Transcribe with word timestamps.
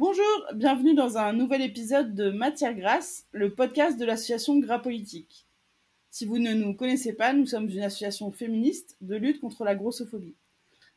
Bonjour, 0.00 0.46
bienvenue 0.54 0.94
dans 0.94 1.18
un 1.18 1.34
nouvel 1.34 1.60
épisode 1.60 2.14
de 2.14 2.30
Matière 2.30 2.72
Grasse, 2.72 3.26
le 3.32 3.52
podcast 3.52 4.00
de 4.00 4.06
l'association 4.06 4.58
Gras 4.58 4.78
Politique. 4.78 5.44
Si 6.10 6.24
vous 6.24 6.38
ne 6.38 6.54
nous 6.54 6.72
connaissez 6.72 7.12
pas, 7.12 7.34
nous 7.34 7.44
sommes 7.44 7.68
une 7.68 7.82
association 7.82 8.30
féministe 8.30 8.96
de 9.02 9.16
lutte 9.16 9.42
contre 9.42 9.62
la 9.62 9.74
grossophobie. 9.74 10.36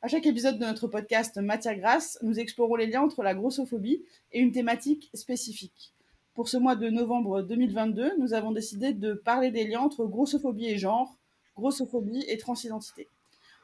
À 0.01 0.07
chaque 0.07 0.25
épisode 0.25 0.57
de 0.57 0.63
notre 0.63 0.87
podcast 0.87 1.35
Matière 1.35 1.75
Grasse, 1.75 2.17
nous 2.21 2.39
explorons 2.39 2.77
les 2.77 2.87
liens 2.87 3.01
entre 3.01 3.23
la 3.23 3.33
grossophobie 3.33 4.05
et 4.31 4.39
une 4.39 4.53
thématique 4.53 5.09
spécifique. 5.13 5.91
Pour 6.33 6.47
ce 6.47 6.55
mois 6.55 6.77
de 6.77 6.89
novembre 6.89 7.41
2022, 7.41 8.13
nous 8.19 8.33
avons 8.33 8.53
décidé 8.53 8.93
de 8.93 9.15
parler 9.15 9.51
des 9.51 9.67
liens 9.67 9.81
entre 9.81 10.05
grossophobie 10.05 10.67
et 10.67 10.77
genre, 10.77 11.17
grossophobie 11.57 12.23
et 12.29 12.37
transidentité. 12.37 13.09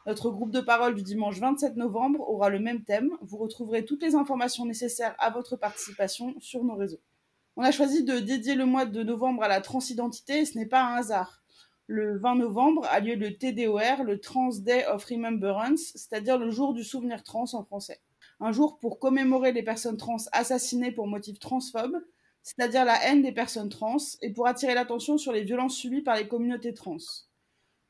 Notre 0.09 0.31
groupe 0.31 0.49
de 0.49 0.59
parole 0.59 0.95
du 0.95 1.03
dimanche 1.03 1.37
27 1.37 1.75
novembre 1.75 2.27
aura 2.27 2.49
le 2.49 2.57
même 2.57 2.83
thème. 2.83 3.11
Vous 3.21 3.37
retrouverez 3.37 3.85
toutes 3.85 4.01
les 4.01 4.15
informations 4.15 4.65
nécessaires 4.65 5.13
à 5.19 5.29
votre 5.29 5.55
participation 5.55 6.33
sur 6.39 6.63
nos 6.63 6.73
réseaux. 6.73 6.99
On 7.57 7.61
a 7.61 7.69
choisi 7.69 8.03
de 8.03 8.17
dédier 8.17 8.55
le 8.55 8.65
mois 8.65 8.85
de 8.85 9.03
novembre 9.03 9.43
à 9.43 9.47
la 9.47 9.61
transidentité 9.61 10.39
et 10.39 10.45
ce 10.45 10.57
n'est 10.57 10.65
pas 10.65 10.81
un 10.81 10.95
hasard. 10.95 11.43
Le 11.85 12.17
20 12.17 12.37
novembre 12.37 12.87
a 12.89 13.01
lieu 13.01 13.13
le 13.13 13.37
TDOR, 13.37 14.03
le 14.03 14.19
Trans 14.19 14.49
Day 14.49 14.83
of 14.87 15.05
Remembrance, 15.05 15.91
c'est-à-dire 15.93 16.39
le 16.39 16.49
jour 16.49 16.73
du 16.73 16.83
souvenir 16.83 17.21
trans 17.21 17.53
en 17.53 17.63
français. 17.63 18.01
Un 18.39 18.51
jour 18.51 18.79
pour 18.79 18.97
commémorer 18.97 19.51
les 19.51 19.61
personnes 19.61 19.97
trans 19.97 20.17
assassinées 20.31 20.91
pour 20.91 21.05
motifs 21.05 21.37
transphobes, 21.37 22.03
c'est-à-dire 22.41 22.83
la 22.83 22.99
haine 23.05 23.21
des 23.21 23.31
personnes 23.31 23.69
trans, 23.69 23.97
et 24.23 24.33
pour 24.33 24.47
attirer 24.47 24.73
l'attention 24.73 25.19
sur 25.19 25.33
les 25.33 25.43
violences 25.43 25.75
subies 25.75 26.01
par 26.01 26.15
les 26.15 26.27
communautés 26.27 26.73
trans. 26.73 26.97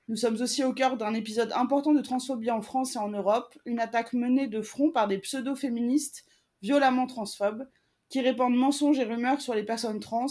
Nous 0.09 0.15
sommes 0.15 0.41
aussi 0.41 0.63
au 0.63 0.73
cœur 0.73 0.97
d'un 0.97 1.13
épisode 1.13 1.51
important 1.53 1.93
de 1.93 2.01
transphobie 2.01 2.49
en 2.49 2.63
France 2.63 2.95
et 2.95 2.99
en 2.99 3.09
Europe, 3.09 3.55
une 3.67 3.79
attaque 3.79 4.13
menée 4.13 4.47
de 4.47 4.63
front 4.63 4.89
par 4.89 5.07
des 5.07 5.19
pseudo-féministes 5.19 6.25
violemment 6.63 7.05
transphobes, 7.05 7.69
qui 8.09 8.19
répandent 8.19 8.55
mensonges 8.55 8.97
et 8.97 9.03
rumeurs 9.03 9.39
sur 9.39 9.53
les 9.53 9.61
personnes 9.61 9.99
trans, 9.99 10.25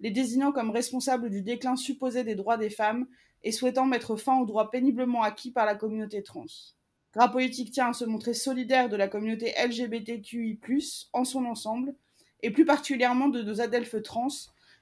les 0.00 0.10
désignant 0.10 0.50
comme 0.50 0.70
responsables 0.70 1.28
du 1.28 1.42
déclin 1.42 1.76
supposé 1.76 2.24
des 2.24 2.36
droits 2.36 2.56
des 2.56 2.70
femmes 2.70 3.06
et 3.42 3.52
souhaitant 3.52 3.84
mettre 3.84 4.16
fin 4.16 4.40
aux 4.40 4.46
droits 4.46 4.70
péniblement 4.70 5.22
acquis 5.22 5.50
par 5.50 5.66
la 5.66 5.74
communauté 5.74 6.22
trans. 6.22 6.46
Gras 7.12 7.28
Politique 7.28 7.70
tient 7.70 7.90
à 7.90 7.92
se 7.92 8.06
montrer 8.06 8.32
solidaire 8.32 8.88
de 8.88 8.96
la 8.96 9.08
communauté 9.08 9.52
LGBTQI+, 9.62 10.58
en 11.12 11.24
son 11.24 11.44
ensemble, 11.44 11.94
et 12.42 12.50
plus 12.50 12.64
particulièrement 12.64 13.28
de 13.28 13.42
nos 13.42 13.60
adelphes 13.60 14.02
trans, 14.02 14.28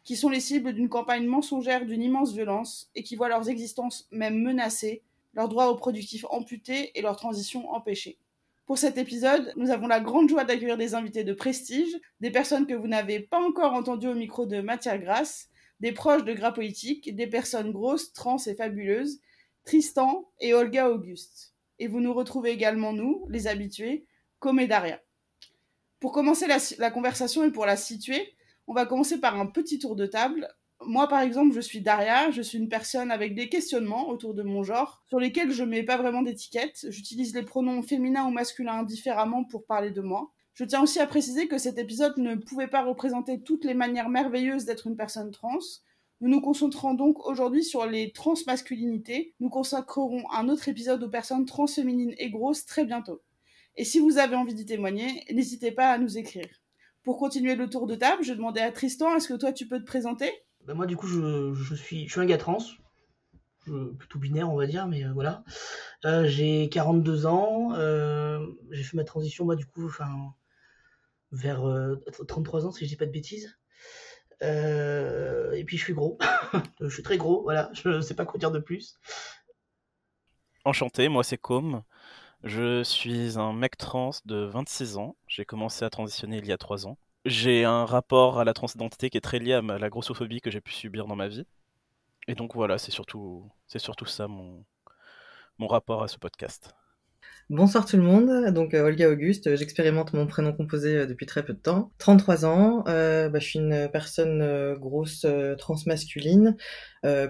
qui 0.07 0.15
sont 0.15 0.29
les 0.29 0.41
cibles 0.41 0.73
d'une 0.73 0.89
campagne 0.89 1.27
mensongère 1.27 1.85
d'une 1.85 2.01
immense 2.01 2.33
violence 2.33 2.89
et 2.95 3.03
qui 3.03 3.17
voient 3.17 3.29
leurs 3.29 3.51
existences 3.51 4.07
même 4.13 4.41
menacées, 4.41 5.03
leurs 5.35 5.49
droits 5.49 5.67
reproductifs 5.67 6.25
amputés 6.31 6.97
et 6.97 7.03
leur 7.03 7.17
transition 7.17 7.69
empêchée. 7.71 8.17
Pour 8.67 8.79
cet 8.79 8.99
épisode, 8.99 9.53
nous 9.57 9.71
avons 9.71 9.89
la 9.89 9.99
grande 9.99 10.29
joie 10.29 10.45
d'accueillir 10.45 10.77
des 10.77 10.95
invités 10.95 11.25
de 11.25 11.35
prestige, 11.35 12.01
des 12.21 12.31
personnes 12.31 12.69
que 12.69 12.75
vous 12.75 12.87
n'avez 12.87 13.19
pas 13.19 13.41
encore 13.41 13.73
entendues 13.73 14.07
au 14.07 14.15
micro 14.15 14.47
de 14.47 14.61
Matière 14.61 14.99
Grasse, 15.01 15.49
des 15.81 15.91
proches 15.91 16.25
de 16.25 16.35
Gras 16.35 16.53
Politique, 16.53 17.15
des 17.15 17.27
personnes 17.27 17.73
grosses, 17.73 18.13
trans 18.13 18.39
et 18.47 18.55
fabuleuses, 18.55 19.19
Tristan 19.65 20.31
et 20.39 20.55
Olga 20.55 20.89
Auguste. 20.89 21.53
Et 21.81 21.89
vous 21.89 22.01
nous 22.01 22.15
retrouvez 22.15 22.51
également, 22.51 22.93
nous, 22.93 23.27
les 23.29 23.49
habitués, 23.49 24.07
comme 24.39 24.61
et 24.61 24.69
Daria. 24.69 25.01
Pour 25.99 26.13
commencer 26.13 26.47
la 26.79 26.91
conversation 26.93 27.43
et 27.43 27.51
pour 27.51 27.67
la 27.67 27.77
situer, 27.77 28.36
on 28.67 28.75
va 28.75 28.87
commencer 28.87 29.21
par 29.21 29.39
un 29.39 29.47
petit 29.47 29.79
tour 29.79 29.97
de 29.97 30.07
table. 30.07 30.49
Moi, 30.85 31.09
par 31.09 31.21
exemple, 31.21 31.55
je 31.55 31.61
suis 31.61 31.81
Daria, 31.81 32.31
je 32.31 32.43
suis 32.43 32.59
une 32.59 32.69
personne 32.69 33.11
avec 33.11 33.35
des 33.35 33.49
questionnements 33.49 34.09
autour 34.09 34.35
de 34.35 34.43
mon 34.43 34.63
genre, 34.63 35.03
sur 35.09 35.19
lesquels 35.19 35.51
je 35.51 35.65
mets 35.65 35.83
pas 35.83 35.97
vraiment 35.97 36.23
d'étiquette. 36.23 36.87
J'utilise 36.91 37.35
les 37.35 37.43
pronoms 37.43 37.83
féminins 37.83 38.27
ou 38.27 38.31
masculins 38.31 38.83
différemment 38.83 39.45
pour 39.45 39.65
parler 39.65 39.91
de 39.91 40.03
moi. 40.03 40.33
Je 40.55 40.65
tiens 40.65 40.83
aussi 40.83 41.01
à 41.01 41.07
préciser 41.07 41.49
que 41.49 41.59
cet 41.59 41.79
épisode 41.79 42.17
ne 42.19 42.35
pouvait 42.35 42.67
pas 42.67 42.83
représenter 42.83 43.43
toutes 43.43 43.65
les 43.65 43.75
manières 43.75 44.09
merveilleuses 44.09 44.65
d'être 44.65 44.87
une 44.87 44.97
personne 44.97 45.31
trans. 45.31 45.59
Nous 46.21 46.31
nous 46.31 46.41
concentrons 46.41 46.95
donc 46.95 47.27
aujourd'hui 47.27 47.63
sur 47.63 47.87
les 47.87 48.11
transmasculinités. 48.13 49.35
Nous 49.39 49.51
consacrerons 49.51 50.25
un 50.31 50.49
autre 50.49 50.69
épisode 50.69 51.03
aux 51.03 51.11
personnes 51.11 51.45
transféminines 51.45 52.15
et 52.17 52.31
grosses 52.31 52.65
très 52.65 52.87
bientôt. 52.87 53.21
Et 53.77 53.85
si 53.85 53.99
vous 54.01 54.17
avez 54.17 54.35
envie 54.35 54.55
d'y 54.55 54.65
témoigner, 54.65 55.25
n'hésitez 55.31 55.73
pas 55.73 55.91
à 55.91 55.99
nous 55.99 56.17
écrire. 56.17 56.49
Pour 57.07 57.19
continuer 57.19 57.55
le 57.55 57.71
tour 57.71 57.87
de 57.87 57.95
table, 57.95 58.25
je 58.25 58.33
demandais 58.33 58.63
à 58.63 58.73
Tristan, 58.73 59.15
est-ce 59.15 59.29
que 59.29 59.35
toi 59.35 59.53
tu 59.53 59.69
peux 59.69 59.79
te 59.79 59.87
présenter? 59.87 60.29
Bah 60.65 60.75
Moi 60.75 60.87
du 60.87 60.97
coup 60.97 61.07
je, 61.07 61.75
suis, 61.77 62.09
je 62.09 62.11
suis 62.11 62.21
un 62.21 62.27
gars 62.27 62.37
trans, 62.37 62.59
plutôt 63.65 64.19
binaire 64.19 64.51
on 64.51 64.57
va 64.57 64.67
dire, 64.67 64.89
mais 64.89 65.05
euh, 65.05 65.13
voilà. 65.13 65.45
Euh, 66.05 66.27
j'ai 66.27 66.69
42 66.69 67.27
ans, 67.27 67.75
euh, 67.75 68.45
j'ai 68.73 68.83
fait 68.83 68.97
ma 68.97 69.05
transition 69.05 69.45
moi 69.45 69.55
du 69.55 69.67
coup 69.67 69.87
enfin, 69.87 70.35
vers 71.31 71.63
33 72.27 72.67
ans 72.67 72.73
si 72.73 72.87
je 72.87 72.89
dis 72.91 72.97
pas 72.97 73.07
de 73.07 73.13
bêtises. 73.13 73.57
et 74.43 75.65
puis 75.65 75.77
je 75.77 75.85
suis 75.85 75.95
gros, 75.95 76.19
je 76.81 76.89
suis 76.89 77.05
très 77.05 77.19
gros, 77.19 77.45
voilà, 77.45 77.71
je 77.73 77.89
ne 77.89 78.01
sais 78.01 78.15
pas 78.15 78.25
quoi 78.25 78.41
dire 78.41 78.51
de 78.51 78.59
plus. 78.59 78.99
Enchanté, 80.65 81.09
moi 81.09 81.23
c'est 81.23 81.39
Com. 81.39 81.85
Je 82.47 82.85
suis 82.85 83.41
un 83.41 83.53
mec 83.53 83.77
trans 83.77 84.11
de 84.25 84.37
26 84.37 84.99
ans. 84.99 85.17
J'ai 85.27 85.45
commencé 85.45 85.85
à 85.85 85.91
transitionner 85.91 86.39
il 86.39 86.47
y 86.47 86.53
a 86.53 86.59
3 86.59 86.87
ans. 86.87 86.97
J'ai 87.25 87.65
un 87.65 87.85
rapport 87.85 88.39
à 88.39 88.45
la 88.45 88.55
transidentité 88.55 89.11
qui 89.11 89.19
est 89.19 89.21
très 89.21 89.41
lié 89.41 89.55
à 89.55 89.61
la 89.61 89.89
grossophobie 89.91 90.41
que 90.41 90.53
j'ai 90.53 90.61
pu 90.61 90.71
subir 90.71 91.09
dans 91.09 91.17
ma 91.17 91.27
vie. 91.27 91.45
Et 92.29 92.37
donc 92.37 92.55
voilà, 92.55 92.79
c'est 92.79 92.93
surtout, 92.93 93.51
c'est 93.67 93.81
surtout 93.81 94.07
ça 94.07 94.29
mon, 94.29 94.65
mon 95.59 95.67
rapport 95.67 96.05
à 96.05 96.09
ce 96.09 96.19
podcast. 96.19 96.73
Bonsoir 97.49 97.87
tout 97.87 97.97
le 97.97 98.03
monde, 98.03 98.53
donc 98.53 98.75
euh, 98.75 98.83
Olga 98.83 99.09
Auguste, 99.09 99.55
j'expérimente 99.55 100.13
mon 100.13 100.27
prénom 100.27 100.53
composé 100.53 100.97
euh, 100.97 101.07
depuis 101.07 101.27
très 101.27 101.45
peu 101.45 101.53
de 101.53 101.59
temps. 101.61 101.93
33 101.99 102.45
ans, 102.45 102.83
euh, 102.89 103.29
bah, 103.29 103.39
je 103.39 103.47
suis 103.47 103.61
une 103.61 103.89
personne 103.93 104.75
grosse 104.75 105.25
transmasculine, 105.57 106.57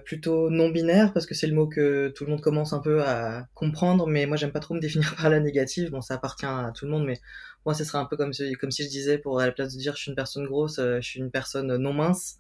plutôt 0.07 0.49
non 0.49 0.71
binaire 0.71 1.13
parce 1.13 1.27
que 1.27 1.35
c'est 1.35 1.47
le 1.47 1.55
mot 1.55 1.67
que 1.67 2.09
tout 2.17 2.25
le 2.25 2.31
monde 2.31 2.41
commence 2.41 2.73
un 2.73 2.79
peu 2.79 3.03
à 3.03 3.47
comprendre, 3.53 4.07
mais 4.07 4.25
moi 4.25 4.39
j'aime 4.39 4.53
pas 4.53 4.61
trop 4.61 4.73
me 4.73 4.81
définir 4.81 5.15
par 5.21 5.29
la 5.29 5.39
négative, 5.39 5.91
bon 5.91 6.01
ça 6.01 6.15
appartient 6.15 6.47
à 6.47 6.73
tout 6.75 6.87
le 6.87 6.93
monde, 6.93 7.05
mais 7.05 7.21
moi 7.67 7.75
ce 7.75 7.85
serait 7.85 7.99
un 7.99 8.07
peu 8.07 8.17
comme 8.17 8.33
si, 8.33 8.55
je 8.55 8.89
disais 8.89 9.19
pour 9.19 9.39
à 9.39 9.45
la 9.45 9.53
place 9.53 9.75
de 9.75 9.79
dire 9.79 9.97
je 9.97 10.01
suis 10.01 10.11
une 10.11 10.17
personne 10.17 10.47
grosse, 10.47 10.77
je 10.79 11.01
suis 11.03 11.21
une 11.21 11.31
personne 11.31 11.77
non 11.77 11.93
mince. 11.93 12.37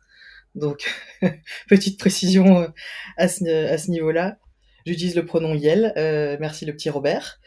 Donc 0.54 0.90
petite 1.68 1.98
précision 1.98 2.72
à 3.18 3.24
à 3.24 3.28
ce 3.28 3.90
niveau-là. 3.90 4.38
J'utilise 4.86 5.16
le 5.16 5.24
pronom 5.24 5.52
Yel, 5.52 5.92
euh, 5.96 6.36
merci 6.38 6.64
le 6.64 6.72
petit 6.72 6.90
Robert. 6.90 7.40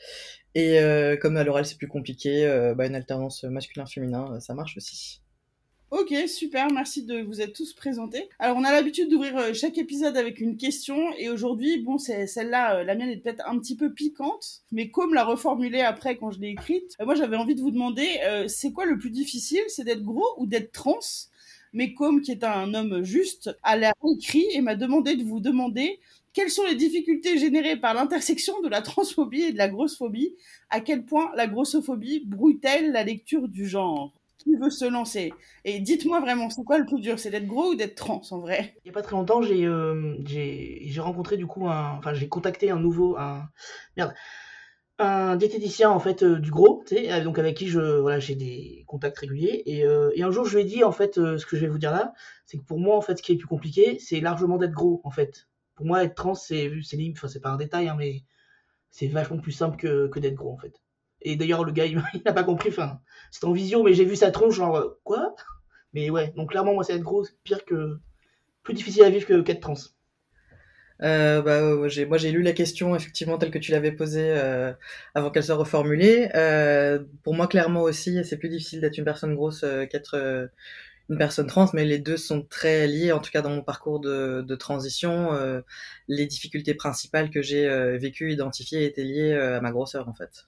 Et 0.56 0.78
euh, 0.80 1.16
comme 1.16 1.38
à 1.38 1.46
l'oral 1.46 1.66
c'est 1.66 1.78
plus 1.78 1.88
compliqué, 1.88 2.46
euh, 2.46 2.76
bah, 2.76 2.86
une 2.86 2.96
alternance 2.96 3.46
masculin-féminin, 3.46 4.42
ça 4.42 4.54
marche 4.54 4.76
aussi. 4.76 5.22
Ok, 5.90 6.14
super, 6.28 6.70
merci 6.70 7.06
de 7.06 7.22
vous 7.22 7.40
être 7.40 7.54
tous 7.54 7.74
présentés. 7.74 8.28
Alors 8.40 8.58
on 8.58 8.66
a 8.66 8.74
l'habitude 8.74 9.10
d'ouvrir 9.10 9.56
chaque 9.56 9.78
épisode 9.78 10.18
avec 10.18 10.42
une 10.42 10.58
question 10.58 11.14
et 11.18 11.30
aujourd'hui, 11.30 11.82
bon, 11.82 11.98
c'est 11.98 12.28
celle-là, 12.28 12.84
la 12.84 12.94
mienne 12.94 13.10
est 13.10 13.18
peut-être 13.18 13.48
un 13.48 13.58
petit 13.58 13.78
peu 13.78 13.94
piquante, 13.94 14.64
mais 14.74 14.90
comme 14.90 15.14
l'a 15.14 15.24
reformulée 15.24 15.80
après 15.80 16.18
quand 16.18 16.32
je 16.32 16.42
l'ai 16.42 16.50
écrite, 16.50 16.98
moi 17.00 17.16
j'avais 17.16 17.38
envie 17.38 17.56
de 17.56 17.62
vous 17.62 17.72
demander, 17.72 18.20
c'est 18.48 18.74
quoi 18.74 18.86
le 18.86 18.98
plus 18.98 19.12
difficile, 19.12 19.64
c'est 19.70 19.86
d'être 19.86 20.04
gros 20.04 20.28
ou 20.38 20.46
d'être 20.46 20.74
trans? 20.74 21.00
Mais 21.72 21.94
comme 21.94 22.22
qui 22.22 22.32
est 22.32 22.44
un 22.44 22.74
homme 22.74 23.04
juste, 23.04 23.56
a 23.64 23.78
l'air 23.78 23.94
écrit 24.12 24.48
et 24.54 24.62
m'a 24.62 24.76
demandé 24.76 25.16
de 25.16 25.24
vous 25.24 25.40
demander 25.40 26.00
quelles 26.34 26.50
sont 26.50 26.66
les 26.66 26.76
difficultés 26.76 27.38
générées 27.38 27.78
par 27.78 27.94
l'intersection 27.94 28.62
de 28.62 28.70
la 28.70 28.82
transphobie 28.82 29.42
et 29.42 29.52
de 29.52 29.58
la 29.58 29.68
grossophobie? 29.68 30.36
À 30.70 30.80
quel 30.80 31.06
point 31.06 31.32
la 31.36 31.48
grossophobie 31.48 32.24
brouille-t-elle 32.26 32.92
la 32.92 33.04
lecture 33.04 33.48
du 33.48 33.68
genre? 33.68 34.14
Qui 34.38 34.56
veut 34.56 34.70
se 34.70 34.86
lancer? 34.86 35.34
Et 35.66 35.80
dites-moi 35.80 36.22
vraiment, 36.22 36.50
c'est 36.50 36.64
quoi 36.64 36.78
le 36.78 36.86
plus 36.86 37.02
dur? 37.02 37.20
C'est 37.20 37.30
d'être 37.30 37.48
gros 37.48 37.72
ou 37.72 37.76
d'être 37.76 37.96
trans 37.96 38.22
en 38.32 38.40
vrai? 38.40 38.76
Il 38.78 38.88
n'y 38.88 38.92
a 38.92 38.94
pas 38.94 39.02
très 39.02 39.16
longtemps, 39.16 39.42
j'ai 39.42 39.66
euh, 39.66 40.16
rencontré 41.00 41.36
du 41.36 41.46
coup 41.46 41.68
un. 41.68 41.98
Enfin, 41.98 42.14
j'ai 42.14 42.30
contacté 42.30 42.72
un 42.72 42.80
nouveau. 42.80 43.18
Un, 43.18 43.50
merde. 43.98 44.14
Un 45.02 45.38
diététicien 45.38 45.90
en 45.90 46.00
fait 46.00 46.24
euh, 46.24 46.40
du 46.40 46.52
gros, 46.52 46.84
sais, 46.86 47.22
donc 47.22 47.40
avec 47.40 47.56
qui 47.56 47.70
je 47.70 47.80
voilà 47.80 48.20
j'ai 48.20 48.36
des 48.36 48.84
contacts 48.86 49.18
réguliers 49.18 49.64
et, 49.66 49.86
euh, 49.86 50.12
et, 50.14 50.24
un 50.24 50.32
jour 50.32 50.44
je 50.44 50.58
lui 50.58 50.64
ai 50.64 50.66
dit 50.66 50.84
en 50.84 50.92
fait 50.92 51.16
ce 51.16 51.46
que 51.46 51.56
je 51.56 51.62
vais 51.62 51.70
vous 51.70 51.78
dire 51.78 51.92
là, 51.94 52.12
c'est 52.46 52.58
que 52.58 52.64
pour 52.64 52.80
moi 52.80 52.98
en 52.98 53.02
fait 53.02 53.18
ce 53.18 53.24
qui 53.24 53.32
est 53.32 53.38
plus 53.38 53.48
compliqué 53.48 53.98
c'est 53.98 54.20
largement 54.20 54.58
d'être 54.58 54.74
gros 54.74 55.00
en 55.06 55.10
fait 55.10 55.48
pour 55.80 55.86
moi, 55.86 56.04
être 56.04 56.14
trans, 56.14 56.36
c'est 56.36 56.70
c'est 56.84 56.98
enfin, 57.14 57.30
c'est 57.30 57.40
pas 57.40 57.52
un 57.52 57.56
détail, 57.56 57.88
hein, 57.88 57.96
mais 57.98 58.24
c'est 58.92 59.08
vachement 59.08 59.38
plus 59.40 59.54
simple 59.54 59.78
que, 59.78 60.20
d'être 60.20 60.36
gros 60.36 60.52
en 60.52 60.58
fait. 60.58 60.74
Et 61.22 61.38
d'ailleurs, 61.38 61.64
le 61.64 61.72
gars, 61.72 61.86
il, 61.86 62.04
n'a 62.26 62.34
pas 62.34 62.44
compris. 62.44 62.68
Enfin, 62.68 63.00
c'était 63.32 63.46
en 63.46 63.54
vision, 63.54 63.82
mais 63.82 63.94
j'ai 63.94 64.04
vu 64.04 64.18
sa 64.18 64.30
tronche, 64.30 64.56
genre 64.56 64.98
quoi? 65.06 65.34
Mais 65.94 66.10
ouais, 66.10 66.34
donc 66.36 66.50
clairement, 66.50 66.74
moi, 66.74 66.84
c'est 66.84 66.96
être 66.96 67.02
gros, 67.02 67.26
pire 67.46 67.64
que 67.64 67.98
plus 68.62 68.74
difficile 68.74 69.04
à 69.06 69.10
vivre 69.10 69.26
que 69.26 69.40
qu'être 69.42 69.62
trans. 69.62 69.76
Euh, 71.02 71.42
bah, 71.42 71.62
moi 72.08 72.18
j'ai 72.18 72.32
lu 72.32 72.42
la 72.42 72.52
question 72.52 72.94
effectivement 72.94 73.38
telle 73.38 73.52
que 73.52 73.58
tu 73.58 73.72
l'avais 73.72 73.94
posée 73.94 74.32
euh, 74.32 74.74
avant 75.16 75.32
qu'elle 75.32 75.46
soit 75.46 75.56
reformulée. 75.56 76.30
Euh, 76.36 77.00
pour 77.24 77.36
moi 77.36 77.48
clairement 77.48 77.84
aussi, 77.84 78.22
c'est 78.26 78.36
plus 78.36 78.50
difficile 78.50 78.82
d'être 78.82 78.98
une 78.98 79.06
personne 79.06 79.34
grosse 79.34 79.64
qu'être 79.90 80.50
une 81.10 81.18
personne 81.18 81.48
trans, 81.48 81.68
mais 81.74 81.86
les 81.86 81.98
deux 81.98 82.18
sont 82.18 82.44
très 82.44 82.88
liés, 82.88 83.12
en 83.12 83.20
tout 83.20 83.32
cas 83.32 83.42
dans 83.42 83.50
mon 83.50 83.64
parcours 83.64 84.00
de, 84.00 84.56
transition. 84.56 85.34
Euh, 85.34 85.62
les 86.08 86.28
difficultés 86.28 86.76
principales 86.76 87.32
que 87.32 87.42
j'ai 87.42 87.68
euh, 87.68 87.98
vécues, 87.98 88.32
identifiées, 88.32 88.86
étaient 88.86 89.04
liées 89.04 89.32
euh, 89.32 89.58
à 89.58 89.62
ma 89.62 89.72
grosseur, 89.72 90.08
en 90.08 90.14
fait. 90.14 90.48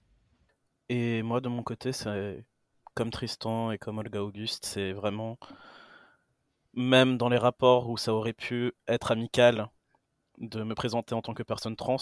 Et 0.89 1.23
moi, 1.23 1.41
de 1.41 1.49
mon 1.49 1.63
côté, 1.63 1.91
c'est 1.91 2.45
comme 2.93 3.09
Tristan 3.09 3.71
et 3.71 3.77
comme 3.79 3.97
Olga 3.97 4.21
Auguste, 4.21 4.65
c'est 4.65 4.91
vraiment, 4.91 5.39
même 6.73 7.17
dans 7.17 7.29
les 7.29 7.37
rapports 7.37 7.89
où 7.89 7.97
ça 7.97 8.13
aurait 8.13 8.33
pu 8.33 8.73
être 8.87 9.11
amical 9.11 9.67
de 10.37 10.63
me 10.63 10.75
présenter 10.75 11.15
en 11.15 11.21
tant 11.21 11.33
que 11.33 11.43
personne 11.43 11.75
trans, 11.75 11.97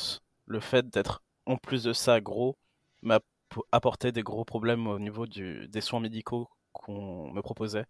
le 0.47 0.59
fait 0.59 0.89
d'être 0.89 1.23
en 1.45 1.57
plus 1.57 1.83
de 1.83 1.94
ça 1.94 2.19
gros 2.19 2.57
m'a 3.01 3.19
apporté 3.71 4.11
des 4.11 4.23
gros 4.23 4.45
problèmes 4.45 4.88
au 4.88 5.00
niveau 5.00 5.25
des 5.27 5.81
soins 5.81 6.00
médicaux 6.00 6.50
qu'on 6.73 7.31
me 7.31 7.41
proposait. 7.41 7.85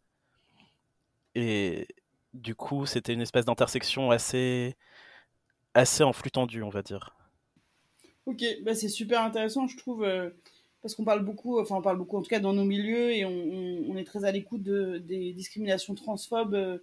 Et 1.36 1.88
du 2.34 2.56
coup, 2.56 2.86
c'était 2.86 3.14
une 3.14 3.22
espèce 3.22 3.46
d'intersection 3.46 4.12
assez, 4.12 4.76
assez 5.74 6.04
en 6.04 6.14
flux 6.14 6.32
tendu, 6.32 6.64
on 6.64 6.70
va 6.70 6.82
dire. 6.82 7.16
Ok, 8.26 8.44
bah 8.64 8.76
c'est 8.76 8.90
super 8.90 9.24
intéressant, 9.24 9.68
je 9.68 9.78
trouve, 9.78 10.04
euh, 10.04 10.30
parce 10.82 10.94
qu'on 10.94 11.04
parle 11.04 11.26
beaucoup, 11.26 11.60
enfin 11.60 11.78
on 11.78 11.82
parle 11.82 11.98
beaucoup 11.98 12.18
en 12.18 12.22
tout 12.22 12.30
cas 12.30 12.40
dans 12.40 12.54
nos 12.54 12.64
milieux, 12.64 13.12
et 13.12 13.26
on, 13.26 13.98
est 13.98 14.04
très 14.04 14.24
à 14.24 14.32
l'écoute 14.32 14.62
de, 14.62 15.00
des 15.00 15.34
discriminations 15.34 15.96
transphobes 15.96 16.54
euh, 16.54 16.78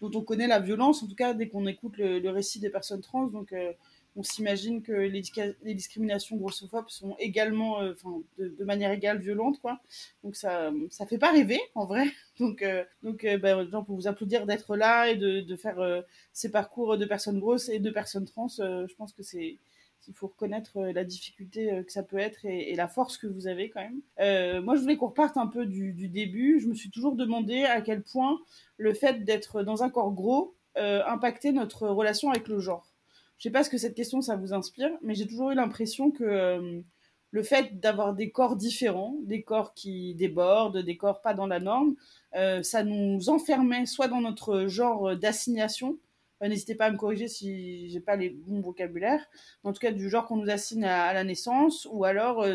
dont 0.00 0.10
on 0.14 0.22
connaît 0.22 0.46
la 0.46 0.60
violence, 0.60 1.02
en 1.02 1.08
tout 1.08 1.16
cas 1.16 1.34
dès 1.34 1.48
qu'on 1.48 1.66
écoute 1.66 1.96
le, 1.98 2.20
le, 2.20 2.30
récit 2.30 2.60
des 2.60 2.70
personnes 2.70 3.00
trans. 3.00 3.26
Donc 3.26 3.52
euh, 3.52 3.72
on 4.14 4.22
s'imagine 4.22 4.82
que 4.82 4.92
les, 4.92 5.22
discriminations 5.74 6.36
grossophobes 6.36 6.88
sont 6.88 7.16
également, 7.18 7.80
euh, 7.80 7.92
enfin, 7.92 8.22
de, 8.38 8.64
manière 8.64 8.90
égale 8.92 9.18
violentes, 9.18 9.60
quoi. 9.60 9.80
Donc 10.22 10.36
ça, 10.36 10.70
ça 10.90 11.06
fait 11.06 11.18
pas 11.18 11.32
rêver, 11.32 11.60
en 11.74 11.86
vrai. 11.86 12.04
Donc, 12.38 12.62
euh, 12.62 12.84
donc, 13.02 13.24
euh, 13.24 13.38
ben, 13.38 13.66
pour 13.84 13.94
vous 13.94 14.08
applaudir 14.08 14.46
d'être 14.46 14.76
là 14.76 15.08
et 15.08 15.16
de, 15.16 15.40
de 15.40 15.56
faire 15.56 15.78
euh, 15.80 16.00
ces 16.32 16.50
parcours 16.50 16.96
de 16.98 17.04
personnes 17.04 17.38
grosses 17.38 17.68
et 17.68 17.78
de 17.78 17.90
personnes 17.90 18.24
trans, 18.24 18.48
euh, 18.58 18.86
je 18.88 18.94
pense 18.94 19.12
que 19.12 19.22
c'est, 19.22 19.58
il 20.08 20.14
faut 20.14 20.28
reconnaître 20.28 20.78
euh, 20.78 20.92
la 20.92 21.04
difficulté 21.04 21.82
que 21.86 21.92
ça 21.92 22.02
peut 22.02 22.18
être 22.18 22.44
et, 22.44 22.72
et, 22.72 22.74
la 22.74 22.88
force 22.88 23.18
que 23.18 23.26
vous 23.26 23.46
avez 23.46 23.70
quand 23.70 23.80
même. 23.80 24.62
moi, 24.62 24.76
je 24.76 24.80
voulais 24.80 24.96
qu'on 24.96 25.08
reparte 25.08 25.36
un 25.36 25.46
peu 25.46 25.66
du, 25.66 25.92
du, 25.92 26.08
début. 26.08 26.58
Je 26.60 26.68
me 26.68 26.74
suis 26.74 26.90
toujours 26.90 27.14
demandé 27.14 27.64
à 27.64 27.80
quel 27.80 28.02
point 28.02 28.40
le 28.78 28.94
fait 28.94 29.24
d'être 29.24 29.62
dans 29.62 29.82
un 29.82 29.90
corps 29.90 30.12
gros 30.12 30.54
impactait 30.74 31.52
notre 31.52 31.86
relation 31.86 32.30
avec 32.30 32.48
le 32.48 32.58
genre. 32.58 32.91
Je 33.42 33.48
sais 33.48 33.52
pas 33.52 33.64
ce 33.64 33.70
que 33.70 33.76
cette 33.76 33.96
question 33.96 34.20
ça 34.20 34.36
vous 34.36 34.54
inspire, 34.54 34.92
mais 35.02 35.16
j'ai 35.16 35.26
toujours 35.26 35.50
eu 35.50 35.56
l'impression 35.56 36.12
que 36.12 36.22
euh, 36.22 36.80
le 37.32 37.42
fait 37.42 37.80
d'avoir 37.80 38.14
des 38.14 38.30
corps 38.30 38.54
différents, 38.54 39.16
des 39.24 39.42
corps 39.42 39.74
qui 39.74 40.14
débordent, 40.14 40.78
des 40.78 40.96
corps 40.96 41.22
pas 41.22 41.34
dans 41.34 41.48
la 41.48 41.58
norme, 41.58 41.96
euh, 42.36 42.62
ça 42.62 42.84
nous 42.84 43.30
enfermait 43.30 43.84
soit 43.84 44.06
dans 44.06 44.20
notre 44.20 44.68
genre 44.68 45.16
d'assignation. 45.16 45.98
Euh, 46.40 46.46
N'hésitez 46.46 46.76
pas 46.76 46.84
à 46.84 46.92
me 46.92 46.96
corriger 46.96 47.26
si 47.26 47.90
j'ai 47.90 47.98
pas 47.98 48.14
les 48.14 48.30
bons 48.30 48.60
vocabulaires. 48.60 49.26
En 49.64 49.72
tout 49.72 49.80
cas, 49.80 49.90
du 49.90 50.08
genre 50.08 50.26
qu'on 50.26 50.36
nous 50.36 50.48
assigne 50.50 50.84
à, 50.84 51.06
à, 51.06 51.12
la 51.12 51.24
naissance, 51.24 51.88
ou 51.90 52.04
alors 52.04 52.46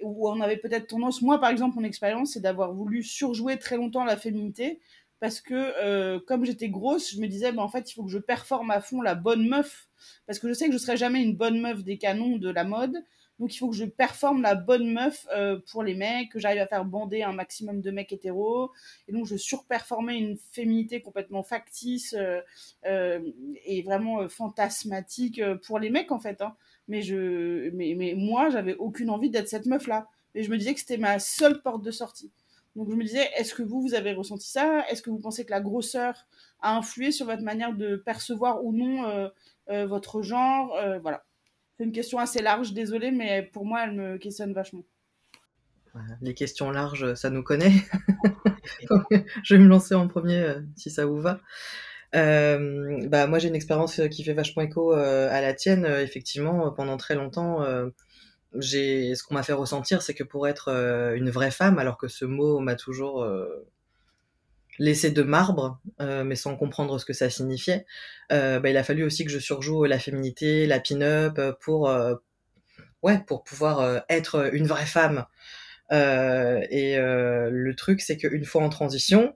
où 0.00 0.26
on 0.26 0.40
avait 0.40 0.56
peut-être 0.56 0.86
tendance, 0.86 1.20
moi 1.20 1.38
par 1.38 1.50
exemple, 1.50 1.76
mon 1.76 1.84
expérience, 1.84 2.32
c'est 2.32 2.40
d'avoir 2.40 2.72
voulu 2.72 3.02
surjouer 3.02 3.58
très 3.58 3.76
longtemps 3.76 4.04
la 4.04 4.16
féminité 4.16 4.80
parce 5.20 5.40
que 5.40 5.54
euh, 5.54 6.20
comme 6.26 6.44
j'étais 6.44 6.68
grosse, 6.68 7.12
je 7.12 7.20
me 7.20 7.26
disais, 7.26 7.56
en 7.56 7.68
fait, 7.68 7.90
il 7.90 7.94
faut 7.94 8.04
que 8.04 8.10
je 8.10 8.18
performe 8.18 8.70
à 8.70 8.80
fond 8.80 9.00
la 9.00 9.14
bonne 9.14 9.48
meuf, 9.48 9.88
parce 10.26 10.38
que 10.38 10.48
je 10.48 10.54
sais 10.54 10.66
que 10.66 10.72
je 10.72 10.78
serai 10.78 10.96
jamais 10.96 11.22
une 11.22 11.36
bonne 11.36 11.60
meuf 11.60 11.82
des 11.84 11.98
canons 11.98 12.36
de 12.36 12.50
la 12.50 12.64
mode. 12.64 12.94
Donc 13.40 13.52
il 13.52 13.58
faut 13.58 13.68
que 13.68 13.74
je 13.74 13.84
performe 13.84 14.42
la 14.42 14.54
bonne 14.54 14.92
meuf 14.92 15.26
euh, 15.34 15.58
pour 15.72 15.82
les 15.82 15.94
mecs, 15.94 16.30
que 16.30 16.38
j'arrive 16.38 16.60
à 16.60 16.68
faire 16.68 16.84
bander 16.84 17.24
un 17.24 17.32
maximum 17.32 17.80
de 17.80 17.90
mecs 17.90 18.12
hétéros. 18.12 18.70
Et 19.08 19.12
donc 19.12 19.26
je 19.26 19.36
surperformais 19.36 20.16
une 20.16 20.36
féminité 20.52 21.02
complètement 21.02 21.42
factice 21.42 22.14
euh, 22.14 23.20
et 23.64 23.82
vraiment 23.82 24.28
fantasmatique 24.28 25.40
pour 25.66 25.80
les 25.80 25.90
mecs 25.90 26.12
en 26.12 26.20
fait. 26.20 26.42
Hein. 26.42 26.54
Mais, 26.86 27.02
je, 27.02 27.70
mais, 27.70 27.94
mais 27.96 28.14
moi, 28.16 28.50
j'avais 28.50 28.74
aucune 28.76 29.10
envie 29.10 29.30
d'être 29.30 29.48
cette 29.48 29.66
meuf-là. 29.66 30.06
Et 30.34 30.42
je 30.42 30.50
me 30.50 30.58
disais 30.58 30.74
que 30.74 30.80
c'était 30.80 30.98
ma 30.98 31.18
seule 31.18 31.62
porte 31.62 31.82
de 31.82 31.90
sortie. 31.90 32.32
Donc 32.76 32.90
je 32.90 32.96
me 32.96 33.04
disais, 33.04 33.28
est-ce 33.36 33.54
que 33.54 33.62
vous, 33.62 33.80
vous 33.80 33.94
avez 33.94 34.12
ressenti 34.12 34.50
ça? 34.50 34.84
Est-ce 34.90 35.02
que 35.02 35.10
vous 35.10 35.20
pensez 35.20 35.44
que 35.44 35.50
la 35.50 35.60
grosseur 35.60 36.26
a 36.60 36.76
influé 36.76 37.12
sur 37.12 37.26
votre 37.26 37.42
manière 37.42 37.72
de 37.72 37.96
percevoir 37.96 38.64
ou 38.64 38.72
non 38.72 39.04
euh, 39.08 39.28
euh, 39.70 39.86
votre 39.86 40.22
genre? 40.22 40.74
Euh, 40.76 40.98
Voilà. 40.98 41.24
C'est 41.76 41.84
une 41.84 41.92
question 41.92 42.18
assez 42.18 42.40
large, 42.40 42.72
désolée, 42.72 43.10
mais 43.10 43.42
pour 43.42 43.66
moi, 43.66 43.82
elle 43.84 43.92
me 43.92 44.16
questionne 44.16 44.52
vachement. 44.52 44.84
Les 46.20 46.34
questions 46.34 46.70
larges, 46.70 47.14
ça 47.14 47.30
nous 47.30 47.42
connaît. 47.42 47.72
je 49.42 49.54
vais 49.54 49.60
me 49.60 49.68
lancer 49.68 49.94
en 49.94 50.06
premier, 50.06 50.54
si 50.76 50.90
ça 50.90 51.04
vous 51.04 51.20
va. 51.20 51.40
Bah 52.12 53.26
moi 53.26 53.40
j'ai 53.40 53.48
une 53.48 53.56
expérience 53.56 54.00
qui 54.08 54.22
fait 54.22 54.34
vachement 54.34 54.62
écho 54.62 54.92
à 54.92 55.40
la 55.40 55.52
tienne. 55.52 55.84
Effectivement, 55.84 56.70
pendant 56.70 56.96
très 56.96 57.16
longtemps, 57.16 57.64
j'ai 58.56 59.14
ce 59.14 59.22
qu'on 59.22 59.34
m'a 59.34 59.42
fait 59.42 59.52
ressentir, 59.52 60.02
c'est 60.02 60.14
que 60.14 60.24
pour 60.24 60.48
être 60.48 60.68
une 61.16 61.30
vraie 61.30 61.50
femme, 61.50 61.78
alors 61.78 61.98
que 61.98 62.08
ce 62.08 62.24
mot 62.24 62.60
m'a 62.60 62.76
toujours 62.76 63.26
laissé 64.78 65.10
de 65.10 65.22
marbre, 65.22 65.80
mais 66.00 66.36
sans 66.36 66.56
comprendre 66.56 66.98
ce 66.98 67.04
que 67.04 67.12
ça 67.12 67.30
signifiait, 67.30 67.86
bah, 68.30 68.60
il 68.64 68.76
a 68.76 68.84
fallu 68.84 69.04
aussi 69.04 69.24
que 69.24 69.30
je 69.30 69.38
surjoue 69.38 69.84
la 69.84 69.98
féminité, 69.98 70.66
la 70.66 70.80
pin-up 70.80 71.40
pour 71.60 71.92
ouais 73.02 73.20
pour 73.26 73.44
pouvoir 73.44 74.04
être 74.08 74.54
une 74.54 74.66
vraie 74.66 74.86
femme. 74.86 75.26
et 75.90 76.96
le 76.98 77.74
truc, 77.76 78.00
c'est 78.00 78.16
qu'une 78.16 78.44
fois 78.44 78.62
en 78.62 78.68
transition, 78.68 79.34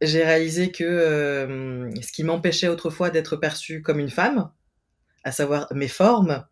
j'ai 0.00 0.24
réalisé 0.24 0.70
que 0.70 0.84
euh, 0.84 1.90
ce 2.02 2.12
qui 2.12 2.24
m'empêchait 2.24 2.68
autrefois 2.68 3.10
d'être 3.10 3.36
perçue 3.36 3.82
comme 3.82 3.98
une 3.98 4.10
femme, 4.10 4.50
à 5.24 5.32
savoir 5.32 5.68
mes 5.74 5.88
formes, 5.88 6.44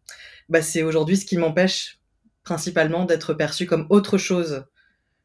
bah, 0.49 0.62
c'est 0.62 0.82
aujourd'hui 0.82 1.17
ce 1.17 1.26
qui 1.26 1.37
m'empêche 1.37 2.00
principalement 2.43 3.05
d'être 3.05 3.35
perçue 3.35 3.67
comme 3.67 3.87
autre 3.91 4.19
chose 4.19 4.64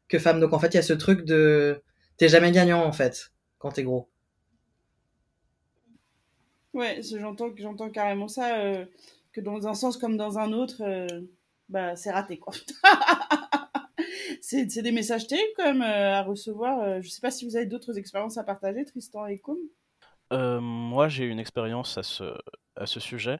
que 0.08 0.18
femme. 0.18 0.40
Donc 0.40 0.52
en 0.52 0.58
fait, 0.58 0.68
il 0.68 0.74
y 0.74 0.78
a 0.78 0.82
ce 0.82 0.92
truc 0.92 1.24
de 1.24 1.82
t'es 2.16 2.28
jamais 2.28 2.52
gagnant 2.52 2.84
en 2.84 2.92
fait 2.92 3.32
quand 3.58 3.72
t'es 3.72 3.82
gros. 3.82 4.08
Ouais, 6.72 7.00
j'entends 7.02 7.50
j'entends 7.56 7.90
carrément 7.90 8.28
ça 8.28 8.58
euh, 8.58 8.84
que 9.32 9.40
dans 9.40 9.66
un 9.66 9.74
sens 9.74 9.96
comme 9.96 10.16
dans 10.16 10.38
un 10.38 10.52
autre, 10.52 10.82
euh, 10.82 11.06
bah 11.68 11.96
c'est 11.96 12.12
raté 12.12 12.38
quoi. 12.38 12.54
c'est 14.40 14.82
des 14.82 14.92
messages 14.92 15.26
terribles 15.26 15.52
quand 15.56 15.64
même 15.64 15.82
euh, 15.82 16.14
à 16.14 16.22
recevoir. 16.22 16.80
Euh, 16.80 17.00
je 17.02 17.08
sais 17.08 17.20
pas 17.20 17.30
si 17.30 17.44
vous 17.44 17.56
avez 17.56 17.66
d'autres 17.66 17.98
expériences 17.98 18.38
à 18.38 18.44
partager, 18.44 18.84
Tristan 18.84 19.26
et 19.26 19.38
Com. 19.38 19.58
Euh, 20.32 20.60
moi, 20.60 21.08
j'ai 21.08 21.24
une 21.24 21.38
expérience 21.38 21.98
à 21.98 22.02
ce, 22.02 22.24
à 22.76 22.86
ce 22.86 23.00
sujet. 23.00 23.38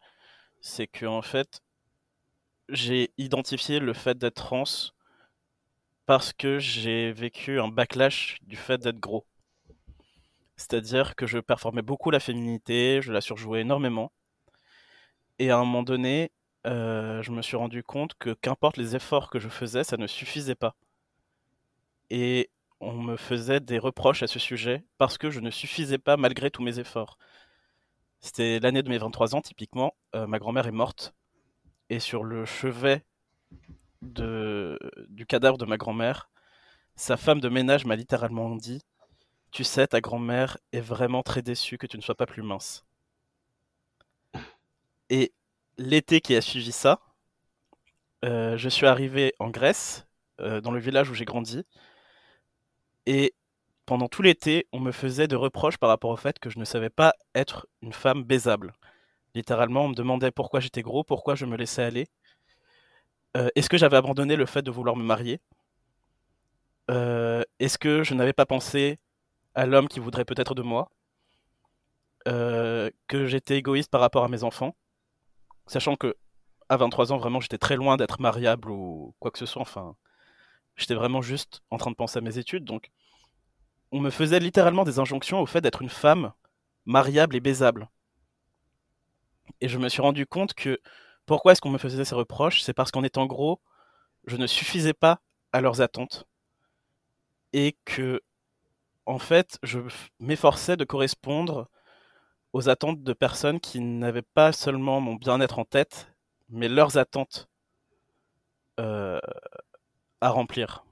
C'est 0.60 0.86
que 0.86 1.06
en 1.06 1.22
fait, 1.22 1.60
j'ai 2.72 3.12
identifié 3.18 3.78
le 3.78 3.92
fait 3.92 4.16
d'être 4.18 4.34
trans 4.36 4.64
parce 6.06 6.32
que 6.32 6.58
j'ai 6.58 7.12
vécu 7.12 7.60
un 7.60 7.68
backlash 7.68 8.38
du 8.42 8.56
fait 8.56 8.78
d'être 8.78 8.98
gros. 8.98 9.26
C'est-à-dire 10.56 11.16
que 11.16 11.26
je 11.26 11.38
performais 11.38 11.82
beaucoup 11.82 12.10
la 12.10 12.20
féminité, 12.20 13.00
je 13.02 13.12
la 13.12 13.20
surjouais 13.20 13.60
énormément. 13.62 14.12
Et 15.38 15.50
à 15.50 15.56
un 15.56 15.64
moment 15.64 15.82
donné, 15.82 16.32
euh, 16.66 17.22
je 17.22 17.30
me 17.32 17.42
suis 17.42 17.56
rendu 17.56 17.82
compte 17.82 18.14
que 18.18 18.34
qu'importe 18.34 18.76
les 18.76 18.96
efforts 18.96 19.30
que 19.30 19.38
je 19.38 19.48
faisais, 19.48 19.84
ça 19.84 19.96
ne 19.96 20.06
suffisait 20.06 20.54
pas 20.54 20.74
et 22.10 22.50
on 22.80 22.92
me 22.92 23.16
faisait 23.16 23.60
des 23.60 23.78
reproches 23.78 24.22
à 24.22 24.26
ce 24.26 24.38
sujet 24.38 24.84
parce 24.98 25.18
que 25.18 25.30
je 25.30 25.40
ne 25.40 25.50
suffisais 25.50 25.98
pas 25.98 26.16
malgré 26.16 26.50
tous 26.50 26.62
mes 26.62 26.78
efforts. 26.78 27.18
C'était 28.20 28.60
l'année 28.60 28.82
de 28.82 28.88
mes 28.88 28.98
23 28.98 29.34
ans, 29.34 29.40
typiquement. 29.40 29.94
Euh, 30.14 30.26
ma 30.26 30.38
grand-mère 30.38 30.66
est 30.66 30.72
morte. 30.72 31.14
Et 31.90 31.98
sur 31.98 32.22
le 32.22 32.46
chevet 32.46 33.04
du 34.00 35.26
cadavre 35.26 35.58
de 35.58 35.66
ma 35.66 35.76
grand-mère, 35.76 36.30
sa 36.94 37.16
femme 37.16 37.40
de 37.40 37.48
ménage 37.48 37.84
m'a 37.84 37.96
littéralement 37.96 38.54
dit 38.54 38.80
Tu 39.50 39.64
sais, 39.64 39.88
ta 39.88 40.00
grand-mère 40.00 40.56
est 40.72 40.80
vraiment 40.80 41.22
très 41.22 41.42
déçue 41.42 41.78
que 41.78 41.88
tu 41.88 41.96
ne 41.96 42.02
sois 42.02 42.14
pas 42.14 42.26
plus 42.26 42.42
mince. 42.42 42.86
Et 45.10 45.32
l'été 45.78 46.20
qui 46.20 46.36
a 46.36 46.40
suivi 46.40 46.70
ça, 46.70 47.00
euh, 48.24 48.56
je 48.56 48.68
suis 48.68 48.86
arrivé 48.86 49.34
en 49.40 49.50
Grèce, 49.50 50.06
euh, 50.40 50.60
dans 50.60 50.70
le 50.70 50.78
village 50.78 51.10
où 51.10 51.14
j'ai 51.14 51.24
grandi, 51.24 51.64
et 53.06 53.34
pendant 53.84 54.06
tout 54.06 54.22
l'été, 54.22 54.68
on 54.72 54.78
me 54.78 54.92
faisait 54.92 55.26
de 55.26 55.34
reproches 55.34 55.78
par 55.78 55.88
rapport 55.88 56.10
au 56.10 56.16
fait 56.16 56.38
que 56.38 56.50
je 56.50 56.60
ne 56.60 56.64
savais 56.64 56.90
pas 56.90 57.14
être 57.34 57.66
une 57.82 57.92
femme 57.92 58.22
baisable. 58.22 58.72
Littéralement, 59.34 59.84
on 59.84 59.88
me 59.88 59.94
demandait 59.94 60.30
pourquoi 60.30 60.60
j'étais 60.60 60.82
gros, 60.82 61.04
pourquoi 61.04 61.34
je 61.34 61.46
me 61.46 61.56
laissais 61.56 61.82
aller. 61.82 62.08
Euh, 63.36 63.48
Est-ce 63.56 63.68
que 63.68 63.76
j'avais 63.78 63.96
abandonné 63.96 64.36
le 64.36 64.46
fait 64.46 64.62
de 64.62 64.70
vouloir 64.70 64.96
me 64.96 65.02
marier? 65.04 65.40
Euh, 66.90 67.42
Est-ce 67.58 67.78
que 67.78 68.02
je 68.02 68.14
n'avais 68.14 68.32
pas 68.32 68.46
pensé 68.46 68.98
à 69.54 69.66
l'homme 69.66 69.88
qui 69.88 70.00
voudrait 70.00 70.24
peut-être 70.24 70.54
de 70.54 70.62
moi? 70.62 70.90
Euh, 72.28 72.90
Que 73.08 73.26
j'étais 73.26 73.56
égoïste 73.56 73.90
par 73.90 74.00
rapport 74.00 74.24
à 74.24 74.28
mes 74.28 74.44
enfants? 74.44 74.76
Sachant 75.66 75.96
que 75.96 76.16
à 76.68 76.76
23 76.76 77.12
ans, 77.12 77.18
vraiment, 77.18 77.40
j'étais 77.40 77.58
très 77.58 77.76
loin 77.76 77.96
d'être 77.96 78.20
mariable 78.20 78.70
ou 78.70 79.14
quoi 79.20 79.30
que 79.30 79.38
ce 79.38 79.46
soit. 79.46 79.62
Enfin, 79.62 79.96
J'étais 80.76 80.94
vraiment 80.94 81.22
juste 81.22 81.62
en 81.70 81.78
train 81.78 81.90
de 81.90 81.96
penser 81.96 82.18
à 82.18 82.22
mes 82.22 82.38
études, 82.38 82.64
donc 82.64 82.90
on 83.92 84.00
me 84.00 84.10
faisait 84.10 84.40
littéralement 84.40 84.84
des 84.84 84.98
injonctions 84.98 85.40
au 85.40 85.46
fait 85.46 85.60
d'être 85.60 85.82
une 85.82 85.88
femme 85.90 86.32
mariable 86.86 87.36
et 87.36 87.40
baisable. 87.40 87.88
Et 89.60 89.68
je 89.68 89.78
me 89.78 89.88
suis 89.88 90.02
rendu 90.02 90.26
compte 90.26 90.54
que 90.54 90.80
pourquoi 91.26 91.52
est-ce 91.52 91.60
qu'on 91.60 91.70
me 91.70 91.78
faisait 91.78 92.04
ces 92.04 92.14
reproches 92.14 92.62
C'est 92.62 92.74
parce 92.74 92.90
qu'en 92.90 93.04
étant 93.04 93.26
gros, 93.26 93.60
je 94.26 94.36
ne 94.36 94.46
suffisais 94.46 94.94
pas 94.94 95.20
à 95.52 95.60
leurs 95.60 95.80
attentes. 95.82 96.26
et 97.52 97.76
que, 97.84 98.20
en 99.06 99.18
fait, 99.18 99.58
je 99.62 99.80
m'efforçais 100.20 100.76
de 100.76 100.84
correspondre 100.84 101.68
aux 102.52 102.68
attentes 102.68 103.02
de 103.04 103.12
personnes 103.14 103.60
qui 103.60 103.80
n'avaient 103.80 104.22
pas 104.22 104.52
seulement 104.52 105.00
mon 105.00 105.16
bien-être 105.16 105.58
en 105.60 105.64
tête, 105.66 106.12
mais 106.50 106.68
leurs 106.68 106.98
attentes 106.98 107.48
euh, 108.78 109.20
à 110.22 110.30
remplir. 110.30 110.84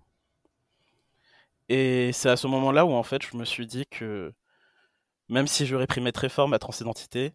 Et 1.68 2.12
c'est 2.12 2.30
à 2.30 2.36
ce 2.36 2.46
moment-là 2.46 2.84
où 2.86 2.92
en 2.92 3.02
fait 3.02 3.22
je 3.22 3.36
me 3.36 3.44
suis 3.44 3.66
dit 3.66 3.86
que 3.86 4.32
même 5.28 5.46
si 5.46 5.66
je 5.66 5.76
réprimais 5.76 6.12
très 6.12 6.28
fort 6.28 6.48
ma 6.48 6.58
transidentité, 6.58 7.34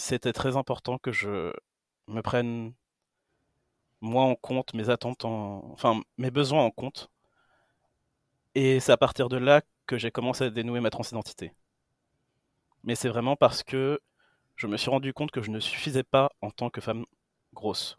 c'était 0.00 0.32
très 0.32 0.56
important 0.56 0.98
que 0.98 1.12
je 1.12 1.52
me 2.08 2.22
prenne 2.22 2.74
moi 4.02 4.24
en 4.24 4.34
compte, 4.34 4.74
mes 4.74 4.90
attentes, 4.90 5.24
en... 5.24 5.64
enfin 5.72 6.02
mes 6.18 6.30
besoins 6.30 6.62
en 6.64 6.70
compte. 6.70 7.10
Et 8.54 8.78
c'est 8.78 8.92
à 8.92 8.96
partir 8.96 9.28
de 9.28 9.36
là 9.36 9.62
que 9.86 9.98
j'ai 9.98 10.12
commencé 10.12 10.44
à 10.44 10.50
dénouer 10.50 10.80
ma 10.80 10.90
transidentité. 10.90 11.52
Mais 12.84 12.94
c'est 12.94 13.08
vraiment 13.08 13.36
parce 13.36 13.62
que 13.62 14.00
je 14.56 14.66
me 14.66 14.76
suis 14.76 14.90
rendu 14.90 15.12
compte 15.14 15.30
que 15.30 15.42
je 15.42 15.50
ne 15.50 15.60
suffisais 15.60 16.02
pas 16.02 16.30
en 16.42 16.50
tant 16.50 16.70
que 16.70 16.80
femme 16.80 17.04
grosse. 17.54 17.98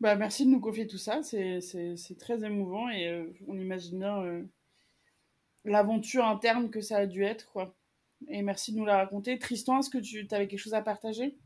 Bah, 0.00 0.14
merci 0.14 0.44
de 0.44 0.50
nous 0.50 0.60
confier 0.60 0.86
tout 0.86 0.98
ça, 0.98 1.22
c'est 1.22 2.18
très 2.18 2.44
émouvant 2.44 2.88
et 2.90 3.08
euh, 3.08 3.32
on 3.48 3.58
imagine 3.58 3.98
bien 3.98 4.22
euh, 4.22 4.42
l'aventure 5.64 6.24
interne 6.24 6.70
que 6.70 6.80
ça 6.80 6.98
a 6.98 7.06
dû 7.06 7.24
être. 7.24 7.50
Quoi. 7.52 7.74
Et 8.28 8.42
merci 8.42 8.72
de 8.72 8.78
nous 8.78 8.84
la 8.84 8.96
raconter. 8.96 9.38
Tristan, 9.38 9.78
est-ce 9.78 9.90
que 9.90 9.98
tu 9.98 10.26
avais 10.30 10.48
quelque 10.48 10.58
chose 10.58 10.74
à 10.74 10.82
partager? 10.82 11.38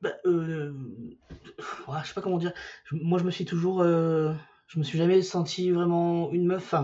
Bah, 0.00 0.12
euh, 0.26 0.72
Je 1.58 2.06
sais 2.06 2.14
pas 2.14 2.20
comment 2.20 2.38
dire. 2.38 2.52
moi, 2.92 3.18
je 3.18 3.24
me 3.24 3.30
suis 3.30 3.44
toujours. 3.44 3.80
Euh, 3.80 4.32
je 4.66 4.78
me 4.78 4.84
suis 4.84 4.98
jamais 4.98 5.22
senti 5.22 5.70
vraiment 5.70 6.30
une 6.32 6.46
meuf. 6.46 6.74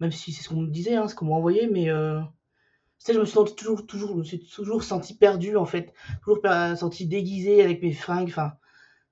même 0.00 0.12
si 0.12 0.32
c'est 0.32 0.42
ce 0.42 0.48
qu'on 0.48 0.62
me 0.62 0.70
disait, 0.70 0.96
hein, 0.96 1.08
ce 1.08 1.14
qu'on 1.14 1.26
m'a 1.26 1.34
envoyé, 1.34 1.66
mais. 1.66 1.90
Euh, 1.90 2.20
je 3.06 3.18
me 3.18 3.26
suis 3.26 3.34
toujours, 3.54 3.86
toujours, 3.86 4.10
je 4.10 4.14
me 4.14 4.24
suis 4.24 4.46
toujours 4.46 4.82
senti 4.82 5.14
perdu 5.14 5.58
en 5.58 5.66
fait, 5.66 5.92
toujours 6.22 6.40
senti 6.76 7.06
déguisé 7.06 7.62
avec 7.62 7.82
mes 7.82 7.92
fringues. 7.92 8.28
Enfin, 8.28 8.54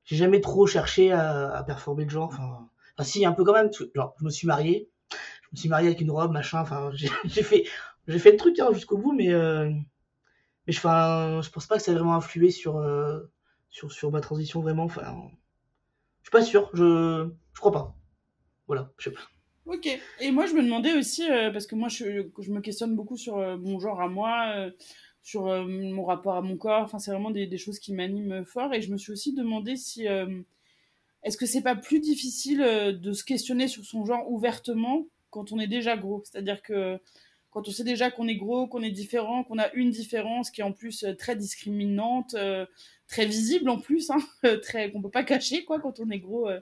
j'ai 0.05 0.17
jamais 0.17 0.41
trop 0.41 0.67
cherché 0.67 1.13
à, 1.13 1.63
performer 1.67 2.05
le 2.05 2.11
genre. 2.11 2.31
Enfin, 2.33 2.69
si 3.05 3.27
un 3.27 3.33
peu 3.33 3.45
quand 3.45 3.53
même. 3.53 3.71
Genre, 3.95 4.15
je 4.19 4.25
me 4.25 4.31
suis 4.31 4.47
marié, 4.47 4.91
je 5.11 5.49
me 5.53 5.57
suis 5.57 5.69
marié 5.69 5.89
avec 5.89 6.01
une 6.01 6.11
robe, 6.11 6.33
machin. 6.33 6.61
Enfin, 6.61 6.91
j'ai 6.95 7.09
fait, 7.43 7.65
j'ai 8.09 8.19
fait 8.19 8.33
le 8.33 8.37
truc 8.37 8.59
hein, 8.59 8.71
jusqu'au 8.73 8.99
bout, 8.99 9.13
mais 9.13 9.33
euh, 9.33 9.71
je, 10.67 10.73
je 10.73 11.51
pense 11.51 11.67
pas 11.67 11.77
que 11.77 11.83
ça 11.83 11.93
ait 11.93 11.95
vraiment 11.95 12.15
influé 12.15 12.51
sur 12.51 12.77
euh, 12.77 13.21
sur 13.71 13.93
sur 13.93 14.11
ma 14.11 14.21
transition 14.21 14.61
vraiment. 14.61 14.89
Je 14.89 15.01
suis 16.23 16.31
pas 16.31 16.43
sûr. 16.43 16.71
Je 16.75 17.29
je 17.55 17.61
crois 17.61 17.73
pas. 17.73 17.97
Voilà, 18.67 18.91
je 18.99 19.05
sais 19.05 19.15
pas. 19.15 19.21
Ok. 19.67 19.89
Et 20.21 20.31
moi, 20.33 20.47
je 20.47 20.55
me 20.55 20.63
demandais 20.63 20.93
aussi, 20.95 21.31
euh, 21.31 21.53
parce 21.53 21.67
que 21.67 21.77
moi, 21.77 21.89
je, 21.89 22.29
je, 22.41 22.51
me 22.51 22.61
questionne 22.61 22.97
beaucoup 22.97 23.17
sur 23.17 23.37
mon 23.59 23.79
genre 23.79 24.01
à 24.01 24.09
moi, 24.09 24.71
sur 25.23 25.45
mon 25.45 26.05
rapport 26.05 26.35
à 26.35 26.43
mon 26.43 26.57
corps. 26.57 26.83
Enfin, 26.83 26.99
c'est 26.99 27.13
vraiment 27.13 27.31
des, 27.31 27.47
des, 27.47 27.59
choses 27.59 27.79
qui 27.79 27.93
m'animent 27.93 28.45
fort. 28.45 28.75
Et 28.75 28.83
je 28.83 28.91
me 28.91 28.97
suis 28.97 29.13
aussi 29.13 29.35
demandé 29.35 29.77
si. 29.77 30.07
Est-ce 31.25 31.37
que 31.37 31.47
c'est 31.47 31.63
pas 31.63 31.77
plus 31.77 32.01
difficile 32.01 32.59
de 33.01 33.13
se 33.13 33.23
questionner 33.23 33.69
sur 33.69 33.85
son 33.85 34.05
genre 34.05 34.29
ouvertement 34.29 35.07
quand 35.31 35.53
on 35.53 35.61
est 35.61 35.69
déjà 35.69 35.97
gros? 35.97 36.23
C'est-à-dire 36.25 36.63
que 36.63 36.99
quand 37.53 37.69
on 37.69 37.71
sait 37.71 37.85
déjà 37.85 38.11
qu'on 38.11 38.27
est 38.29 38.37
gros, 38.37 38.67
qu'on 38.67 38.83
est 38.83 38.91
différent, 38.91 39.45
qu'on 39.45 39.59
a 39.59 39.71
une 39.75 39.91
différence 39.91 40.51
qui 40.51 40.63
est 40.63 40.65
en 40.65 40.73
plus 40.73 41.05
euh, 41.05 41.15
très 41.15 41.37
discriminante, 41.37 42.35
euh, 42.35 42.65
très 43.09 43.27
visible 43.27 43.69
en 43.69 43.79
plus, 43.79 44.11
hein, 44.11 44.17
très 44.63 44.91
qu'on 44.91 45.03
peut 45.03 45.11
pas 45.11 45.23
cacher 45.23 45.65
quoi 45.65 45.79
quand 45.79 46.01
on 46.01 46.09
est 46.11 46.19
gros. 46.19 46.49
Euh, 46.49 46.61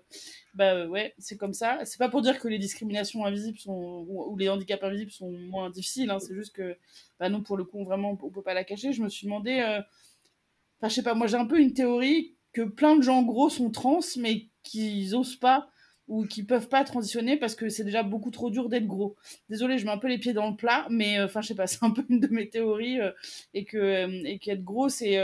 bah 0.54 0.88
ouais, 0.88 1.14
c'est 1.18 1.36
comme 1.36 1.54
ça. 1.54 1.78
C'est 1.84 1.98
pas 1.98 2.08
pour 2.08 2.22
dire 2.22 2.40
que 2.40 2.48
les 2.48 2.58
discriminations 2.58 3.24
invisibles 3.24 3.58
sont 3.58 4.04
ou, 4.08 4.36
les 4.36 4.48
handicaps 4.48 4.82
invisibles 4.82 5.12
sont 5.12 5.30
moins 5.30 5.70
difficiles. 5.70 6.10
Hein, 6.10 6.18
c'est 6.18 6.34
juste 6.34 6.56
que 6.56 6.76
bah 7.20 7.28
non 7.28 7.40
pour 7.40 7.56
le 7.56 7.64
coup 7.64 7.84
vraiment 7.84 8.18
on 8.20 8.30
peut 8.30 8.42
pas 8.42 8.54
la 8.54 8.64
cacher. 8.64 8.92
Je 8.92 9.02
me 9.02 9.08
suis 9.08 9.26
demandé, 9.26 9.62
enfin 9.62 10.88
je 10.88 10.94
sais 10.94 11.04
pas, 11.04 11.14
moi 11.14 11.28
j'ai 11.28 11.36
un 11.36 11.46
peu 11.46 11.60
une 11.60 11.72
théorie 11.72 12.34
que 12.52 12.62
plein 12.62 12.96
de 12.96 13.02
gens 13.02 13.22
gros 13.22 13.48
sont 13.48 13.70
trans 13.70 14.00
mais 14.18 14.48
qu'ils 14.64 15.14
osent 15.14 15.36
pas 15.36 15.70
ou 16.10 16.26
qui 16.26 16.42
peuvent 16.42 16.68
pas 16.68 16.82
transitionner 16.82 17.36
parce 17.36 17.54
que 17.54 17.68
c'est 17.68 17.84
déjà 17.84 18.02
beaucoup 18.02 18.32
trop 18.32 18.50
dur 18.50 18.68
d'être 18.68 18.86
gros. 18.86 19.16
Désolée, 19.48 19.78
je 19.78 19.86
mets 19.86 19.92
un 19.92 19.98
peu 19.98 20.08
les 20.08 20.18
pieds 20.18 20.32
dans 20.32 20.50
le 20.50 20.56
plat, 20.56 20.86
mais 20.90 21.18
euh, 21.20 21.26
enfin, 21.26 21.40
je 21.40 21.46
sais 21.48 21.54
pas, 21.54 21.66
c'est 21.68 21.84
un 21.84 21.90
peu 21.90 22.04
une 22.10 22.18
de 22.20 22.26
mes 22.26 22.48
théories 22.50 23.00
euh, 23.00 23.12
et 23.54 23.64
que 23.64 23.78
euh, 23.78 24.22
et 24.24 24.38
qu'être 24.38 24.64
gros, 24.64 24.88
c'est. 24.90 25.16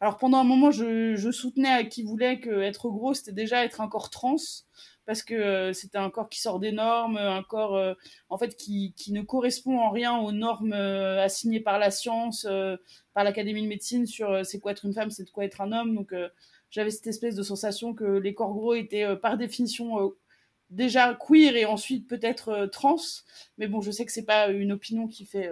Alors 0.00 0.18
pendant 0.18 0.38
un 0.38 0.44
moment, 0.44 0.70
je, 0.70 1.30
soutenais 1.30 1.70
à 1.70 1.84
qui 1.84 2.02
voulait 2.02 2.40
que 2.40 2.50
être 2.62 2.90
gros, 2.90 3.14
c'était 3.14 3.32
déjà 3.32 3.64
être 3.64 3.80
un 3.80 3.88
corps 3.88 4.10
trans 4.10 4.36
parce 5.06 5.22
que 5.22 5.72
c'était 5.72 5.98
un 5.98 6.10
corps 6.10 6.28
qui 6.28 6.40
sort 6.40 6.58
des 6.58 6.72
normes, 6.72 7.16
un 7.18 7.42
corps 7.44 7.96
en 8.28 8.36
fait 8.36 8.56
qui, 8.56 8.94
qui, 8.96 9.12
ne 9.12 9.22
correspond 9.22 9.78
en 9.78 9.90
rien 9.90 10.18
aux 10.18 10.32
normes 10.32 10.72
assignées 10.72 11.60
par 11.60 11.78
la 11.78 11.92
science, 11.92 12.46
par 13.14 13.22
l'Académie 13.22 13.62
de 13.62 13.68
médecine 13.68 14.06
sur 14.06 14.44
c'est 14.44 14.58
quoi 14.58 14.72
être 14.72 14.84
une 14.86 14.92
femme, 14.92 15.10
c'est 15.10 15.30
quoi 15.30 15.44
être 15.44 15.60
un 15.60 15.70
homme. 15.70 15.94
Donc 15.94 16.12
j'avais 16.72 16.90
cette 16.90 17.06
espèce 17.06 17.36
de 17.36 17.42
sensation 17.42 17.94
que 17.94 18.04
les 18.04 18.34
corps 18.34 18.54
gros 18.54 18.74
étaient 18.74 19.04
euh, 19.04 19.14
par 19.14 19.36
définition 19.36 20.00
euh, 20.00 20.08
déjà 20.70 21.14
queer 21.14 21.54
et 21.54 21.66
ensuite 21.66 22.08
peut-être 22.08 22.48
euh, 22.48 22.66
trans. 22.66 22.96
Mais 23.58 23.68
bon, 23.68 23.80
je 23.82 23.92
sais 23.92 24.06
que 24.06 24.10
c'est 24.10 24.24
pas 24.24 24.48
une 24.48 24.72
opinion 24.72 25.06
qui 25.06 25.26
fait 25.26 25.50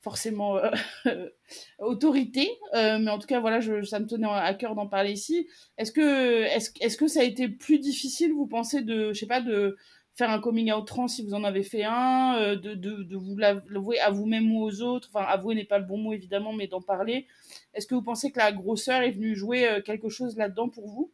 forcément 0.00 0.60
autorité. 1.80 2.48
mais 2.72 3.08
en 3.08 3.18
tout 3.18 3.26
cas, 3.26 3.40
voilà, 3.40 3.60
ça 3.84 3.98
me 3.98 4.06
tenait 4.06 4.28
à 4.28 4.54
cœur 4.54 4.76
d'en 4.76 4.86
parler 4.86 5.10
ici. 5.10 5.48
Est-ce 5.78 5.90
que, 5.90 6.42
est-ce, 6.44 6.70
est-ce 6.80 6.96
que 6.96 7.08
ça 7.08 7.20
a 7.20 7.24
été 7.24 7.48
plus 7.48 7.80
difficile, 7.80 8.32
vous 8.32 8.46
pensez, 8.46 8.82
de, 8.82 9.12
je 9.12 9.18
sais 9.18 9.26
pas, 9.26 9.40
de 9.40 9.76
faire 10.16 10.30
un 10.30 10.40
coming 10.40 10.72
out 10.72 10.86
trans 10.86 11.08
si 11.08 11.22
vous 11.22 11.34
en 11.34 11.44
avez 11.44 11.62
fait 11.62 11.84
un, 11.84 12.36
euh, 12.36 12.56
de, 12.56 12.74
de, 12.74 13.16
vous 13.16 13.36
l'avouer 13.36 14.00
à 14.00 14.10
vous-même 14.10 14.50
ou 14.50 14.62
aux 14.62 14.80
autres, 14.80 15.08
enfin 15.12 15.24
avouer 15.26 15.54
n'est 15.54 15.64
pas 15.64 15.78
le 15.78 15.84
bon 15.84 15.98
mot 15.98 16.12
évidemment, 16.12 16.52
mais 16.54 16.66
d'en 16.66 16.80
parler. 16.80 17.26
Est-ce 17.74 17.86
que 17.86 17.94
vous 17.94 18.02
pensez 18.02 18.32
que 18.32 18.38
la 18.38 18.52
grosseur 18.52 19.02
est 19.02 19.10
venue 19.10 19.36
jouer 19.36 19.68
euh, 19.68 19.82
quelque 19.82 20.08
chose 20.08 20.36
là-dedans 20.36 20.70
pour 20.70 20.88
vous? 20.88 21.12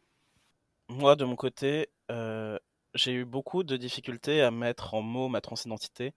Moi, 0.87 1.15
de 1.15 1.25
mon 1.25 1.35
côté, 1.35 1.89
euh, 2.11 2.57
j'ai 2.93 3.11
eu 3.11 3.25
beaucoup 3.25 3.63
de 3.63 3.75
difficultés 3.75 4.41
à 4.41 4.51
mettre 4.51 4.93
en 4.93 5.01
mots 5.01 5.27
ma 5.27 5.41
transidentité 5.41 6.13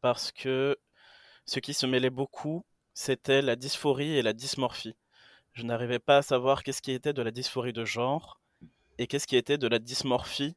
parce 0.00 0.30
que 0.30 0.76
ce 1.46 1.58
qui 1.58 1.74
se 1.74 1.86
mêlait 1.86 2.10
beaucoup, 2.10 2.64
c'était 2.92 3.42
la 3.42 3.56
dysphorie 3.56 4.16
et 4.16 4.22
la 4.22 4.32
dysmorphie. 4.32 4.94
Je 5.52 5.64
n'arrivais 5.64 5.98
pas 5.98 6.18
à 6.18 6.22
savoir 6.22 6.62
qu'est-ce 6.62 6.82
qui 6.82 6.92
était 6.92 7.12
de 7.12 7.22
la 7.22 7.32
dysphorie 7.32 7.72
de 7.72 7.84
genre 7.84 8.40
et 8.98 9.08
qu'est-ce 9.08 9.26
qui 9.26 9.36
était 9.36 9.58
de 9.58 9.66
la 9.66 9.80
dysmorphie 9.80 10.54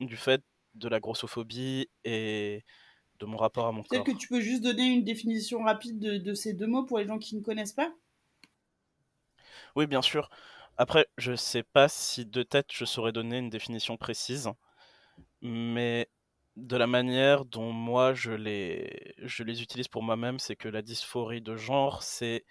du 0.00 0.16
fait 0.16 0.42
de 0.74 0.88
la 0.88 1.00
grossophobie 1.00 1.88
et 2.04 2.64
de 3.18 3.26
mon 3.26 3.36
rapport 3.36 3.66
à 3.66 3.72
mon 3.72 3.82
corps. 3.82 4.02
Peut-être 4.02 4.16
que 4.16 4.20
tu 4.20 4.28
peux 4.28 4.40
juste 4.40 4.62
donner 4.62 4.86
une 4.86 5.04
définition 5.04 5.62
rapide 5.62 5.98
de, 5.98 6.34
ces 6.34 6.52
deux 6.52 6.66
mots 6.66 6.84
pour 6.84 6.98
les 6.98 7.06
gens 7.06 7.18
qui 7.18 7.36
ne 7.36 7.42
connaissent 7.42 7.72
pas? 7.72 7.92
Oui, 9.76 9.86
bien 9.86 10.02
sûr. 10.02 10.28
Après, 10.76 11.06
je 11.18 11.32
ne 11.32 11.36
sais 11.36 11.62
pas 11.62 11.88
si 11.88 12.26
de 12.26 12.42
tête 12.42 12.66
je 12.72 12.84
saurais 12.84 13.12
donner 13.12 13.38
une 13.38 13.50
définition 13.50 13.96
précise, 13.96 14.50
mais 15.40 16.08
de 16.56 16.76
la 16.76 16.86
manière 16.86 17.44
dont 17.44 17.72
moi 17.72 18.14
je 18.14 18.32
les, 18.32 19.14
je 19.18 19.42
les 19.42 19.62
utilise 19.62 19.88
pour 19.88 20.02
moi-même, 20.02 20.38
c'est 20.38 20.56
que 20.56 20.68
la 20.68 20.82
dysphorie 20.82 21.40
de 21.40 21.56
genre, 21.56 22.02
c'est 22.02 22.44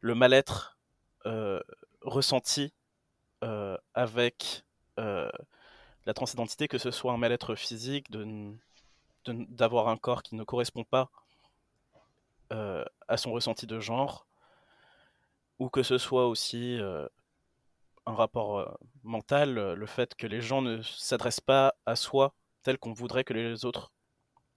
le 0.00 0.14
mal-être 0.14 0.78
euh, 1.26 1.60
ressenti 2.02 2.72
euh, 3.44 3.76
avec 3.94 4.64
euh, 4.98 5.30
la 6.10 6.14
transidentité, 6.14 6.66
que 6.66 6.76
ce 6.76 6.90
soit 6.90 7.12
un 7.12 7.18
mal-être 7.18 7.54
physique, 7.54 8.10
de, 8.10 8.52
d'avoir 9.28 9.86
un 9.86 9.96
corps 9.96 10.24
qui 10.24 10.34
ne 10.34 10.42
correspond 10.42 10.82
pas 10.82 11.08
euh, 12.52 12.84
à 13.06 13.16
son 13.16 13.30
ressenti 13.30 13.64
de 13.68 13.78
genre, 13.78 14.26
ou 15.60 15.68
que 15.68 15.84
ce 15.84 15.98
soit 15.98 16.26
aussi 16.26 16.80
euh, 16.80 17.06
un 18.06 18.14
rapport 18.14 18.58
euh, 18.58 18.66
mental, 19.04 19.54
le 19.54 19.86
fait 19.86 20.16
que 20.16 20.26
les 20.26 20.40
gens 20.40 20.62
ne 20.62 20.82
s'adressent 20.82 21.38
pas 21.38 21.76
à 21.86 21.94
soi 21.94 22.34
tel 22.64 22.76
qu'on 22.76 22.92
voudrait 22.92 23.22
que 23.22 23.32
les 23.32 23.64
autres 23.64 23.92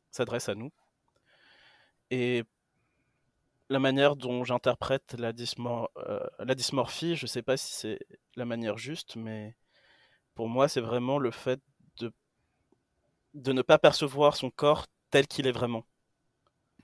s'adressent 0.09 0.49
à 0.49 0.55
nous. 0.55 0.71
Et 2.09 2.45
la 3.69 3.77
manière 3.77 4.15
dont 4.15 4.43
j'interprète 4.43 5.13
la, 5.19 5.31
la 6.39 6.55
dysmorphie, 6.55 7.15
je 7.15 7.25
ne 7.25 7.27
sais 7.27 7.43
pas 7.43 7.57
si 7.57 7.73
c'est 7.73 7.99
la 8.35 8.45
manière 8.45 8.79
juste, 8.79 9.17
mais 9.17 9.55
pour 10.35 10.49
moi, 10.49 10.67
c'est 10.67 10.81
vraiment 10.81 11.19
le 11.19 11.31
fait 11.31 11.59
de, 11.99 12.11
de 13.33 13.53
ne 13.53 13.61
pas 13.61 13.77
percevoir 13.77 14.35
son 14.35 14.49
corps 14.49 14.87
tel 15.09 15.27
qu'il 15.27 15.47
est 15.47 15.51
vraiment. 15.51 15.85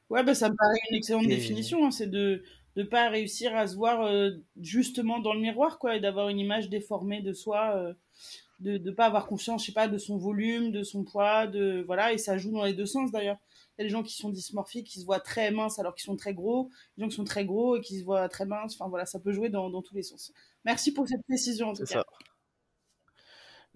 Ouais, 0.09 0.23
bah, 0.23 0.33
ça 0.33 0.49
me 0.49 0.55
paraît 0.55 0.79
une 0.89 0.97
excellente 0.97 1.27
définition. 1.27 1.85
Hein, 1.85 1.91
c'est 1.91 2.09
de 2.09 2.43
ne 2.75 2.83
pas 2.83 3.09
réussir 3.09 3.55
à 3.55 3.67
se 3.67 3.75
voir 3.75 4.03
euh, 4.03 4.31
justement 4.59 5.19
dans 5.19 5.33
le 5.33 5.39
miroir, 5.39 5.79
quoi, 5.79 5.95
et 5.95 5.99
d'avoir 5.99 6.29
une 6.29 6.39
image 6.39 6.69
déformée 6.69 7.21
de 7.21 7.33
soi, 7.33 7.75
euh, 7.75 7.93
de 8.59 8.77
ne 8.77 8.91
pas 8.91 9.05
avoir 9.05 9.27
conscience, 9.27 9.61
je 9.61 9.67
sais 9.67 9.73
pas, 9.73 9.87
de 9.87 9.97
son 9.97 10.17
volume, 10.17 10.71
de 10.71 10.83
son 10.83 11.03
poids, 11.03 11.47
de 11.47 11.83
voilà, 11.85 12.13
et 12.13 12.17
ça 12.17 12.37
joue 12.37 12.51
dans 12.51 12.63
les 12.65 12.73
deux 12.73 12.85
sens 12.85 13.11
d'ailleurs. 13.11 13.37
Il 13.77 13.81
y 13.81 13.85
a 13.85 13.87
des 13.87 13.89
gens 13.89 14.03
qui 14.03 14.15
sont 14.15 14.29
dysmorphiques, 14.29 14.87
qui 14.87 14.99
se 14.99 15.05
voient 15.05 15.21
très 15.21 15.51
minces 15.51 15.79
alors 15.79 15.95
qu'ils 15.95 16.03
sont 16.03 16.17
très 16.17 16.33
gros, 16.33 16.69
des 16.97 17.03
gens 17.03 17.09
qui 17.09 17.15
sont 17.15 17.23
très 17.23 17.45
gros 17.45 17.77
et 17.77 17.81
qui 17.81 17.99
se 17.99 18.03
voient 18.03 18.27
très 18.27 18.45
minces. 18.45 18.75
Enfin 18.75 18.89
voilà, 18.89 19.05
ça 19.05 19.19
peut 19.19 19.31
jouer 19.31 19.49
dans, 19.49 19.69
dans 19.69 19.81
tous 19.81 19.95
les 19.95 20.03
sens. 20.03 20.33
Merci 20.65 20.93
pour 20.93 21.07
cette 21.07 21.23
précision 21.23 21.69
en 21.69 21.73
tout 21.73 21.85
cas. 21.85 22.03
Ça. 22.03 22.05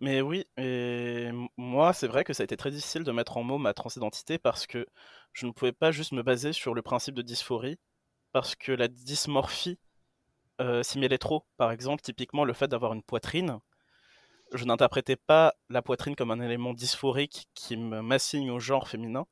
Mais 0.04 0.20
oui, 0.20 0.46
moi, 1.56 1.94
c'est 1.94 2.08
vrai 2.08 2.26
que 2.26 2.34
ça 2.34 2.44
a 2.44 2.44
été 2.44 2.58
très 2.58 2.72
difficile 2.72 3.06
de 3.06 3.12
mettre 3.14 3.38
en 3.38 3.44
mots 3.44 3.58
ma 3.58 3.74
transidentité 3.74 4.38
parce 4.38 4.68
que 4.68 4.86
je 5.32 5.46
ne 5.46 5.52
pouvais 5.52 5.72
pas 5.72 5.92
juste 5.92 6.12
me 6.12 6.22
baser 6.22 6.52
sur 6.52 6.74
le 6.74 6.82
principe 6.82 7.16
de 7.16 7.22
dysphorie, 7.22 7.80
parce 8.34 8.54
que 8.58 8.74
la 8.74 8.90
dysmorphie 8.90 9.80
euh, 10.60 10.84
s'y 10.84 11.00
trop. 11.20 11.46
Par 11.56 11.72
exemple, 11.72 12.02
typiquement, 12.02 12.44
le 12.44 12.52
fait 12.52 12.68
d'avoir 12.68 12.92
une 12.92 13.02
poitrine, 13.02 13.60
je 14.54 14.66
n'interprétais 14.66 15.16
pas 15.16 15.54
la 15.70 15.82
poitrine 15.82 16.18
comme 16.18 16.32
un 16.32 16.42
élément 16.42 16.74
dysphorique 16.74 17.48
qui 17.54 17.78
m'assigne 17.78 18.52
au 18.52 18.60
genre 18.60 18.90
féminin, 18.90 19.26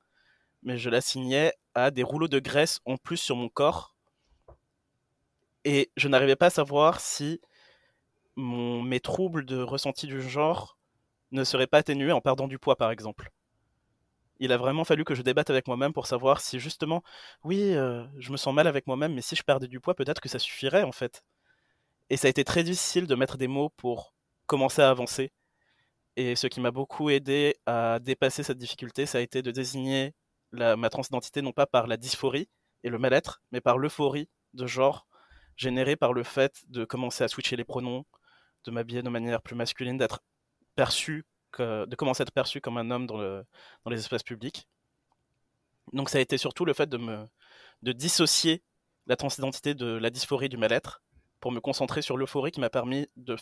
mais 0.63 0.77
je 0.77 0.89
l'assignais 0.89 1.51
à 1.75 1.91
des 1.91 2.03
rouleaux 2.03 2.29
de 2.29 2.39
graisse 2.39 2.79
en 2.85 2.95
plus 2.95 3.17
sur 3.17 3.35
mon 3.35 3.49
corps. 3.49 3.97
Et 5.65 5.91
je 5.97 6.07
n'arrivais 6.07 6.37
pas 6.37 6.45
à 6.45 6.49
savoir 6.49 7.01
si 7.01 7.41
mes 8.37 8.99
troubles 8.99 9.45
de 9.45 9.61
ressenti 9.61 10.07
du 10.07 10.21
genre 10.21 10.77
ne 11.31 11.43
seraient 11.43 11.67
pas 11.67 11.79
atténués 11.79 12.11
en 12.11 12.21
perdant 12.21 12.47
du 12.47 12.59
poids, 12.59 12.75
par 12.75 12.91
exemple. 12.91 13.31
Il 14.39 14.51
a 14.51 14.57
vraiment 14.57 14.83
fallu 14.83 15.03
que 15.03 15.13
je 15.13 15.21
débatte 15.21 15.49
avec 15.49 15.67
moi-même 15.67 15.93
pour 15.93 16.07
savoir 16.07 16.41
si 16.41 16.59
justement, 16.59 17.03
oui, 17.43 17.73
euh, 17.75 18.03
je 18.17 18.31
me 18.31 18.37
sens 18.37 18.53
mal 18.53 18.67
avec 18.67 18.87
moi-même, 18.87 19.13
mais 19.13 19.21
si 19.21 19.35
je 19.35 19.43
perdais 19.43 19.67
du 19.67 19.79
poids, 19.79 19.93
peut-être 19.93 20.19
que 20.19 20.29
ça 20.29 20.39
suffirait 20.39 20.83
en 20.83 20.91
fait. 20.91 21.23
Et 22.09 22.17
ça 22.17 22.27
a 22.27 22.29
été 22.29 22.43
très 22.43 22.63
difficile 22.63 23.07
de 23.07 23.15
mettre 23.15 23.37
des 23.37 23.47
mots 23.47 23.69
pour 23.69 24.13
commencer 24.47 24.81
à 24.81 24.89
avancer. 24.89 25.31
Et 26.17 26.35
ce 26.35 26.47
qui 26.47 26.59
m'a 26.59 26.71
beaucoup 26.71 27.09
aidé 27.09 27.55
à 27.65 27.99
dépasser 28.01 28.43
cette 28.43 28.57
difficulté, 28.57 29.05
ça 29.05 29.19
a 29.19 29.21
été 29.21 29.41
de 29.41 29.51
désigner 29.51 30.13
ma 30.51 30.89
transidentité 30.89 31.41
non 31.41 31.53
pas 31.53 31.65
par 31.65 31.87
la 31.87 31.95
dysphorie 31.97 32.49
et 32.83 32.89
le 32.89 32.97
mal-être, 32.97 33.41
mais 33.51 33.61
par 33.61 33.77
l'euphorie 33.77 34.27
de 34.53 34.67
genre 34.67 35.07
générée 35.55 35.95
par 35.95 36.13
le 36.13 36.23
fait 36.23 36.63
de 36.67 36.83
commencer 36.83 37.23
à 37.23 37.27
switcher 37.27 37.55
les 37.55 37.63
pronoms, 37.63 38.05
de 38.65 38.71
m'habiller 38.71 39.01
de 39.01 39.09
manière 39.09 39.41
plus 39.41 39.55
masculine, 39.55 39.97
d'être 39.97 40.21
perçu, 40.75 41.25
de 41.59 41.95
commencer 41.95 42.21
à 42.21 42.23
être 42.23 42.31
perçu 42.31 42.61
comme 42.61 42.77
un 42.77 42.91
homme 42.91 43.07
dans, 43.07 43.17
le, 43.17 43.43
dans 43.83 43.91
les 43.91 43.99
espaces 43.99 44.23
publics. 44.23 44.67
Donc 45.93 46.09
ça 46.09 46.17
a 46.17 46.21
été 46.21 46.37
surtout 46.37 46.65
le 46.65 46.73
fait 46.73 46.89
de 46.89 47.91
dissocier 47.91 48.63
la 49.07 49.15
transidentité 49.15 49.73
de 49.73 49.85
la 49.85 50.09
dysphorie 50.09 50.49
du 50.49 50.57
mal-être 50.57 51.01
pour 51.39 51.51
me 51.51 51.59
concentrer 51.59 52.01
sur 52.01 52.17
l'euphorie 52.17 52.51
qui 52.51 52.61
m'a 52.61 52.69
permis 52.69 53.07
de 53.17 53.35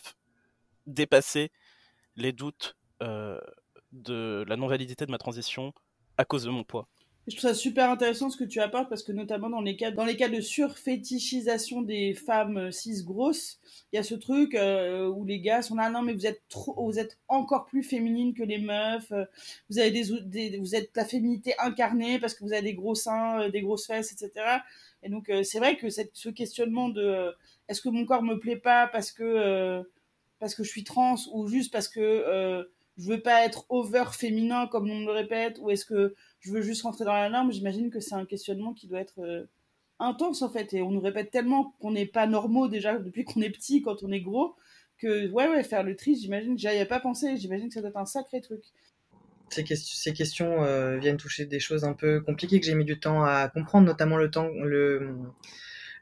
dépasser 0.86 1.52
les 2.16 2.32
doutes 2.32 2.76
euh, 3.02 3.40
de 3.92 4.44
la 4.48 4.56
non-validité 4.56 5.06
de 5.06 5.10
ma 5.10 5.18
transition 5.18 5.72
à 6.16 6.24
cause 6.24 6.44
de 6.44 6.50
mon 6.50 6.64
poids. 6.64 6.88
Je 7.30 7.36
trouve 7.36 7.48
ça 7.50 7.54
super 7.54 7.90
intéressant 7.90 8.28
ce 8.28 8.36
que 8.36 8.42
tu 8.42 8.58
apportes 8.58 8.88
parce 8.88 9.04
que 9.04 9.12
notamment 9.12 9.48
dans 9.48 9.60
les 9.60 9.76
cas, 9.76 9.92
dans 9.92 10.04
les 10.04 10.16
cas 10.16 10.28
de 10.28 10.40
surfétichisation 10.40 11.80
des 11.80 12.12
femmes 12.12 12.56
euh, 12.56 12.70
cis 12.72 13.04
grosses, 13.04 13.60
il 13.92 13.96
y 13.96 13.98
a 14.00 14.02
ce 14.02 14.16
truc 14.16 14.56
euh, 14.56 15.06
où 15.06 15.24
les 15.24 15.40
gars 15.40 15.62
sont 15.62 15.76
là 15.76 15.90
non 15.90 16.02
mais 16.02 16.12
vous 16.12 16.26
êtes 16.26 16.42
trop, 16.48 16.74
vous 16.84 16.98
êtes 16.98 17.18
encore 17.28 17.66
plus 17.66 17.84
féminine 17.84 18.34
que 18.34 18.42
les 18.42 18.58
meufs, 18.58 19.12
euh, 19.12 19.24
vous 19.68 19.78
avez 19.78 19.92
des, 19.92 20.58
vous 20.58 20.74
êtes 20.74 20.90
la 20.96 21.04
féminité 21.04 21.54
incarnée 21.60 22.18
parce 22.18 22.34
que 22.34 22.42
vous 22.42 22.52
avez 22.52 22.62
des 22.62 22.74
gros 22.74 22.96
seins, 22.96 23.48
des 23.48 23.60
grosses 23.60 23.86
fesses, 23.86 24.12
etc. 24.12 24.32
Et 25.04 25.08
donc 25.08 25.30
c'est 25.44 25.58
vrai 25.60 25.76
que 25.76 25.86
ce 25.88 26.28
questionnement 26.30 26.88
de 26.88 27.32
est-ce 27.68 27.80
que 27.80 27.90
mon 27.90 28.04
corps 28.06 28.24
me 28.24 28.40
plaît 28.40 28.56
pas 28.56 28.88
parce 28.88 29.12
que 29.12 29.88
parce 30.40 30.56
que 30.56 30.64
je 30.64 30.68
suis 30.68 30.84
trans 30.84 31.14
ou 31.32 31.46
juste 31.46 31.72
parce 31.72 31.86
que 31.86 32.66
je 32.98 33.08
veux 33.08 33.22
pas 33.22 33.44
être 33.44 33.66
over 33.68 34.04
féminin 34.12 34.66
comme 34.66 34.90
on 34.90 34.96
me 34.96 35.06
le 35.06 35.12
répète 35.12 35.58
ou 35.60 35.70
est-ce 35.70 35.84
que 35.84 36.14
je 36.40 36.52
veux 36.52 36.62
juste 36.62 36.82
rentrer 36.82 37.04
dans 37.04 37.12
la 37.12 37.28
norme 37.28 37.52
j'imagine 37.52 37.90
que 37.90 38.00
c'est 38.00 38.14
un 38.14 38.24
questionnement 38.24 38.72
qui 38.74 38.86
doit 38.86 39.00
être 39.00 39.20
euh, 39.20 39.44
intense 40.00 40.42
en 40.42 40.48
fait. 40.48 40.72
Et 40.74 40.82
on 40.82 40.90
nous 40.90 41.00
répète 41.00 41.30
tellement 41.30 41.74
qu'on 41.80 41.92
n'est 41.92 42.06
pas 42.06 42.26
normaux 42.26 42.68
déjà 42.68 42.98
depuis 42.98 43.24
qu'on 43.24 43.42
est 43.42 43.50
petit 43.50 43.82
quand 43.82 44.02
on 44.02 44.10
est 44.10 44.20
gros 44.20 44.56
que 44.98 45.30
ouais 45.30 45.48
ouais 45.48 45.62
faire 45.62 45.82
le 45.82 45.96
tri 45.96 46.14
j'imagine 46.14 46.58
j'y 46.58 46.68
avais 46.68 46.84
pas 46.84 47.00
pensé 47.00 47.36
j'imagine 47.36 47.68
que 47.68 47.74
ça 47.74 47.80
doit 47.80 47.90
être 47.90 47.96
un 47.96 48.06
sacré 48.06 48.40
truc. 48.40 48.62
Ces, 49.48 49.64
questions 50.12 50.62
euh, 50.62 50.98
viennent 50.98 51.16
toucher 51.16 51.44
des 51.44 51.58
choses 51.58 51.82
un 51.82 51.92
peu 51.92 52.20
compliquées 52.20 52.60
que 52.60 52.66
j'ai 52.66 52.74
mis 52.74 52.84
du 52.84 53.00
temps 53.00 53.24
à 53.24 53.48
comprendre 53.48 53.86
notamment 53.86 54.16
le 54.16 54.30
temps 54.30 54.48
le 54.48 55.16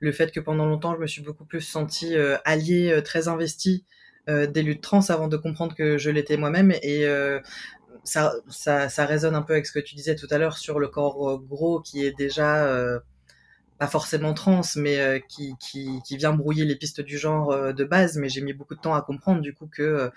le 0.01 0.13
fait 0.13 0.31
que 0.33 0.41
pendant 0.41 0.67
longtemps 0.67 0.95
je 0.95 1.01
me 1.01 1.07
suis 1.07 1.23
beaucoup 1.23 1.45
plus 1.45 1.63
senti 1.63 2.15
euh, 2.15 2.37
allié 2.45 3.01
très 3.05 3.27
investi 3.27 3.85
euh, 4.29 4.47
des 4.47 4.63
luttes 4.63 4.83
trans 4.83 5.01
avant 5.09 5.29
de 5.29 5.39
comprendre 5.39 5.75
que 5.75 5.97
je 5.97 6.11
l'étais 6.11 6.37
moi-même 6.37 6.73
et 6.83 7.07
ça, 8.05 8.35
ça, 8.49 8.89
ça, 8.89 9.07
résonne 9.07 9.35
un 9.35 9.43
peu 9.43 9.55
avec 9.55 9.67
ce 9.67 9.73
que 9.73 9.79
tu 9.79 9.95
disais 9.95 10.15
tout 10.17 10.27
à 10.31 10.39
l'heure 10.39 10.59
sur 10.59 10.79
le 10.79 10.89
corps 10.89 11.31
euh, 11.31 11.39
gros 11.39 11.81
qui 11.81 12.05
est 12.05 12.17
déjà 12.17 12.73
pas 13.79 13.87
forcément 13.87 14.35
trans, 14.35 14.63
mais 14.77 15.23
qui, 15.29 15.55
qui, 15.61 16.01
qui, 16.05 16.17
vient 16.17 16.33
brouiller 16.33 16.65
les 16.65 16.77
pistes 16.77 17.01
du 17.01 17.17
genre 17.19 17.73
de 17.73 17.85
base. 17.85 18.17
Mais 18.17 18.29
j'ai 18.29 18.41
mis 18.41 18.53
beaucoup 18.53 18.75
de 18.75 18.81
temps 18.81 18.95
à 18.95 19.03
comprendre 19.03 19.41
du 19.41 19.55
coup 19.55 19.69
que 19.69 20.11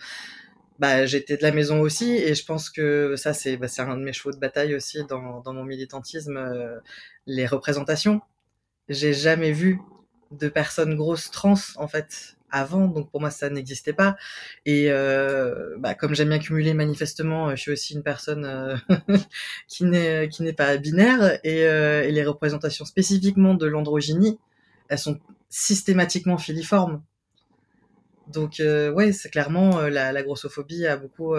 bah, 0.79 1.05
j'étais 1.05 1.37
de 1.37 1.43
la 1.43 1.51
maison 1.51 1.81
aussi, 1.81 2.11
et 2.13 2.33
je 2.33 2.43
pense 2.45 2.71
que 2.71 3.15
ça 3.15 3.33
c'est 3.33 3.57
bah, 3.57 3.67
un 3.79 3.97
de 3.97 4.03
mes 4.03 4.13
chevaux 4.13 4.31
de 4.31 4.39
bataille 4.39 4.73
aussi 4.75 5.03
dans, 5.07 5.41
dans 5.41 5.53
mon 5.53 5.63
militantisme, 5.63 6.39
les 7.27 7.45
représentations. 7.45 8.21
J'ai 8.89 9.13
jamais 9.13 9.51
vu 9.51 9.79
de 10.31 10.49
personnes 10.49 10.95
grosses 10.95 11.29
trans 11.29 11.55
en 11.75 11.87
fait 11.87 12.35
avant, 12.51 12.87
donc 12.87 13.09
pour 13.11 13.21
moi 13.21 13.29
ça 13.31 13.49
n'existait 13.49 13.93
pas. 13.93 14.15
Et 14.65 14.91
euh, 14.91 15.75
bah, 15.79 15.95
comme 15.95 16.15
j'aime 16.15 16.29
bien 16.29 16.39
cumuler 16.39 16.73
manifestement, 16.73 17.51
je 17.51 17.61
suis 17.61 17.71
aussi 17.71 17.93
une 17.93 18.03
personne 18.03 18.45
euh, 19.81 20.27
qui 20.27 20.43
n'est 20.43 20.53
pas 20.53 20.77
binaire 20.77 21.39
et, 21.43 21.65
euh, 21.65 22.09
les 22.09 22.23
représentations 22.23 22.85
spécifiquement 22.85 23.53
de 23.53 23.65
l'androgynie, 23.65 24.39
elles 24.89 24.99
sont 24.99 25.19
systématiquement 25.49 26.37
filiformes. 26.37 27.03
Donc 28.27 28.59
euh, 28.59 28.91
ouais, 28.91 29.11
c'est 29.11 29.29
clairement 29.29 29.79
euh, 29.79 29.89
la, 29.89 30.11
la, 30.11 30.23
grossophobie 30.23 30.85
a 30.87 30.97
beaucoup 30.97 31.35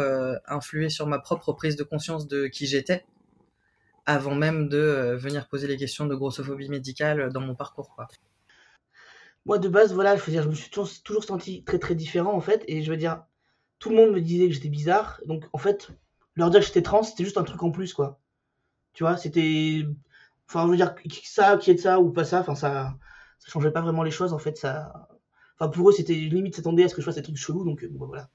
influé 0.46 0.88
sur 0.90 1.07
ma 1.07 1.18
propre 1.18 1.53
prise 1.53 1.77
de 1.77 1.85
conscience 1.85 2.27
de 2.29 2.46
qui 2.48 2.66
j'étais 2.66 3.05
avant 4.05 4.35
même 4.35 4.68
de 4.68 5.16
venir 5.16 5.46
poser 5.48 5.68
les 5.68 5.77
questions 5.77 6.07
de 6.07 6.14
grossophobie 6.14 6.68
médicale 6.68 7.33
dans 7.33 7.40
mon 7.40 7.55
parcours. 7.55 7.94
Quoi 7.94 8.09
moi 9.46 9.59
de 9.59 9.68
base, 9.68 9.92
voilà, 9.92 10.16
je 10.16 10.48
me 10.48 10.55
suis 10.55 10.70
toujours, 10.70 11.24
senti 11.24 11.64
très 11.64 11.78
très 11.78 11.94
différent 11.94 12.33
en 12.33 12.40
fait, 12.40 12.64
et 12.68 12.83
je 12.83 12.90
veux 12.90 12.96
dire, 12.96 13.24
tout 13.78 13.90
le 13.90 13.96
monde 13.96 14.12
me 14.12 14.20
disait 14.20 14.48
que 14.48 14.55
j'étais 14.55 14.68
bizarre, 14.68 15.20
donc 15.26 15.44
en 15.52 15.59
fait, 15.59 15.90
leur 16.37 16.50
dire 16.50 16.61
que 16.61 16.66
j'étais 16.66 16.83
trans, 16.83 17.02
c'était 17.02 17.24
juste 17.24 17.38
un 17.38 17.44
truc 17.44 17.62
en 17.62 17.70
plus 17.70 17.94
quoi. 17.94 18.20
Tu 18.94 19.05
vois, 19.05 19.16
c'était, 19.16 19.85
enfin, 20.48 20.66
je 20.66 20.70
veux 20.70 20.76
dire, 20.76 20.94
ça, 21.24 21.57
qui 21.59 21.70
est 21.72 21.78
ça 21.78 22.00
ou 22.00 22.11
pas 22.12 22.24
ça, 22.24 22.40
enfin 22.40 22.55
ça, 22.55 22.94
ça 23.38 23.50
changeait 23.50 23.72
pas 23.72 23.83
vraiment 23.83 24.02
les 24.05 24.11
choses 24.11 24.33
en 24.33 24.38
fait, 24.38 24.57
ça, 24.57 25.09
enfin 25.59 25.70
pour 25.70 25.88
eux 25.90 25.92
c'était 25.92 26.14
limite 26.14 26.57
s'attendait 26.57 26.85
à 26.85 26.88
ce 26.88 26.94
que 26.94 27.00
je 27.02 27.07
fasse 27.07 27.16
des 27.16 27.22
trucs 27.22 27.37
chelous, 27.37 27.64
donc 27.64 27.85
bon 27.87 27.98
bah, 28.00 28.07
voilà, 28.07 28.31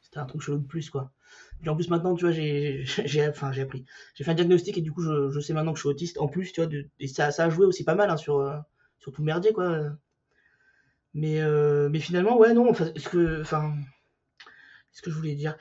c'était 0.00 0.18
un 0.18 0.26
truc 0.26 0.42
chelou 0.42 0.58
de 0.58 0.66
plus 0.66 0.90
quoi. 0.90 1.12
Puis 1.60 1.70
en 1.70 1.76
plus 1.76 1.88
maintenant, 1.90 2.14
tu 2.14 2.24
vois, 2.24 2.32
j'ai, 2.32 2.84
enfin 3.28 3.52
j'ai 3.52 3.62
appris, 3.62 3.84
j'ai 4.14 4.24
fait 4.24 4.30
un 4.30 4.34
diagnostic 4.34 4.78
et 4.78 4.82
du 4.82 4.92
coup 4.92 5.02
je, 5.02 5.40
sais 5.40 5.54
maintenant 5.54 5.72
que 5.72 5.78
je 5.78 5.82
suis 5.82 5.88
autiste. 5.88 6.18
En 6.18 6.28
plus, 6.28 6.52
tu 6.52 6.62
vois, 6.62 6.70
et 7.00 7.08
ça, 7.08 7.30
ça 7.30 7.44
a 7.44 7.50
joué 7.50 7.66
aussi 7.66 7.84
pas 7.84 7.94
mal 7.94 8.10
hein, 8.10 8.16
sur, 8.16 8.38
euh, 8.38 8.58
sur 8.98 9.12
tout 9.12 9.22
merdier 9.22 9.52
quoi 9.52 9.92
mais, 11.14 11.40
euh, 11.40 11.88
mais 11.90 12.00
finalement, 12.00 12.38
ouais, 12.38 12.54
non, 12.54 12.68
enfin, 12.70 12.90
ce 12.96 13.08
que, 13.08 13.40
enfin, 13.42 13.74
ce 14.92 15.02
que 15.02 15.10
je 15.10 15.16
voulais 15.16 15.34
dire. 15.34 15.56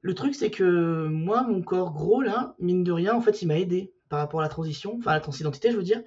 Le 0.00 0.14
truc, 0.14 0.34
c'est 0.34 0.50
que 0.50 1.06
moi, 1.06 1.42
mon 1.44 1.62
corps 1.62 1.92
gros, 1.92 2.22
là, 2.22 2.54
mine 2.58 2.84
de 2.84 2.92
rien, 2.92 3.14
en 3.14 3.20
fait, 3.20 3.42
il 3.42 3.48
m'a 3.48 3.58
aidé 3.58 3.94
par 4.08 4.18
rapport 4.18 4.40
à 4.40 4.42
la 4.42 4.48
transition, 4.48 4.96
enfin, 4.98 5.12
à 5.12 5.14
la 5.14 5.20
transidentité, 5.20 5.70
je 5.70 5.76
veux 5.76 5.82
dire, 5.82 6.02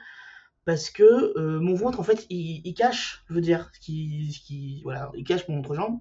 parce 0.65 0.89
que 0.89 1.03
euh, 1.38 1.60
mon 1.60 1.75
ventre, 1.75 1.99
en 1.99 2.03
fait, 2.03 2.25
il, 2.29 2.73
cache, 2.73 3.23
je 3.29 3.34
veux 3.34 3.41
dire, 3.41 3.71
qui, 3.81 4.39
qui, 4.45 4.81
voilà, 4.84 5.12
il 5.15 5.23
cache 5.23 5.47
mon 5.47 5.60
entrejambe. 5.60 5.99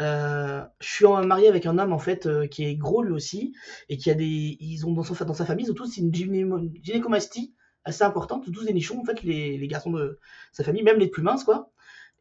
Euh, 0.00 0.62
je 0.80 0.88
suis 0.88 1.04
marié 1.04 1.48
avec 1.48 1.66
un 1.66 1.78
homme 1.78 1.92
en 1.92 1.98
fait 1.98 2.24
euh, 2.24 2.46
qui 2.46 2.64
est 2.64 2.74
gros 2.74 3.02
lui 3.02 3.12
aussi 3.12 3.52
et 3.90 3.98
qui 3.98 4.10
a 4.10 4.14
des 4.14 4.56
ils 4.58 4.86
ont 4.86 4.92
dans, 4.92 5.02
son, 5.02 5.12
dans 5.26 5.34
sa 5.34 5.44
famille 5.44 5.66
ils 5.66 5.70
ont 5.70 5.74
tous 5.74 5.98
une 5.98 6.14
gynécomastie 6.14 7.54
assez 7.84 8.02
importante 8.02 8.50
tous 8.50 8.64
des 8.64 8.72
nichons 8.72 8.98
en 8.98 9.04
fait 9.04 9.22
les, 9.22 9.58
les 9.58 9.68
garçons 9.68 9.90
de 9.90 10.18
sa 10.52 10.64
famille 10.64 10.82
même 10.82 10.98
les 10.98 11.08
plus 11.08 11.22
minces 11.22 11.44
quoi 11.44 11.70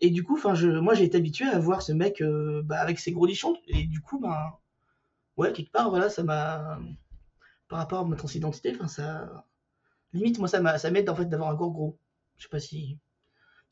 et 0.01 0.09
du 0.09 0.23
coup, 0.23 0.37
je, 0.37 0.67
moi, 0.79 0.93
j'ai 0.93 1.03
été 1.03 1.17
habitué 1.17 1.45
à 1.45 1.59
voir 1.59 1.81
ce 1.81 1.91
mec 1.91 2.21
euh, 2.21 2.61
bah, 2.63 2.79
avec 2.79 2.99
ses 2.99 3.11
gros 3.11 3.27
nichons. 3.27 3.57
Et 3.67 3.85
du 3.85 4.01
coup, 4.01 4.19
ben, 4.19 4.53
ouais, 5.37 5.51
quelque 5.51 5.71
part, 5.71 5.89
voilà, 5.89 6.09
ça 6.09 6.23
m'a, 6.23 6.79
par 7.67 7.79
rapport 7.79 7.99
à 7.99 8.05
ma 8.05 8.15
transidentité, 8.15 8.71
enfin, 8.75 8.87
ça, 8.87 9.45
limite, 10.13 10.39
moi, 10.39 10.47
ça 10.47 10.91
m'aide 10.91 11.09
en 11.09 11.15
fait 11.15 11.25
d'avoir 11.25 11.49
un 11.49 11.55
corps 11.57 11.71
gros. 11.71 11.99
Je 12.37 12.43
sais 12.43 12.49
pas 12.49 12.59
si, 12.59 12.97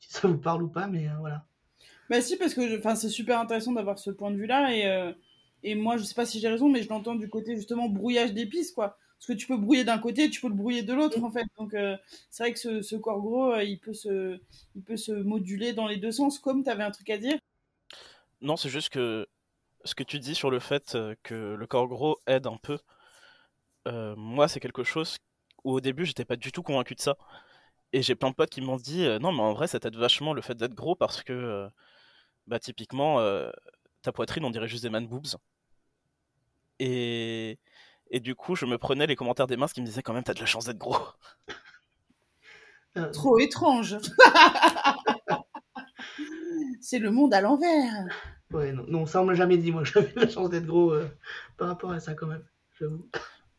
ça 0.00 0.28
vous 0.28 0.38
parle 0.38 0.62
ou 0.62 0.68
pas, 0.68 0.86
mais 0.86 1.08
euh, 1.08 1.16
voilà. 1.18 1.46
Bah 2.10 2.20
si, 2.20 2.36
parce 2.36 2.54
que, 2.54 2.80
c'est 2.96 3.08
super 3.08 3.38
intéressant 3.40 3.72
d'avoir 3.72 3.98
ce 3.98 4.10
point 4.10 4.30
de 4.30 4.36
vue-là. 4.36 4.74
Et, 4.74 4.86
euh, 4.86 5.12
et 5.62 5.74
moi, 5.74 5.96
je 5.96 6.04
sais 6.04 6.14
pas 6.14 6.26
si 6.26 6.40
j'ai 6.40 6.48
raison, 6.48 6.68
mais 6.68 6.82
je 6.82 6.88
l'entends 6.88 7.14
du 7.14 7.28
côté 7.28 7.56
justement 7.56 7.88
brouillage 7.88 8.34
d'épices, 8.34 8.72
quoi 8.72 8.98
parce 9.18 9.26
que 9.26 9.32
tu 9.32 9.48
peux 9.48 9.56
brouiller 9.56 9.82
d'un 9.82 9.98
côté, 9.98 10.30
tu 10.30 10.40
peux 10.40 10.48
le 10.48 10.54
brouiller 10.54 10.82
de 10.82 10.94
l'autre 10.94 11.22
en 11.24 11.30
fait. 11.30 11.44
Donc 11.58 11.74
euh, 11.74 11.96
c'est 12.30 12.44
vrai 12.44 12.52
que 12.52 12.82
ce, 12.82 12.96
corps 12.96 13.20
gros, 13.20 13.52
euh, 13.52 13.64
il 13.64 13.78
peut 13.78 13.92
se, 13.92 14.38
il 14.76 14.82
peut 14.82 14.96
se 14.96 15.10
moduler 15.10 15.72
dans 15.72 15.88
les 15.88 15.96
deux 15.96 16.12
sens. 16.12 16.38
Comme 16.38 16.62
tu 16.62 16.70
avais 16.70 16.84
un 16.84 16.92
truc 16.92 17.10
à 17.10 17.18
dire 17.18 17.36
Non, 18.40 18.56
c'est 18.56 18.68
juste 18.68 18.90
que 18.90 19.26
ce 19.84 19.96
que 19.96 20.04
tu 20.04 20.20
dis 20.20 20.36
sur 20.36 20.50
le 20.50 20.60
fait 20.60 20.94
euh, 20.94 21.16
que 21.24 21.34
le 21.54 21.66
corps 21.66 21.88
gros 21.88 22.18
aide 22.26 22.46
un 22.46 22.58
peu. 22.58 22.78
moi, 24.16 24.46
c'est 24.48 24.60
quelque 24.60 24.84
chose 24.84 25.16
où 25.64 25.72
au 25.72 25.80
début, 25.80 26.06
j'étais 26.06 26.24
pas 26.24 26.36
du 26.36 26.52
tout 26.52 26.62
convaincu 26.62 26.94
de 26.94 27.00
ça. 27.00 27.16
Et 27.92 28.02
j'ai 28.02 28.14
plein 28.14 28.30
de 28.30 28.34
potes 28.34 28.50
qui 28.50 28.60
m'ont 28.60 28.76
dit 28.76 29.04
non, 29.20 29.32
mais 29.32 29.40
en 29.42 29.54
vrai, 29.54 29.66
ça 29.66 29.80
t'aide 29.80 29.96
vachement 29.96 30.32
le 30.34 30.42
fait 30.42 30.54
d'être 30.54 30.74
gros 30.74 30.94
parce 30.94 31.22
que, 31.22 31.68
bah, 32.46 32.60
typiquement, 32.60 33.18
ta 34.02 34.12
poitrine, 34.12 34.44
on 34.44 34.50
dirait 34.50 34.68
juste 34.68 34.84
des 34.84 34.90
man 34.90 35.06
boobs. 35.08 35.36
Et, 36.80 37.58
et 38.10 38.20
du 38.20 38.34
coup, 38.34 38.56
je 38.56 38.66
me 38.66 38.78
prenais 38.78 39.06
les 39.06 39.16
commentaires 39.16 39.46
des 39.46 39.56
minces 39.56 39.72
qui 39.72 39.80
me 39.80 39.86
disaient 39.86 40.02
quand 40.02 40.12
même, 40.12 40.24
t'as 40.24 40.34
de 40.34 40.40
la 40.40 40.46
chance 40.46 40.64
d'être 40.64 40.78
gros. 40.78 40.98
Euh, 42.96 43.10
Trop 43.10 43.38
étrange. 43.38 43.96
C'est 46.80 46.98
le 46.98 47.10
monde 47.10 47.34
à 47.34 47.40
l'envers. 47.40 48.06
Ouais, 48.50 48.72
non, 48.72 48.84
non, 48.88 49.06
ça 49.06 49.20
on 49.20 49.26
m'a 49.26 49.34
jamais 49.34 49.58
dit, 49.58 49.72
moi, 49.72 49.84
j'avais 49.92 50.12
la 50.16 50.28
chance 50.28 50.50
d'être 50.50 50.66
gros 50.66 50.92
euh, 50.92 51.08
par 51.56 51.68
rapport 51.68 51.92
à 51.92 52.00
ça 52.00 52.14
quand 52.14 52.26
même, 52.26 52.44
j'avoue. 52.78 53.08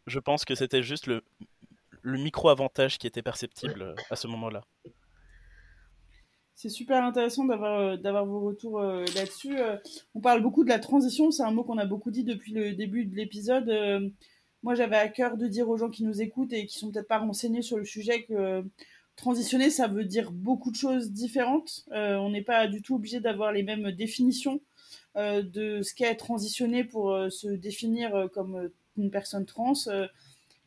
Je 0.08 0.20
pense 0.20 0.46
que 0.46 0.56
c'était 0.56 0.82
juste 0.82 1.06
le, 1.06 1.22
le 2.02 2.18
micro-avantage 2.18 2.98
qui 2.98 3.08
était 3.08 3.22
perceptible 3.22 3.82
euh, 3.82 3.96
à 4.10 4.16
ce 4.16 4.28
moment-là. 4.28 4.62
C'est 6.56 6.70
super 6.70 7.04
intéressant 7.06 7.46
d'avoir 7.46 7.98
d'avoir 7.98 8.26
vos 8.26 8.42
retours 8.42 8.82
euh, 8.82 9.06
là-dessus. 9.16 9.58
Euh, 9.58 9.78
on 10.14 10.20
parle 10.20 10.42
beaucoup 10.42 10.66
de 10.66 10.70
la 10.70 10.80
transition, 10.80 11.32
c'est 11.32 11.44
un 11.44 11.52
mot 11.52 11.64
qu'on 11.64 11.78
a 11.78 11.86
beaucoup 11.86 12.12
dit 12.12 12.26
depuis 12.26 12.52
le 12.52 12.74
début 12.74 13.06
de 13.06 13.16
l'épisode. 13.16 14.12
Moi, 14.64 14.76
j'avais 14.76 14.98
à 14.98 15.08
cœur 15.08 15.38
de 15.38 15.48
dire 15.48 15.70
aux 15.70 15.78
gens 15.78 15.90
qui 15.90 16.04
nous 16.04 16.22
écoutent 16.22 16.54
et 16.54 16.66
qui 16.66 16.78
sont 16.78 16.92
peut-être 16.92 17.08
pas 17.08 17.20
renseignés 17.20 17.62
sur 17.62 17.78
le 17.78 17.86
sujet 17.86 18.24
que 18.24 18.34
euh, 18.34 18.62
transitionner, 19.16 19.70
ça 19.70 19.88
veut 19.88 20.04
dire 20.04 20.32
beaucoup 20.32 20.72
de 20.72 20.76
choses 20.76 21.12
différentes. 21.12 21.86
Euh, 21.92 22.16
on 22.18 22.30
n'est 22.30 22.42
pas 22.42 22.68
du 22.68 22.82
tout 22.82 22.96
obligé 22.96 23.20
d'avoir 23.20 23.52
les 23.52 23.64
mêmes 23.64 23.92
définitions 23.92 24.62
euh, 25.16 25.42
de 25.42 25.82
ce 25.82 25.94
qu'est 25.94 26.16
transitionner 26.16 26.84
pour 26.84 27.18
se 27.30 27.48
définir 27.48 28.28
comme 28.34 28.70
une 28.98 29.12
personne 29.12 29.46
trans. 29.46 29.74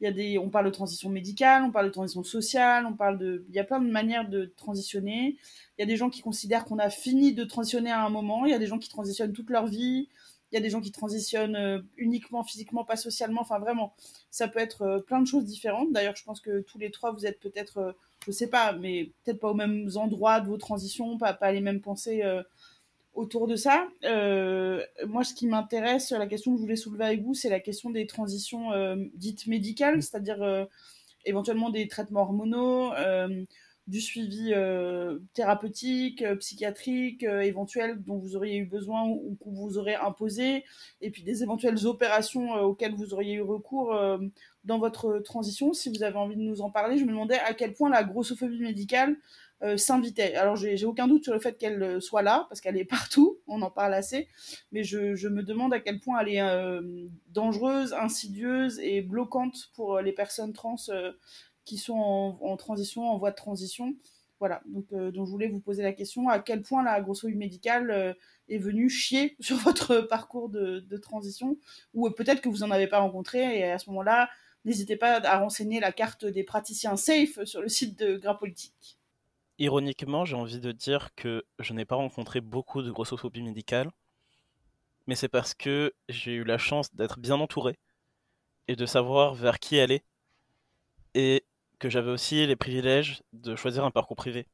Y 0.02 0.06
a 0.06 0.10
des, 0.10 0.36
on 0.36 0.50
parle 0.50 0.66
de 0.66 0.70
transition 0.70 1.10
médicale, 1.10 1.62
on 1.62 1.70
parle 1.70 1.86
de 1.86 1.92
transition 1.92 2.24
sociale, 2.24 2.86
on 2.86 2.94
parle 2.94 3.18
de, 3.18 3.44
il 3.48 3.54
y 3.54 3.60
a 3.60 3.64
plein 3.64 3.78
de 3.78 3.88
manières 3.88 4.28
de 4.28 4.52
transitionner. 4.56 5.36
Il 5.78 5.80
y 5.80 5.82
a 5.84 5.86
des 5.86 5.96
gens 5.96 6.10
qui 6.10 6.22
considèrent 6.22 6.64
qu'on 6.64 6.80
a 6.80 6.90
fini 6.90 7.32
de 7.32 7.44
transitionner 7.44 7.92
à 7.92 8.04
un 8.04 8.08
moment. 8.08 8.44
Il 8.44 8.50
y 8.50 8.54
a 8.54 8.58
des 8.58 8.66
gens 8.66 8.80
qui 8.80 8.88
transitionnent 8.88 9.32
toute 9.32 9.48
leur 9.48 9.68
vie. 9.68 10.08
Il 10.52 10.56
y 10.56 10.58
a 10.58 10.60
des 10.60 10.68
gens 10.68 10.82
qui 10.82 10.92
transitionnent 10.92 11.56
euh, 11.56 11.80
uniquement 11.96 12.44
physiquement, 12.44 12.84
pas 12.84 12.96
socialement. 12.96 13.40
Enfin, 13.40 13.58
vraiment, 13.58 13.94
ça 14.30 14.48
peut 14.48 14.58
être 14.58 14.82
euh, 14.82 14.98
plein 14.98 15.20
de 15.20 15.26
choses 15.26 15.46
différentes. 15.46 15.92
D'ailleurs, 15.92 16.14
je 16.14 16.24
pense 16.24 16.40
que 16.40 16.60
tous 16.60 16.78
les 16.78 16.90
trois, 16.90 17.10
vous 17.10 17.24
êtes 17.24 17.40
peut-être, 17.40 17.78
euh, 17.78 17.92
je 18.26 18.32
sais 18.32 18.48
pas, 18.48 18.72
mais 18.72 19.12
peut-être 19.24 19.40
pas 19.40 19.48
aux 19.48 19.54
mêmes 19.54 19.88
endroits 19.96 20.40
de 20.40 20.48
vos 20.48 20.58
transitions, 20.58 21.16
pas, 21.16 21.52
les 21.52 21.62
mêmes 21.62 21.80
pensées 21.80 22.22
autour 23.14 23.48
de 23.48 23.56
ça. 23.56 23.88
Moi, 24.04 25.24
ce 25.24 25.34
qui 25.34 25.48
m'intéresse, 25.48 26.12
la 26.12 26.28
question 26.28 26.52
que 26.52 26.58
je 26.58 26.62
voulais 26.62 26.76
soulever 26.76 27.04
avec 27.04 27.22
vous, 27.22 27.34
c'est 27.34 27.50
la 27.50 27.58
question 27.58 27.90
des 27.90 28.06
transitions 28.06 28.70
dites 29.14 29.48
médicales, 29.48 30.02
c'est-à-dire 30.02 30.68
éventuellement 31.24 31.70
des 31.70 31.88
traitements 31.88 32.22
hormonaux, 32.22 32.92
du 33.88 34.00
suivi 34.00 34.52
euh, 34.54 35.18
thérapeutique, 35.34 36.22
euh, 36.22 36.36
psychiatrique, 36.36 37.24
euh, 37.24 37.40
éventuel 37.40 38.00
dont 38.02 38.16
vous 38.16 38.36
auriez 38.36 38.58
eu 38.58 38.64
besoin 38.64 39.04
ou, 39.04 39.36
qu'on 39.40 39.50
vous 39.50 39.76
aurait 39.76 39.96
imposé, 39.96 40.64
et 41.00 41.10
puis 41.10 41.24
des 41.24 41.42
éventuelles 41.42 41.86
opérations 41.86 42.54
auxquelles 42.62 42.94
vous 42.94 43.12
auriez 43.12 43.34
eu 43.34 43.42
recours 43.42 43.96
dans 44.64 44.78
votre 44.78 45.18
transition. 45.18 45.72
Si 45.72 45.88
vous 45.88 46.02
avez 46.02 46.16
envie 46.16 46.36
de 46.36 46.42
nous 46.42 46.60
en 46.60 46.70
parler, 46.70 46.98
je 46.98 47.04
me 47.04 47.10
demandais 47.10 47.38
à 47.40 47.54
quel 47.54 47.74
point 47.74 47.90
la 47.90 48.04
grossophobie 48.04 48.60
médicale 48.60 49.16
s'invitait. 49.76 50.34
Alors 50.34 50.56
j'ai 50.56 50.84
aucun 50.84 51.06
doute 51.06 51.24
sur 51.24 51.32
le 51.32 51.40
fait 51.40 51.56
qu'elle 51.56 52.00
soit 52.00 52.22
là, 52.22 52.46
parce 52.48 52.60
qu'elle 52.60 52.76
est 52.76 52.84
partout, 52.84 53.38
on 53.46 53.62
en 53.62 53.70
parle 53.70 53.94
assez, 53.94 54.28
mais 54.70 54.84
je, 54.84 55.28
me 55.28 55.42
demande 55.42 55.72
à 55.72 55.80
quel 55.80 56.00
point 56.00 56.20
elle 56.20 56.28
est 56.28 56.82
dangereuse, 57.28 57.92
insidieuse 57.94 58.78
et 58.80 59.02
bloquante 59.02 59.70
pour 59.74 60.00
les 60.00 60.12
personnes 60.12 60.52
trans 60.52 60.76
qui 61.64 61.76
sont 61.76 62.38
en, 62.40 62.56
transition, 62.56 63.08
en 63.08 63.18
voie 63.18 63.30
de 63.30 63.36
transition. 63.36 63.94
Voilà, 64.38 64.60
donc, 64.66 64.86
euh, 64.92 65.12
je 65.14 65.20
voulais 65.20 65.46
vous 65.46 65.60
poser 65.60 65.84
la 65.84 65.92
question, 65.92 66.28
à 66.28 66.40
quel 66.40 66.62
point 66.62 66.82
la 66.82 67.00
grossophobie 67.00 67.36
médicale 67.36 67.90
euh, 67.92 68.12
est 68.48 68.58
venue 68.58 68.90
chier 68.90 69.36
sur 69.40 69.56
votre 69.58 70.00
parcours 70.00 70.48
de, 70.48 70.96
transition, 70.96 71.58
ou 71.94 72.08
euh, 72.08 72.10
peut-être 72.10 72.40
que 72.40 72.48
vous 72.48 72.58
n'en 72.58 72.72
avez 72.72 72.88
pas 72.88 72.98
rencontré, 72.98 73.58
et 73.58 73.70
à 73.70 73.78
ce 73.78 73.88
moment-là, 73.90 74.28
n'hésitez 74.64 74.96
pas 74.96 75.20
à 75.24 75.38
renseigner 75.38 75.78
la 75.78 75.92
carte 75.92 76.24
des 76.24 76.42
praticiens 76.42 76.96
safe 76.96 77.44
sur 77.44 77.62
le 77.62 77.68
site 77.68 77.96
de 77.98 78.16
Gras 78.16 78.34
Politique. 78.34 78.98
Ironiquement, 79.58 80.24
j'ai 80.24 80.34
envie 80.34 80.58
de 80.58 80.72
dire 80.72 81.14
que 81.14 81.44
je 81.60 81.72
n'ai 81.72 81.84
pas 81.84 81.94
rencontré 81.94 82.40
beaucoup 82.40 82.82
de 82.82 82.90
grossophobie 82.90 83.42
médicale, 83.42 83.92
mais 85.06 85.14
c'est 85.14 85.28
parce 85.28 85.54
que 85.54 85.94
j'ai 86.08 86.32
eu 86.32 86.44
la 86.44 86.58
chance 86.58 86.92
d'être 86.94 87.20
bien 87.20 87.38
entouré 87.38 87.78
et 88.68 88.76
de 88.76 88.86
savoir 88.86 89.34
vers 89.34 89.58
qui 89.58 89.78
aller, 89.78 90.02
que 91.82 91.90
j'avais 91.90 92.12
aussi 92.12 92.46
les 92.46 92.54
privilèges 92.54 93.22
de 93.32 93.56
choisir 93.56 93.84
un 93.84 93.90
parcours 93.90 94.16
privé. 94.16 94.46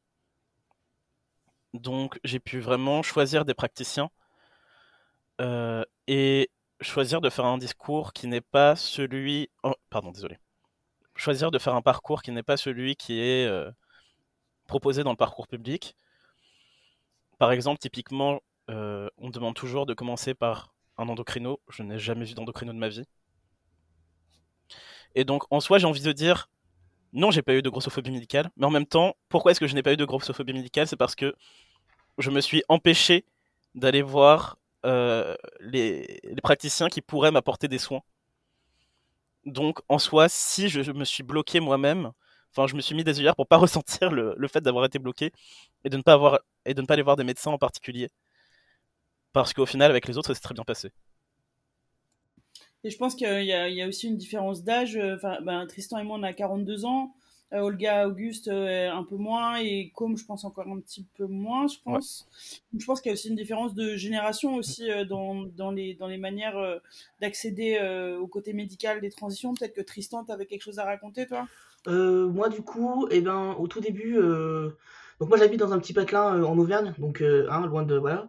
Donc 1.75 2.19
j'ai 2.25 2.41
pu 2.41 2.59
vraiment 2.59 3.03
choisir 3.03 3.45
des 3.45 3.53
praticiens 3.53 4.09
euh, 5.43 5.85
et 6.07 6.51
choisir 6.81 7.21
de 7.21 7.29
faire 7.29 7.45
un 7.45 7.59
discours 7.59 8.15
qui 8.15 8.29
n'est 8.29 8.41
pas 8.41 8.77
celui... 8.77 9.51
oh, 9.63 9.75
pardon, 9.91 10.11
désolé. 10.11 10.39
Choisir 11.17 11.51
de 11.51 11.59
faire 11.59 11.75
un 11.75 11.83
parcours 11.83 12.23
qui 12.23 12.31
n'est 12.31 12.43
pas 12.43 12.57
celui 12.57 12.97
qui 12.97 13.21
est 13.21 13.47
euh, 13.47 13.71
proposé 14.67 15.05
dans 15.05 15.11
le 15.11 15.17
parcours 15.19 15.49
public. 15.49 15.97
Par 17.37 17.53
exemple, 17.53 17.79
typiquement, 17.79 18.41
euh, 18.71 19.11
on 19.19 19.29
demande 19.29 19.55
toujours 19.55 19.85
de 19.85 19.93
commencer 19.93 20.33
par 20.33 20.73
un 20.97 21.11
endocrino. 21.11 21.61
Je 21.69 21.83
n'ai 21.83 21.99
jamais 21.99 22.25
vu 22.25 22.33
d'endocrino 22.33 22.73
de 22.73 22.79
ma 22.79 22.89
vie. 22.89 23.05
Et 25.15 25.25
donc, 25.25 25.45
en 25.51 25.61
soi, 25.61 25.77
j'ai 25.79 25.87
envie 25.87 26.03
de 26.03 26.13
dire, 26.13 26.49
non, 27.13 27.31
j'ai 27.31 27.43
pas 27.43 27.55
eu 27.55 27.63
de 27.63 27.71
grossophobie 27.71 28.11
médicale. 28.11 28.51
Mais 28.57 28.67
en 28.67 28.71
même 28.71 28.87
temps, 28.87 29.17
pourquoi 29.29 29.53
est-ce 29.53 29.61
que 29.61 29.67
je 29.67 29.75
n'ai 29.75 29.83
pas 29.83 29.93
eu 29.93 29.97
de 29.97 30.05
grossophobie 30.05 30.53
médicale? 30.53 30.87
C'est 30.87 30.97
parce 30.97 31.15
que 31.15 31.35
je 32.19 32.31
me 32.31 32.41
suis 32.41 32.63
empêché 32.69 33.25
d'aller 33.75 34.03
voir 34.03 34.59
euh, 34.87 35.35
les, 35.61 36.21
praticiens 36.43 36.89
qui 36.89 37.01
pourraient 37.01 37.31
m'apporter 37.31 37.69
des 37.69 37.79
soins. 37.79 38.03
Donc, 39.45 39.81
en 39.89 39.99
soi, 39.99 40.29
si 40.29 40.69
je, 40.69 40.93
me 40.93 41.05
suis 41.05 41.23
bloqué 41.23 41.61
moi-même, 41.61 42.13
enfin, 42.53 42.67
je 42.67 42.75
me 42.75 42.81
suis 42.81 42.95
mis 42.95 43.05
des 43.05 43.19
œillères 43.21 43.37
pour 43.37 43.47
pas 43.47 43.57
ressentir 43.59 44.11
le, 44.11 44.35
le 44.37 44.49
fait 44.49 44.61
d'avoir 44.61 44.85
été 44.85 44.99
bloqué 44.99 45.33
et 45.85 45.91
de 45.91 45.97
ne 45.97 46.03
pas 46.03 46.15
avoir 46.15 46.41
et 46.65 46.75
de 46.75 46.83
ne 46.83 46.87
pas 46.87 46.95
aller 46.95 47.03
voir 47.03 47.17
des 47.17 47.25
médecins 47.25 47.51
en 47.51 47.59
particulier, 47.59 48.11
parce 49.33 49.55
qu'au 49.55 49.67
final, 49.67 49.91
avec 49.91 50.07
les 50.07 50.19
autres, 50.19 50.29
ça 50.29 50.35
s'est 50.35 50.41
très 50.41 50.55
bien 50.55 50.65
passé. 50.65 50.91
Et 52.85 52.91
je 52.91 52.97
pense 52.99 53.15
qu'il 53.15 53.27
y, 53.45 53.53
a- 53.53 53.69
il 53.69 53.75
y 53.77 53.83
a 53.83 53.89
aussi 53.89 54.09
une 54.09 54.17
différence 54.17 54.63
d'âge. 54.65 54.97
euh, 54.97 55.17
Enfin, 55.17 55.39
ben, 55.43 55.67
Tristan 55.67 55.99
et 55.99 56.05
moi, 56.05 56.17
on 56.19 56.23
a 56.23 56.33
42 56.33 56.85
ans. 56.85 57.13
Euh, 57.55 57.61
Olga, 57.61 58.07
Auguste, 58.07 58.49
euh, 58.49 58.91
un 58.91 59.05
peu 59.05 59.17
moins. 59.17 59.57
Et 59.59 59.91
Com, 59.95 60.17
je 60.17 60.25
pense 60.25 60.45
encore 60.45 60.69
un 60.69 60.79
petit 60.81 61.07
peu 61.17 61.27
moins, 61.27 61.67
je 61.67 61.77
Ouais. 61.87 61.95
pense. 61.95 62.29
Donc, 62.73 62.81
je 62.83 62.87
pense 62.87 63.01
qu'il 63.01 63.09
y 63.09 63.13
a 63.13 63.15
aussi 63.15 63.29
une 63.31 63.37
différence 63.37 63.75
de 63.75 63.97
génération 63.97 64.55
aussi 64.55 64.91
euh, 64.91 65.05
dans, 65.07 65.35
dans, 65.57 65.71
les, 65.71 65.95
dans 65.95 66.07
les 66.09 66.19
manières 66.19 66.59
euh, 66.59 66.79
d'accéder 67.21 67.79
euh, 67.81 68.19
au 68.19 68.27
côté 68.27 68.53
médical 68.53 69.01
des 69.01 69.11
transitions. 69.11 69.55
Peut-être 69.55 69.75
que 69.75 69.81
Tristan, 69.81 70.25
tu 70.25 70.33
avais 70.33 70.47
quelque 70.47 70.63
chose 70.63 70.79
à 70.79 70.85
raconter, 70.85 71.27
toi? 71.27 71.49
Euh, 71.87 72.29
moi, 72.29 72.49
du 72.51 72.61
coup, 72.63 73.09
eh 73.11 73.21
ben, 73.23 73.55
au 73.59 73.67
tout 73.67 73.81
début, 73.81 74.19
euh, 74.19 74.71
donc 75.21 75.29
moi 75.31 75.39
j'habite 75.39 75.59
dans 75.61 75.73
un 75.73 75.79
petit 75.79 75.95
patelin 75.95 76.37
euh, 76.39 76.45
en 76.45 76.59
Auvergne, 76.59 76.93
donc 76.99 77.23
euh, 77.23 77.47
hein, 77.51 77.67
loin 77.67 77.83
de 77.85 77.97
voilà, 77.97 78.29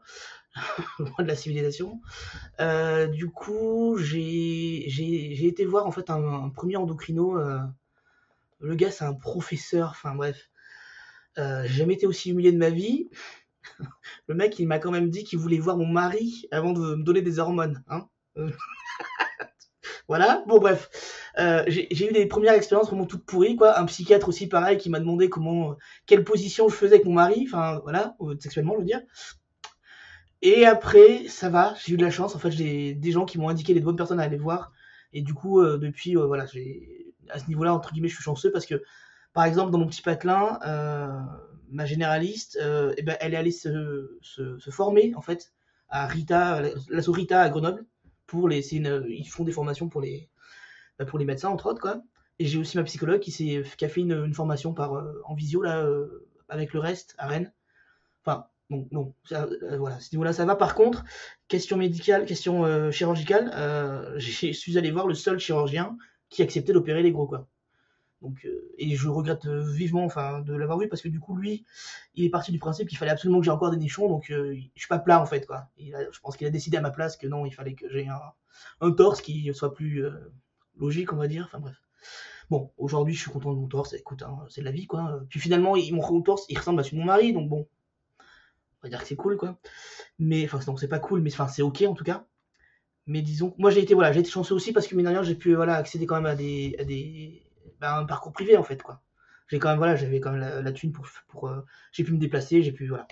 loin 0.99 1.11
de 1.19 1.27
la 1.27 1.35
civilisation. 1.35 2.01
Euh, 2.59 3.07
du 3.07 3.29
coup, 3.29 3.97
j'ai 3.97 5.45
été 5.45 5.65
voir 5.65 5.87
en 5.87 5.91
fait 5.91 6.09
un, 6.09 6.49
premier 6.49 6.77
endocrino. 6.77 7.37
euh, 7.37 7.59
le 8.59 8.75
gars, 8.75 8.91
c'est 8.91 9.05
un 9.05 9.13
professeur. 9.13 9.89
Enfin 9.91 10.15
bref, 10.15 10.49
euh, 11.37 11.63
j'ai 11.65 11.79
jamais 11.79 11.93
été 11.93 12.07
aussi 12.07 12.31
humilié 12.31 12.51
de 12.51 12.57
ma 12.57 12.69
vie. 12.69 13.09
Le 14.27 14.35
mec, 14.35 14.57
il 14.59 14.67
m'a 14.67 14.79
quand 14.79 14.91
même 14.91 15.09
dit 15.09 15.23
qu'il 15.23 15.39
voulait 15.39 15.59
voir 15.59 15.77
mon 15.77 15.87
mari 15.87 16.47
avant 16.51 16.73
de 16.73 16.95
me 16.95 17.03
donner 17.03 17.21
des 17.21 17.39
hormones. 17.39 17.83
Hein 17.87 18.07
voilà. 20.07 20.43
Bon 20.47 20.59
bref, 20.59 20.89
j'ai 21.67 22.09
eu 22.09 22.13
des 22.13 22.25
premières 22.25 22.53
expériences 22.53 22.87
vraiment 22.87 23.05
toutes 23.05 23.25
pourries 23.25 23.55
quoi. 23.55 23.77
Un 23.79 23.85
psychiatre 23.85 24.29
aussi 24.29 24.47
pareil 24.47 24.77
qui 24.77 24.89
m'a 24.89 24.99
demandé 24.99 25.29
comment, 25.29 25.75
quelle 26.05 26.23
position 26.23 26.69
je 26.69 26.75
faisais 26.75 26.95
avec 26.95 27.05
mon 27.05 27.13
mari. 27.13 27.45
Enfin 27.47 27.79
voilà, 27.83 28.15
sexuellement 28.39 28.73
je 28.75 28.79
veux 28.79 28.85
dire. 28.85 29.01
Et 30.41 30.65
après, 30.65 31.27
ça 31.27 31.49
va, 31.49 31.75
j'ai 31.83 31.93
eu 31.93 31.97
de 31.97 32.03
la 32.03 32.11
chance. 32.11 32.35
En 32.35 32.39
fait, 32.39 32.51
j'ai 32.51 32.93
des 32.93 33.11
gens 33.11 33.25
qui 33.25 33.37
m'ont 33.37 33.49
indiqué 33.49 33.73
les 33.73 33.81
bonnes 33.81 33.97
personnes 33.97 34.19
à 34.19 34.23
aller 34.23 34.37
voir. 34.37 34.71
Et 35.13 35.21
du 35.21 35.33
coup, 35.33 35.61
euh, 35.61 35.77
depuis, 35.77 36.17
euh, 36.17 36.25
voilà, 36.25 36.45
j'ai 36.45 37.13
à 37.29 37.39
ce 37.39 37.47
niveau-là, 37.47 37.73
entre 37.73 37.91
guillemets, 37.91 38.07
je 38.07 38.15
suis 38.15 38.23
chanceux 38.23 38.51
parce 38.51 38.65
que, 38.65 38.81
par 39.33 39.45
exemple, 39.45 39.71
dans 39.71 39.77
mon 39.77 39.87
petit 39.87 40.01
patelin, 40.01 40.59
euh, 40.65 41.19
ma 41.69 41.85
généraliste, 41.85 42.57
eh 42.97 43.01
ben, 43.03 43.17
elle 43.19 43.33
est 43.33 43.37
allée 43.37 43.51
se, 43.51 44.17
se, 44.21 44.69
former, 44.71 45.13
en 45.15 45.21
fait, 45.21 45.53
à 45.89 46.07
Rita, 46.07 46.61
l'asso 46.89 47.11
Rita 47.11 47.41
à 47.41 47.49
Grenoble. 47.49 47.85
Pour 48.25 48.47
les, 48.47 48.75
ils 48.75 49.27
font 49.27 49.43
des 49.43 49.51
formations 49.51 49.89
pour 49.89 50.01
les, 50.01 50.29
bah, 50.97 51.05
pour 51.05 51.19
les 51.19 51.25
médecins, 51.25 51.49
entre 51.49 51.67
autres, 51.67 51.81
quoi. 51.81 52.01
Et 52.39 52.45
j'ai 52.45 52.59
aussi 52.59 52.77
ma 52.77 52.83
psychologue 52.83 53.19
qui, 53.19 53.31
qui 53.31 53.85
a 53.85 53.89
fait 53.89 54.01
une, 54.01 54.23
une 54.25 54.33
formation 54.33 54.73
par, 54.73 54.93
en 55.25 55.35
visio, 55.35 55.61
là, 55.61 55.87
avec 56.47 56.73
le 56.73 56.79
reste, 56.79 57.15
à 57.17 57.27
Rennes. 57.27 57.51
Enfin, 58.23 58.47
non, 58.69 58.87
non, 58.91 59.13
ça, 59.25 59.47
euh, 59.63 59.77
voilà, 59.77 59.99
ce 59.99 60.13
niveau-là, 60.13 60.31
ça 60.33 60.45
va. 60.45 60.55
Par 60.55 60.75
contre, 60.75 61.03
question 61.47 61.75
médicale, 61.77 62.25
question 62.25 62.65
euh, 62.65 62.91
chirurgicale, 62.91 63.51
euh, 63.55 64.13
je 64.19 64.51
suis 64.51 64.77
allé 64.77 64.91
voir 64.91 65.07
le 65.07 65.15
seul 65.15 65.39
chirurgien 65.39 65.97
qui 66.29 66.43
acceptait 66.43 66.73
d'opérer 66.73 67.01
les 67.01 67.11
gros, 67.11 67.27
quoi. 67.27 67.47
Donc, 68.21 68.45
et 68.77 68.95
je 68.97 69.07
regrette 69.07 69.47
vivement 69.47 70.03
enfin, 70.03 70.41
de 70.41 70.53
l'avoir 70.53 70.77
vu 70.77 70.89
parce 70.89 71.01
que 71.01 71.07
du 71.07 71.21
coup, 71.21 71.37
lui, 71.37 71.63
il 72.15 72.25
est 72.25 72.29
parti 72.29 72.51
du 72.51 72.59
principe 72.59 72.89
qu'il 72.89 72.97
fallait 72.97 73.11
absolument 73.11 73.39
que 73.39 73.45
j'ai 73.45 73.51
encore 73.51 73.71
des 73.71 73.77
nichons, 73.77 74.09
donc 74.09 74.25
je 74.27 74.59
suis 74.75 74.87
pas 74.89 74.99
plat 74.99 75.21
en 75.21 75.25
fait. 75.25 75.47
Quoi. 75.47 75.69
je 75.77 76.19
pense 76.19 76.35
qu'il 76.35 76.45
a 76.45 76.49
décidé 76.49 76.75
à 76.75 76.81
ma 76.81 76.91
place 76.91 77.15
que 77.15 77.27
non, 77.27 77.45
il 77.45 77.53
fallait 77.53 77.75
que 77.75 77.85
j'ai 77.89 78.09
un, 78.09 78.19
un, 78.81 78.91
torse 78.91 79.21
qui 79.21 79.49
soit 79.53 79.73
plus 79.73 80.03
logique, 80.77 81.13
on 81.13 81.15
va 81.15 81.29
dire. 81.29 81.45
Enfin 81.45 81.59
bref. 81.59 81.77
Bon, 82.49 82.73
aujourd'hui, 82.77 83.13
je 83.13 83.21
suis 83.21 83.31
content 83.31 83.53
de 83.53 83.57
mon 83.57 83.67
torse, 83.67 83.93
écoute, 83.93 84.21
hein, 84.21 84.37
c'est 84.49 84.59
de 84.59 84.65
la 84.65 84.73
vie 84.73 84.85
quoi. 84.85 85.21
Puis 85.29 85.39
finalement, 85.39 85.75
mon 85.93 86.21
torse, 86.21 86.45
il 86.49 86.57
ressemble 86.57 86.81
à 86.81 86.83
celui 86.83 86.97
de 86.97 87.01
mon 87.01 87.07
mari, 87.07 87.31
donc 87.31 87.47
bon, 87.47 87.69
on 88.81 88.87
va 88.87 88.89
dire 88.89 89.01
que 89.01 89.07
c'est 89.07 89.15
cool 89.15 89.37
quoi. 89.37 89.59
Mais 90.19 90.45
enfin, 90.45 90.59
c'est 90.77 90.87
pas 90.87 90.99
cool, 90.99 91.21
mais 91.21 91.31
enfin, 91.31 91.47
c'est 91.47 91.61
ok 91.61 91.83
en 91.87 91.93
tout 91.93 92.03
cas. 92.03 92.25
Mais 93.07 93.21
disons, 93.21 93.55
moi 93.57 93.71
j'ai 93.71 93.81
été 93.81 93.93
voilà, 93.93 94.11
j'ai 94.11 94.19
été 94.21 94.29
chanceux 94.29 94.53
aussi 94.55 94.71
parce 94.73 94.87
que 94.87 94.95
mine 94.95 95.23
j'ai 95.23 95.35
pu 95.35 95.55
voilà 95.55 95.75
accéder 95.75 96.05
quand 96.05 96.15
même 96.15 96.25
à 96.27 96.35
des, 96.35 96.75
à 96.79 96.83
des 96.83 97.43
bah, 97.79 97.97
un 97.97 98.05
parcours 98.05 98.31
privé 98.33 98.57
en 98.57 98.63
fait 98.63 98.81
quoi. 98.83 99.01
J'ai 99.47 99.59
quand 99.59 99.69
même 99.69 99.79
voilà, 99.79 99.95
j'avais 99.95 100.19
quand 100.19 100.31
même 100.31 100.63
la, 100.63 100.71
thune 100.71 100.91
pour 100.91 101.07
pour 101.27 101.47
euh, 101.47 101.65
j'ai 101.91 102.03
pu 102.03 102.13
me 102.13 102.19
déplacer, 102.19 102.61
j'ai 102.61 102.71
pu 102.71 102.87
voilà. 102.87 103.07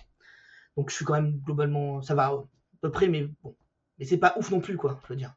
Donc 0.77 0.91
je 0.91 0.95
suis 0.95 1.05
quand 1.05 1.15
même 1.15 1.39
globalement 1.39 2.01
ça 2.03 2.15
va 2.15 2.27
à 2.27 2.43
peu 2.81 2.91
près 2.91 3.07
mais 3.07 3.27
bon, 3.43 3.55
mais 3.97 4.05
c'est 4.05 4.17
pas 4.17 4.35
ouf 4.37 4.51
non 4.51 4.59
plus 4.59 4.77
quoi, 4.77 4.99
je 5.03 5.09
veux 5.09 5.17
dire. 5.17 5.33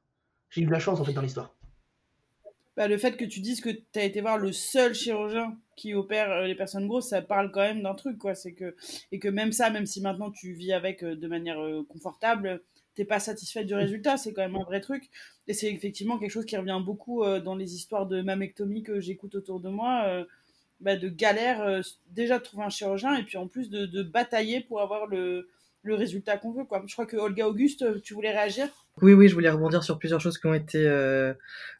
J'ai 0.50 0.62
eu 0.62 0.66
de 0.66 0.72
la 0.72 0.80
chance 0.80 1.00
en 1.00 1.04
fait 1.04 1.12
dans 1.12 1.22
l'histoire. 1.22 1.54
Bah, 2.76 2.88
le 2.88 2.98
fait 2.98 3.16
que 3.16 3.24
tu 3.24 3.40
dises 3.40 3.60
que 3.60 3.70
tu 3.70 3.98
as 3.98 4.04
été 4.04 4.20
voir 4.20 4.38
le 4.38 4.52
seul 4.52 4.94
chirurgien 4.94 5.56
qui 5.76 5.94
opère 5.94 6.30
euh, 6.30 6.46
les 6.46 6.54
personnes 6.54 6.86
grosses, 6.86 7.08
ça 7.08 7.22
parle 7.22 7.50
quand 7.50 7.60
même 7.60 7.82
d'un 7.82 7.94
truc, 7.94 8.18
quoi. 8.18 8.34
C'est 8.34 8.52
que 8.52 8.74
et 9.12 9.18
que 9.18 9.28
même 9.28 9.52
ça, 9.52 9.70
même 9.70 9.86
si 9.86 10.00
maintenant 10.00 10.30
tu 10.30 10.52
vis 10.52 10.72
avec 10.72 11.02
euh, 11.02 11.16
de 11.16 11.26
manière 11.26 11.58
confortable, 11.88 12.62
t'es 12.94 13.04
pas 13.04 13.20
satisfait 13.20 13.64
du 13.64 13.74
résultat, 13.74 14.16
c'est 14.16 14.32
quand 14.32 14.42
même 14.42 14.56
un 14.56 14.64
vrai 14.64 14.80
truc. 14.80 15.10
Et 15.46 15.54
c'est 15.54 15.72
effectivement 15.72 16.18
quelque 16.18 16.30
chose 16.30 16.46
qui 16.46 16.56
revient 16.56 16.80
beaucoup 16.84 17.22
euh, 17.22 17.40
dans 17.40 17.54
les 17.54 17.74
histoires 17.74 18.06
de 18.06 18.22
mammectomie 18.22 18.82
que 18.82 19.00
j'écoute 19.00 19.34
autour 19.34 19.60
de 19.60 19.68
moi, 19.68 20.04
euh, 20.06 20.24
bah, 20.80 20.96
de 20.96 21.08
galère 21.08 21.62
euh, 21.62 21.80
déjà 22.08 22.38
de 22.38 22.44
trouver 22.44 22.64
un 22.64 22.70
chirurgien 22.70 23.14
et 23.16 23.22
puis 23.22 23.36
en 23.36 23.46
plus 23.46 23.70
de, 23.70 24.02
batailler 24.02 24.60
pour 24.60 24.80
avoir 24.80 25.06
le, 25.06 25.48
résultat 25.84 26.36
qu'on 26.36 26.52
veut. 26.52 26.64
Quoi. 26.64 26.82
Je 26.86 26.92
crois 26.92 27.06
que 27.06 27.16
Olga 27.16 27.48
Auguste, 27.48 28.02
tu 28.02 28.14
voulais 28.14 28.32
réagir? 28.32 28.68
Oui, 29.02 29.12
oui, 29.14 29.28
je 29.28 29.34
voulais 29.34 29.50
rebondir 29.50 29.82
sur 29.82 29.98
plusieurs 29.98 30.20
choses 30.20 30.38
qui 30.38 30.46
ont 30.46 30.54
été, 30.54 30.78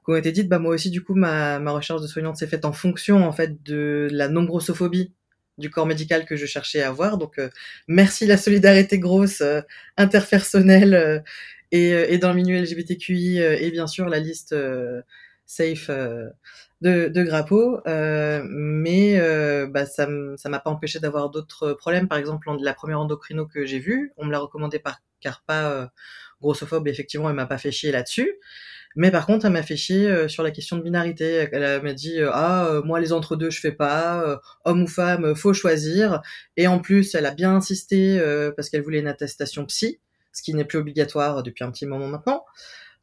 qui 0.04 0.10
ont 0.10 0.16
été 0.16 0.32
dites. 0.32 0.48
Bah, 0.48 0.58
moi 0.58 0.74
aussi, 0.74 0.90
du 0.90 1.02
coup, 1.02 1.14
ma, 1.14 1.58
ma 1.58 1.70
recherche 1.72 2.02
de 2.02 2.06
soignante 2.06 2.36
s'est 2.36 2.46
faite 2.46 2.64
en 2.64 2.72
fonction 2.72 3.24
en 3.26 3.32
fait 3.32 3.62
de 3.62 4.08
la 4.10 4.28
non-grossophobie 4.28 5.12
du 5.60 5.70
corps 5.70 5.86
médical 5.86 6.24
que 6.24 6.34
je 6.34 6.46
cherchais 6.46 6.82
à 6.82 6.88
avoir. 6.88 7.18
Donc, 7.18 7.38
euh, 7.38 7.50
merci 7.86 8.26
la 8.26 8.36
solidarité 8.36 8.98
grosse, 8.98 9.42
euh, 9.42 9.60
interpersonnelle 9.96 10.94
euh, 10.94 11.20
et, 11.70 11.90
et, 11.90 12.18
dans 12.18 12.30
le 12.30 12.34
milieu 12.36 12.58
LGBTQI 12.60 13.38
et 13.38 13.70
bien 13.70 13.86
sûr 13.86 14.08
la 14.08 14.18
liste 14.18 14.56
safe 15.46 15.88
de, 16.80 17.06
de 17.08 18.42
mais 18.42 19.66
bah, 19.68 19.86
ça 19.86 20.08
ça 20.36 20.48
m'a 20.48 20.58
pas 20.58 20.70
empêché 20.70 20.98
d'avoir 20.98 21.30
d'autres 21.30 21.74
problèmes. 21.74 22.08
Par 22.08 22.18
exemple, 22.18 22.48
la 22.60 22.74
première 22.74 22.98
endocrino 22.98 23.46
que 23.46 23.64
j'ai 23.66 23.78
vue, 23.78 24.12
on 24.16 24.24
me 24.26 24.32
l'a 24.32 24.40
recommandé 24.40 24.80
par 24.80 25.00
Carpa 25.20 25.92
grossophobe. 26.40 26.88
Effectivement, 26.88 27.28
elle 27.28 27.36
m'a 27.36 27.46
pas 27.46 27.58
fait 27.58 27.72
chier 27.72 27.92
là-dessus. 27.92 28.38
Mais 28.96 29.10
par 29.10 29.26
contre, 29.26 29.46
elle 29.46 29.52
m'a 29.52 29.62
fait 29.62 29.76
chier 29.76 30.08
euh, 30.08 30.28
sur 30.28 30.42
la 30.42 30.50
question 30.50 30.76
de 30.76 30.82
binarité. 30.82 31.48
Elle 31.52 31.82
m'a 31.82 31.92
dit 31.92 32.18
euh, 32.20 32.30
ah 32.32 32.66
euh, 32.66 32.82
moi 32.82 33.00
les 33.00 33.12
entre 33.12 33.36
deux 33.36 33.50
je 33.50 33.60
fais 33.60 33.72
pas, 33.72 34.40
homme 34.64 34.82
ou 34.82 34.86
femme 34.88 35.34
faut 35.34 35.54
choisir. 35.54 36.22
Et 36.56 36.66
en 36.66 36.80
plus, 36.80 37.14
elle 37.14 37.26
a 37.26 37.30
bien 37.30 37.54
insisté 37.54 38.20
parce 38.56 38.68
qu'elle 38.70 38.82
voulait 38.82 39.00
une 39.00 39.08
attestation 39.08 39.64
psy, 39.66 40.00
ce 40.32 40.42
qui 40.42 40.54
n'est 40.54 40.64
plus 40.64 40.78
obligatoire 40.78 41.42
depuis 41.42 41.64
un 41.64 41.70
petit 41.70 41.86
moment 41.86 42.08
maintenant. 42.08 42.44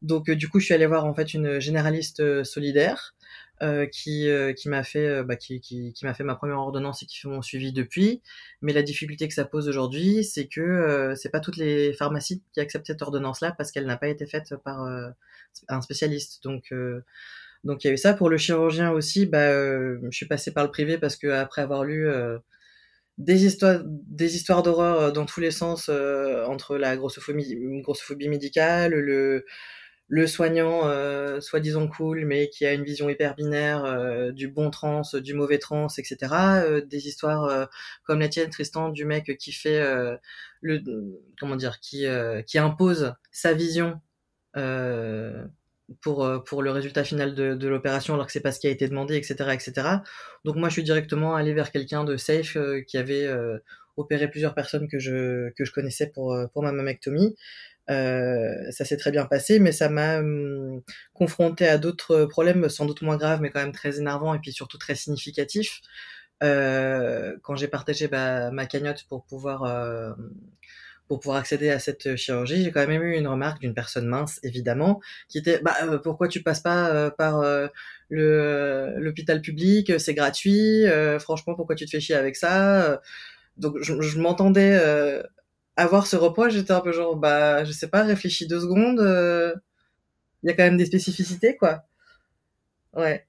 Donc 0.02 0.30
du 0.30 0.50
coup, 0.50 0.60
je 0.60 0.66
suis 0.66 0.74
allée 0.74 0.86
voir 0.86 1.06
en 1.06 1.14
fait 1.14 1.34
une 1.34 1.60
généraliste 1.60 2.44
solidaire 2.44 3.16
euh, 3.64 3.88
qui 3.88 4.30
euh, 4.30 4.54
qui 4.54 4.70
m'a 4.70 4.84
fait 4.84 5.08
euh, 5.08 5.24
bah, 5.24 5.36
qui, 5.36 5.60
qui, 5.60 5.92
qui 5.92 6.06
m'a 6.06 6.14
fait 6.14 6.24
ma 6.24 6.36
première 6.36 6.60
ordonnance 6.60 7.02
et 7.02 7.08
qui 7.08 7.18
fait 7.18 7.28
mon 7.28 7.42
suivi 7.42 7.74
depuis. 7.74 8.22
Mais 8.62 8.72
la 8.72 8.84
difficulté 8.84 9.28
que 9.28 9.34
ça 9.34 9.46
pose 9.46 9.68
aujourd'hui, 9.68 10.24
c'est 10.24 10.48
que 10.48 11.14
c'est 11.16 11.30
pas 11.30 11.40
toutes 11.40 11.58
les 11.58 11.94
pharmacies 11.94 12.44
qui 12.54 12.60
acceptent 12.60 12.86
cette 12.86 13.02
ordonnance-là 13.02 13.54
parce 13.58 13.72
qu'elle 13.72 13.88
n'a 13.88 13.98
pas 13.98 14.10
été 14.10 14.28
faite 14.28 14.54
par 14.64 14.86
un 15.70 15.82
spécialiste. 15.82 16.44
Donc 16.44 16.72
donc 17.64 17.84
il 17.84 17.88
y 17.88 17.90
a 17.90 17.94
eu 17.94 17.98
ça 17.98 18.14
pour 18.14 18.30
le 18.30 18.38
chirurgien 18.38 18.92
aussi. 18.92 19.26
Bah, 19.26 19.52
je 19.52 20.12
suis 20.12 20.28
passée 20.28 20.54
par 20.54 20.64
le 20.64 20.70
privé 20.72 21.00
parce 21.00 21.16
que 21.16 21.28
après 21.28 21.64
avoir 21.64 21.84
lu 21.84 22.08
des 23.18 23.46
histoires, 23.46 23.82
des 23.86 24.36
histoires 24.36 24.62
d'horreur 24.62 25.14
dans 25.14 25.26
tous 25.26 25.40
les 25.40 25.52
sens 25.52 25.90
entre 25.90 26.78
la 26.78 26.96
grossophobie, 26.96 27.82
grossophobie 27.82 28.30
médicale, 28.30 28.94
le, 28.94 29.46
le 30.10 30.26
soignant 30.26 30.88
euh, 30.88 31.42
soi-disant 31.42 31.88
cool 31.88 32.26
mais 32.26 32.50
qui 32.50 32.66
a 32.66 32.74
une 32.74 32.84
vision 32.84 33.10
hyper 33.10 33.36
binaire 33.36 33.84
euh, 33.84 34.32
du 34.32 34.48
bon 34.48 34.70
trans, 34.70 35.02
du 35.16 35.34
mauvais 35.34 35.60
trans, 35.60 35.88
etc. 35.98 36.18
Euh, 36.64 36.82
des 36.82 37.08
histoires 37.08 37.70
comme 38.04 38.20
la 38.20 38.30
tienne 38.30 38.50
Tristan 38.50 38.90
du 38.90 39.06
mec 39.06 39.38
qui 39.38 39.52
fait 39.52 39.82
le 40.62 40.82
comment 41.40 41.56
dire 41.56 41.80
qui 41.80 42.06
qui 42.46 42.58
impose 42.58 43.14
sa 43.32 43.54
vision 43.54 44.00
pour 46.02 46.44
pour 46.46 46.64
le 46.64 46.72
résultat 46.72 47.04
final 47.04 47.36
de, 47.36 47.54
de 47.54 47.68
l'opération 47.68 48.14
alors 48.14 48.28
que 48.28 48.32
c'est 48.32 48.40
pas 48.42 48.52
ce 48.52 48.60
qui 48.60 48.68
a 48.68 48.72
été 48.72 48.88
demandé, 48.88 49.16
etc., 49.16 49.36
etc. 49.54 49.88
Donc 50.46 50.56
moi 50.56 50.70
je 50.70 50.74
suis 50.74 50.84
directement 50.84 51.36
allé 51.36 51.54
vers 51.54 51.72
quelqu'un 51.72 52.06
de 52.06 52.16
safe 52.16 52.58
qui 52.88 52.98
avait 52.98 53.28
opéré 53.98 54.30
plusieurs 54.30 54.56
personnes 54.56 54.88
que 54.88 55.00
je 55.00 55.50
que 55.52 55.66
je 55.66 55.72
connaissais 55.74 56.08
pour 56.08 56.38
pour 56.54 56.64
ma 56.64 56.72
mammectomie. 56.72 57.36
Euh, 57.90 58.70
ça 58.72 58.86
s'est 58.86 58.98
très 58.98 59.12
bien 59.12 59.26
passé, 59.26 59.60
mais 59.60 59.72
ça 59.72 59.90
m'a 59.90 60.20
hum, 60.20 60.82
confronté 61.14 61.68
à 61.68 61.78
d'autres 61.78 62.26
problèmes, 62.26 62.70
sans 62.70 62.86
doute 62.86 63.02
moins 63.02 63.18
graves, 63.18 63.42
mais 63.42 63.50
quand 63.50 63.62
même 63.62 63.72
très 63.72 64.00
énervants 64.00 64.34
et 64.34 64.40
puis 64.40 64.52
surtout 64.52 64.78
très 64.78 64.96
significatifs. 64.96 65.82
Euh, 66.44 67.36
quand 67.42 67.56
j'ai 67.56 67.68
partagé 67.68 68.08
bah, 68.08 68.52
ma 68.52 68.68
cagnotte 68.68 69.06
pour 69.10 69.26
pouvoir 69.26 69.64
euh, 69.64 70.12
pour 71.08 71.20
pouvoir 71.22 71.38
accéder 71.38 71.70
à 71.70 71.80
cette 71.80 72.18
chirurgie, 72.18 72.64
j'ai 72.64 72.72
quand 72.72 72.86
même 72.86 73.02
eu 73.02 73.16
une 73.18 73.28
remarque 73.28 73.62
d'une 73.62 73.74
personne 73.74 74.08
mince, 74.08 74.40
évidemment, 74.44 75.00
qui 75.30 75.38
était 75.38 75.60
bah 75.60 75.74
euh, 75.84 75.98
pourquoi 76.00 76.28
tu 76.28 76.44
passes 76.44 76.60
pas 76.60 76.90
euh, 76.90 77.10
par 77.10 77.42
le 78.10 78.94
l'hôpital 78.98 79.42
public, 79.42 80.00
c'est 80.00 80.14
gratuit, 80.14 80.86
franchement 81.20 81.56
pourquoi 81.56 81.76
tu 81.76 81.86
te 81.86 81.92
fais 81.92 82.02
chier 82.02 82.16
avec 82.16 82.36
ça? 82.36 83.02
Donc 83.58 83.78
je, 83.82 84.00
je 84.02 84.20
m'entendais 84.20 84.78
avoir 85.78 86.08
ce 86.08 86.16
reproche, 86.16 86.54
j'étais 86.54 86.74
un 86.74 86.82
peu 86.82 86.92
genre, 86.92 87.16
bah, 87.16 87.64
je 87.64 87.72
sais 87.72 87.88
pas, 87.88 88.04
réfléchis 88.04 88.48
deux 88.48 88.60
secondes, 88.60 89.00
euh, 89.00 89.54
il 90.44 90.50
y 90.50 90.50
a 90.52 90.56
quand 90.56 90.64
même 90.64 90.78
des 90.78 90.86
spécificités, 90.86 91.56
quoi. 91.56 91.84
Ouais. 92.94 93.26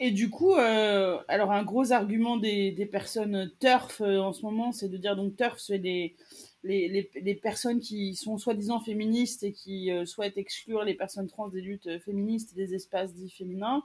Et 0.00 0.10
du 0.10 0.28
coup, 0.28 0.54
euh, 0.54 1.18
alors 1.28 1.52
un 1.52 1.62
gros 1.62 1.92
argument 1.92 2.36
des, 2.36 2.70
des 2.70 2.86
personnes 2.86 3.50
TERF 3.60 4.00
euh, 4.00 4.18
en 4.18 4.32
ce 4.32 4.42
moment, 4.42 4.72
c'est 4.72 4.88
de 4.88 4.96
dire 4.96 5.16
donc 5.16 5.36
TERF, 5.36 5.58
c'est 5.58 5.78
les, 5.78 6.16
les, 6.64 7.10
les, 7.14 7.34
personnes 7.34 7.80
qui 7.80 8.14
sont 8.14 8.36
soi-disant 8.36 8.80
féministes 8.80 9.42
et 9.42 9.52
qui 9.52 9.90
souhaitent 10.04 10.36
exclure 10.36 10.84
les 10.84 10.94
personnes 10.94 11.28
trans 11.28 11.48
des 11.48 11.60
luttes 11.60 11.98
féministes 12.00 12.52
et 12.52 12.66
des 12.66 12.74
espaces 12.74 13.14
dits 13.14 13.30
féminins. 13.30 13.84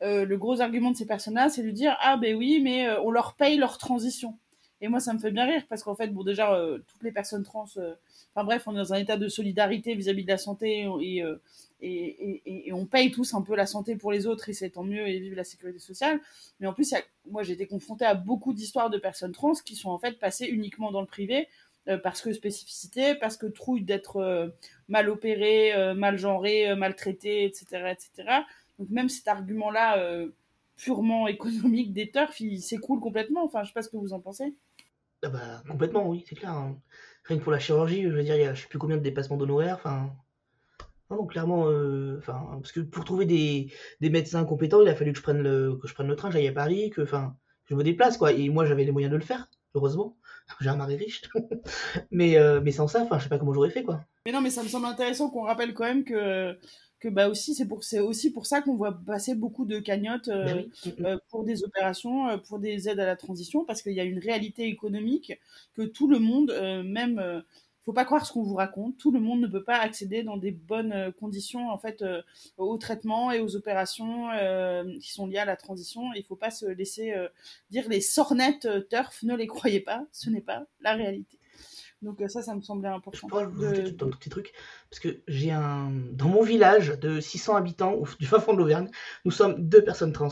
le 0.00 0.36
gros 0.36 0.60
argument 0.60 0.92
de 0.92 0.96
ces 0.96 1.06
personnes-là, 1.06 1.48
c'est 1.48 1.64
de 1.64 1.70
dire 1.70 1.96
ah 2.00 2.16
ben 2.16 2.36
oui, 2.36 2.60
mais 2.62 2.88
on 2.98 3.10
leur 3.10 3.34
paye 3.34 3.58
leur 3.58 3.76
transition. 3.76 4.38
Et 4.82 4.88
moi, 4.88 4.98
ça 4.98 5.14
me 5.14 5.20
fait 5.20 5.30
bien 5.30 5.46
rire 5.46 5.62
parce 5.68 5.84
qu'en 5.84 5.94
fait, 5.94 6.08
bon, 6.08 6.24
déjà, 6.24 6.54
euh, 6.54 6.78
toutes 6.88 7.04
les 7.04 7.12
personnes 7.12 7.44
trans, 7.44 7.66
euh, 7.76 7.94
enfin 8.34 8.44
bref, 8.44 8.64
on 8.66 8.72
est 8.72 8.78
dans 8.78 8.92
un 8.92 8.98
état 8.98 9.16
de 9.16 9.28
solidarité 9.28 9.94
vis-à-vis 9.94 10.24
de 10.24 10.28
la 10.28 10.38
santé 10.38 10.86
euh, 10.86 11.36
et, 11.80 12.72
on 12.72 12.84
paye 12.86 13.12
tous 13.12 13.32
un 13.34 13.42
peu 13.42 13.54
la 13.54 13.66
santé 13.66 13.94
pour 13.94 14.10
les 14.10 14.26
autres 14.26 14.48
et 14.48 14.52
c'est 14.52 14.70
tant 14.70 14.82
mieux 14.82 15.06
et 15.06 15.20
vive 15.20 15.36
la 15.36 15.44
sécurité 15.44 15.78
sociale. 15.78 16.18
Mais 16.58 16.66
en 16.66 16.72
plus, 16.72 16.92
moi, 17.30 17.44
j'ai 17.44 17.52
été 17.52 17.68
confrontée 17.68 18.04
à 18.04 18.14
beaucoup 18.14 18.52
d'histoires 18.52 18.90
de 18.90 18.98
personnes 18.98 19.30
trans 19.30 19.52
qui 19.52 19.76
sont 19.76 19.90
en 19.90 19.98
fait 19.98 20.18
passées 20.18 20.46
uniquement 20.46 20.90
dans 20.90 21.00
le 21.00 21.06
privé 21.06 21.48
parce 22.02 22.20
que 22.20 22.32
spécificité, 22.32 23.14
parce 23.16 23.36
que 23.36 23.46
trouille 23.46 23.82
d'être 23.82 24.52
mal 24.88 25.08
opérée, 25.08 25.94
mal 25.94 26.16
genrée, 26.16 26.74
maltraitée, 26.76 27.44
etc., 27.44 27.92
etc. 27.92 28.28
Donc 28.78 28.88
même 28.90 29.08
cet 29.08 29.28
argument-là 29.28 30.26
purement 30.76 31.26
économique 31.28 31.92
des 31.92 32.10
turfs, 32.10 32.40
il 32.40 32.60
s'écroule 32.60 33.00
complètement. 33.00 33.44
Enfin, 33.44 33.62
je 33.62 33.68
sais 33.68 33.74
pas 33.74 33.82
ce 33.82 33.88
que 33.88 33.96
vous 33.96 34.12
en 34.12 34.20
pensez. 34.20 34.54
Ah 35.22 35.28
bah, 35.28 35.62
complètement, 35.68 36.08
oui, 36.08 36.24
c'est 36.28 36.34
clair. 36.34 36.52
Hein. 36.52 36.78
Rien 37.24 37.38
que 37.38 37.42
pour 37.42 37.52
la 37.52 37.60
chirurgie, 37.60 38.02
je 38.02 38.08
veux 38.08 38.22
dire, 38.22 38.34
il 38.36 38.42
y 38.42 38.44
a 38.44 38.54
je 38.54 38.62
sais 38.62 38.68
plus 38.68 38.78
combien 38.78 38.96
de 38.96 39.02
dépassements 39.02 39.36
d'honoraires. 39.36 39.76
Enfin, 39.76 40.10
non, 41.10 41.26
clairement, 41.26 41.68
euh, 41.68 42.16
enfin, 42.18 42.48
parce 42.60 42.72
que 42.72 42.80
pour 42.80 43.04
trouver 43.04 43.26
des, 43.26 43.72
des, 44.00 44.10
médecins 44.10 44.44
compétents, 44.44 44.80
il 44.80 44.88
a 44.88 44.94
fallu 44.94 45.12
que 45.12 45.18
je 45.18 45.22
prenne 45.22 45.42
le, 45.42 45.76
que 45.76 45.86
je 45.86 45.94
prenne 45.94 46.08
le 46.08 46.16
train, 46.16 46.30
j'aille 46.30 46.48
à 46.48 46.52
Paris, 46.52 46.90
que, 46.90 47.02
enfin, 47.02 47.36
je 47.66 47.74
me 47.74 47.84
déplace, 47.84 48.16
quoi. 48.16 48.32
Et 48.32 48.48
moi, 48.48 48.64
j'avais 48.64 48.84
les 48.84 48.92
moyens 48.92 49.12
de 49.12 49.16
le 49.16 49.22
faire, 49.22 49.48
heureusement. 49.74 50.16
J'ai 50.60 50.70
un 50.70 50.76
mari 50.76 50.96
riche. 50.96 51.22
mais, 52.10 52.36
euh, 52.36 52.60
mais 52.60 52.72
sans 52.72 52.88
ça, 52.88 53.02
enfin, 53.02 53.18
je 53.18 53.24
sais 53.24 53.28
pas 53.28 53.38
comment 53.38 53.54
j'aurais 53.54 53.70
fait, 53.70 53.84
quoi. 53.84 54.04
Mais 54.26 54.32
non, 54.32 54.40
mais 54.40 54.50
ça 54.50 54.62
me 54.62 54.68
semble 54.68 54.86
intéressant 54.86 55.30
qu'on 55.30 55.42
rappelle 55.42 55.74
quand 55.74 55.84
même 55.84 56.04
que 56.04 56.58
que 57.02 57.08
bah 57.08 57.28
aussi 57.28 57.54
c'est 57.54 57.66
pour 57.66 57.82
c'est 57.82 57.98
aussi 57.98 58.32
pour 58.32 58.46
ça 58.46 58.62
qu'on 58.62 58.76
voit 58.76 58.92
passer 58.92 59.34
beaucoup 59.34 59.64
de 59.64 59.80
cagnottes 59.80 60.28
euh, 60.28 60.62
ben 60.98 61.06
euh, 61.06 61.18
pour 61.30 61.42
des 61.42 61.64
opérations 61.64 62.28
euh, 62.28 62.36
pour 62.38 62.60
des 62.60 62.88
aides 62.88 63.00
à 63.00 63.06
la 63.06 63.16
transition 63.16 63.64
parce 63.64 63.82
qu'il 63.82 63.92
y 63.92 64.00
a 64.00 64.04
une 64.04 64.20
réalité 64.20 64.68
économique 64.68 65.32
que 65.74 65.82
tout 65.82 66.08
le 66.08 66.18
monde 66.18 66.52
même 66.84 67.42
faut 67.84 67.92
pas 67.92 68.04
croire 68.04 68.24
ce 68.24 68.32
qu'on 68.32 68.42
vous 68.42 68.54
raconte. 68.54 68.96
Tout 68.98 69.10
le 69.10 69.20
monde 69.20 69.40
ne 69.40 69.46
peut 69.46 69.64
pas 69.64 69.78
accéder 69.78 70.22
dans 70.22 70.36
des 70.36 70.52
bonnes 70.52 70.92
euh, 70.92 71.10
conditions 71.10 71.70
en 71.70 71.78
fait 71.78 72.02
euh, 72.02 72.22
au 72.56 72.76
traitement 72.78 73.32
et 73.32 73.40
aux 73.40 73.56
opérations 73.56 74.30
euh, 74.30 74.84
qui 75.00 75.12
sont 75.12 75.26
liées 75.26 75.38
à 75.38 75.44
la 75.44 75.56
transition. 75.56 76.12
Il 76.14 76.24
faut 76.24 76.36
pas 76.36 76.50
se 76.50 76.66
laisser 76.66 77.14
dire 77.70 77.88
les 77.88 78.00
sornettes 78.00 78.68
turf. 78.88 79.22
Ne 79.22 79.34
les 79.34 79.46
croyez 79.46 79.80
pas. 79.80 80.04
Ce 80.12 80.30
n'est 80.30 80.40
pas 80.40 80.64
la 80.80 80.94
réalité. 80.94 81.38
Donc 82.02 82.22
ça, 82.28 82.42
ça 82.42 82.54
me 82.54 82.60
semblait 82.60 82.88
important. 82.88 83.18
Je 83.22 83.26
pourrais 83.26 83.46
de... 83.46 84.04
un 84.04 84.10
petit 84.10 84.28
truc 84.28 84.52
parce 84.90 85.00
que 85.00 85.22
j'ai 85.28 85.52
un 85.52 85.90
dans 86.12 86.28
mon 86.28 86.42
village 86.42 86.98
de 87.00 87.20
600 87.20 87.56
habitants 87.56 88.02
du 88.18 88.26
fin 88.26 88.40
fond 88.40 88.52
de 88.52 88.58
l'Auvergne, 88.58 88.90
nous 89.24 89.30
sommes 89.30 89.68
deux 89.68 89.82
personnes 89.82 90.12
trans. 90.12 90.28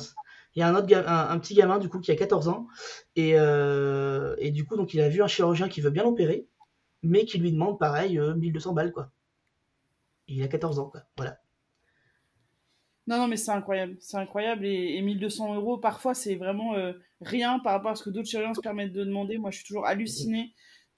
Il 0.56 0.60
y 0.60 0.62
a 0.62 0.68
un 0.68 0.74
autre 0.74 0.92
un, 1.06 1.38
petit 1.38 1.54
gamin 1.54 1.78
du 1.78 1.88
coup 1.88 2.00
qui 2.00 2.10
a 2.10 2.16
14 2.16 2.48
ans 2.48 2.66
et, 3.14 3.30
et 3.34 4.50
du 4.50 4.64
coup 4.64 4.76
donc 4.76 4.94
il 4.94 5.00
a 5.00 5.08
vu 5.08 5.22
un 5.22 5.28
chirurgien 5.28 5.68
qui 5.68 5.80
veut 5.80 5.90
bien 5.90 6.02
l'opérer 6.02 6.48
mais 7.02 7.24
qui 7.24 7.38
lui 7.38 7.52
demande 7.52 7.78
pareil 7.78 8.18
1200 8.18 8.70
euh, 8.70 8.74
balles 8.74 8.92
quoi. 8.92 9.10
il 10.28 10.42
a 10.42 10.48
14 10.48 10.78
ans 10.78 10.88
quoi, 10.88 11.02
voilà. 11.16 11.38
Non, 13.06 13.16
non, 13.16 13.26
mais 13.26 13.36
c'est 13.36 13.50
incroyable, 13.50 13.96
c'est 13.98 14.18
incroyable. 14.18 14.64
Et, 14.64 15.00
1200 15.02 15.56
euros, 15.56 15.78
parfois, 15.78 16.14
c'est 16.14 16.36
vraiment 16.36 16.74
euh, 16.74 16.92
rien 17.20 17.58
par 17.58 17.72
rapport 17.72 17.90
à 17.90 17.94
ce 17.96 18.04
que 18.04 18.10
d'autres 18.10 18.28
chirurgiens 18.28 18.54
se 18.54 18.60
permettent 18.60 18.92
de 18.92 19.02
demander. 19.02 19.36
Moi, 19.36 19.50
je 19.50 19.56
suis 19.56 19.66
toujours 19.66 19.84
hallucinée 19.84 20.52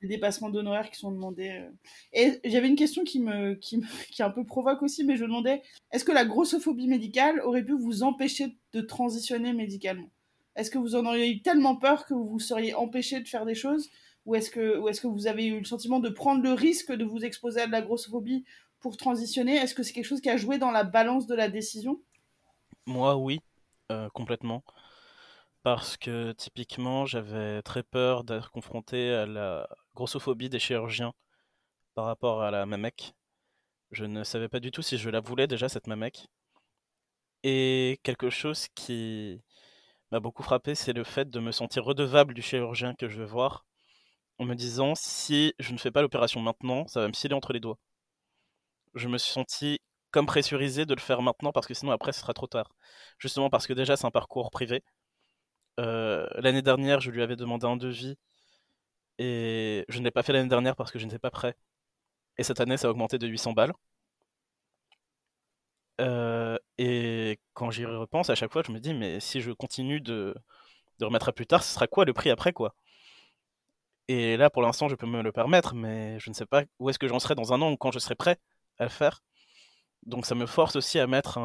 dépassements 0.09 0.51
d'honoraires 0.51 0.91
qui 0.91 0.99
sont 0.99 1.13
demandés. 1.13 1.51
Euh. 1.51 1.71
Et 2.13 2.41
j'avais 2.45 2.69
une 2.69 2.77
question 2.77 3.05
qui 3.05 3.21
me, 3.21 3.55
qui 3.55 3.79
me, 3.79 3.87
qui 4.11 4.23
un 4.23 4.31
peu 4.31 4.45
provoque 4.45 4.83
aussi, 4.83 5.05
mais 5.05 5.17
je 5.17 5.25
demandais 5.25 5.63
est-ce 5.93 6.05
que 6.05 6.13
la 6.13 6.25
grossophobie 6.25 6.89
médicale 6.89 7.41
aurait 7.41 7.65
pu 7.65 7.73
vous 7.73 8.03
empêcher 8.03 8.57
de 8.73 8.81
transitionner 8.81 9.53
médicalement? 9.53 10.11
Est-ce 10.57 10.71
que 10.71 10.79
vous 10.79 10.97
en 10.97 11.07
auriez 11.07 11.31
eu 11.31 11.43
tellement 11.43 11.77
peur 11.77 12.05
que 12.07 12.15
vous 12.15 12.27
vous 12.27 12.41
seriez 12.41 12.75
empêché 12.75 13.21
de 13.21 13.29
faire 13.29 13.47
des 13.47 13.55
choses? 13.55 13.91
Ou 14.27 14.35
est-ce 14.35 14.51
que, 14.51 14.89
est 14.89 15.01
que 15.01 15.07
vous 15.07 15.27
avez 15.27 15.47
eu 15.47 15.59
le 15.59 15.65
sentiment 15.65 15.99
de 15.99 16.09
prendre 16.09 16.43
le 16.43 16.53
risque 16.53 16.93
de 16.93 17.05
vous 17.05 17.25
exposer 17.25 17.63
à 17.63 17.67
de 17.67 17.73
la 17.73 17.83
grossophobie 17.83 18.45
pour 18.81 18.97
transitionner? 18.97 19.57
Est-ce 19.57 19.75
que 19.75 19.83
c'est 19.83 19.93
quelque 19.93 20.05
chose 20.05 20.21
qui 20.21 20.31
a 20.31 20.37
joué 20.37 20.59
dans 20.59 20.71
la 20.71 20.85
balance 20.85 21.27
de 21.27 21.35
la 21.35 21.49
décision? 21.49 22.01
Moi, 22.87 23.17
oui, 23.17 23.41
euh, 23.91 24.09
complètement. 24.11 24.63
Parce 25.63 25.97
que 25.97 26.33
typiquement, 26.33 27.07
j'avais 27.07 27.63
très 27.63 27.83
peur 27.83 28.25
d'être 28.25 28.51
confronté 28.51 29.13
à 29.13 29.27
la 29.27 29.69
grossophobie 29.95 30.49
des 30.49 30.59
chirurgiens 30.59 31.13
par 31.95 32.07
rapport 32.07 32.43
à 32.43 32.51
la 32.51 32.67
mamec. 32.67 33.15
Je 33.91 34.05
ne 34.05 34.25
savais 34.25 34.49
pas 34.49 34.61
du 34.61 34.71
tout 34.71 34.83
si 34.83 34.99
je 34.99 35.11
la 35.11 35.21
voulais 35.21 35.47
déjà, 35.47 35.69
cette 35.69 35.87
mamec. 35.87 36.29
Et 37.45 38.01
quelque 38.03 38.31
chose 38.31 38.69
qui 38.75 39.43
m'a 40.11 40.21
beaucoup 40.21 40.43
frappé, 40.43 40.75
c'est 40.75 40.93
le 40.93 41.05
fait 41.05 41.29
de 41.31 41.41
me 41.41 41.53
sentir 41.53 41.85
redevable 41.85 42.35
du 42.35 42.43
chirurgien 42.43 42.95
que 42.95 43.09
je 43.09 43.19
veux 43.19 43.27
voir 43.27 43.65
en 44.39 44.45
me 44.45 44.55
disant 44.55 44.95
si 44.95 45.55
je 45.59 45.73
ne 45.73 45.79
fais 45.79 45.91
pas 45.91 46.03
l'opération 46.03 46.41
maintenant, 46.41 46.87
ça 46.89 47.01
va 47.01 47.09
me 47.09 47.13
filer 47.15 47.35
entre 47.35 47.53
les 47.53 47.61
doigts. 47.61 47.79
Je 48.95 49.09
me 49.09 49.19
suis 49.19 49.33
senti 49.33 49.81
comme 50.11 50.27
pressurisé 50.27 50.87
de 50.87 50.95
le 50.95 51.01
faire 51.01 51.23
maintenant 51.23 51.53
parce 51.53 51.67
que 51.67 51.75
sinon 51.75 51.93
après 51.93 52.13
ce 52.13 52.21
sera 52.21 52.35
trop 52.35 52.47
tard. 52.47 52.71
Justement 53.19 53.51
parce 53.51 53.67
que 53.67 53.73
déjà 53.73 53.97
c'est 53.97 54.07
un 54.07 54.11
parcours 54.11 54.51
privé. 54.51 54.83
Euh, 55.81 56.27
l'année 56.37 56.63
dernière 56.63 57.01
je 57.01 57.11
lui 57.11 57.23
avais 57.23 57.37
demandé 57.37 57.67
un 57.67 57.77
devis 57.77 58.17
et 59.19 59.85
je 59.89 59.99
ne 59.99 60.05
l'ai 60.05 60.11
pas 60.11 60.23
fait 60.23 60.33
l'année 60.33 60.49
dernière 60.49 60.77
parce 60.77 60.91
que 60.93 60.99
je 60.99 61.05
n'étais 61.07 61.19
pas 61.19 61.31
prêt. 61.31 61.57
Et 62.39 62.45
cette 62.45 62.61
année 62.61 62.77
ça 62.79 62.89
a 62.89 62.91
augmenté 62.91 63.19
de 63.19 63.27
800 63.29 63.53
balles. 63.55 63.73
Euh, 66.01 66.57
et 66.79 67.39
quand 67.53 67.71
j'y 67.71 67.85
repense 67.85 68.31
à 68.31 68.35
chaque 68.35 68.51
fois 68.53 68.63
je 68.67 68.73
me 68.73 68.81
dis 68.81 68.95
mais 68.95 69.21
si 69.21 69.41
je 69.43 69.53
continue 69.53 70.01
de, 70.01 70.35
de 71.01 71.05
remettre 71.05 71.29
à 71.29 71.33
plus 71.33 71.47
tard 71.47 71.65
ce 71.65 71.75
sera 71.75 71.87
quoi 71.89 72.05
le 72.07 72.13
prix 72.15 72.31
après 72.31 72.53
quoi? 72.53 72.75
Et 74.09 74.37
là, 74.37 74.51
pour 74.51 74.63
l'instant, 74.63 74.89
je 74.89 74.95
peux 74.97 75.07
me 75.07 75.23
le 75.23 75.33
permettre, 75.33 75.75
mais 75.75 76.19
je 76.21 76.29
ne 76.31 76.35
sais 76.35 76.47
pas 76.47 76.65
où 76.79 76.91
est-ce 76.91 76.99
que 76.99 77.09
j'en 77.09 77.19
serai 77.19 77.35
dans 77.35 77.53
un 77.53 77.63
an 77.63 77.73
ou 77.73 77.77
quand 77.77 77.91
je 77.93 77.99
serai 77.99 78.15
prêt 78.15 78.39
à 78.79 78.85
le 78.85 78.91
faire. 78.91 79.23
Donc 80.07 80.27
ça 80.27 80.35
me 80.35 80.47
force 80.47 80.77
aussi 80.77 80.99
à 81.01 81.07
mettre 81.07 81.39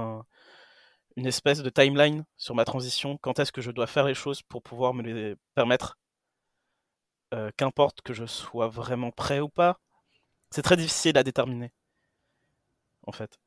une 1.18 1.26
espèce 1.26 1.62
de 1.64 1.70
timeline 1.70 2.24
sur 2.38 2.56
ma 2.56 2.64
transition. 2.64 3.18
Quand 3.18 3.40
est-ce 3.40 3.52
que 3.52 3.62
je 3.62 3.72
dois 3.72 3.88
faire 3.88 4.06
les 4.06 4.14
choses 4.14 4.42
pour 4.44 4.64
pouvoir 4.64 4.94
me 4.94 5.04
les 5.04 5.36
permettre? 5.54 5.98
Euh, 7.34 7.52
Qu'importe 7.58 8.02
que 8.02 8.14
je 8.14 8.26
sois 8.26 8.68
vraiment 8.68 9.12
prêt 9.12 9.40
ou 9.40 9.50
pas. 9.50 9.80
C'est 10.52 10.62
très 10.64 10.78
difficile 10.78 11.18
à 11.18 11.24
déterminer, 11.24 11.72
en 13.08 13.12
fait. 13.12 13.40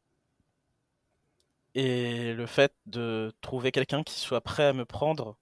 Et 1.75 2.33
le 2.35 2.47
fait 2.47 2.73
de 2.87 3.33
trouver 3.41 3.73
quelqu'un 3.73 4.03
qui 4.03 4.15
soit 4.19 4.41
prêt 4.41 4.67
à 4.67 4.73
me 4.73 4.85
prendre 4.85 5.37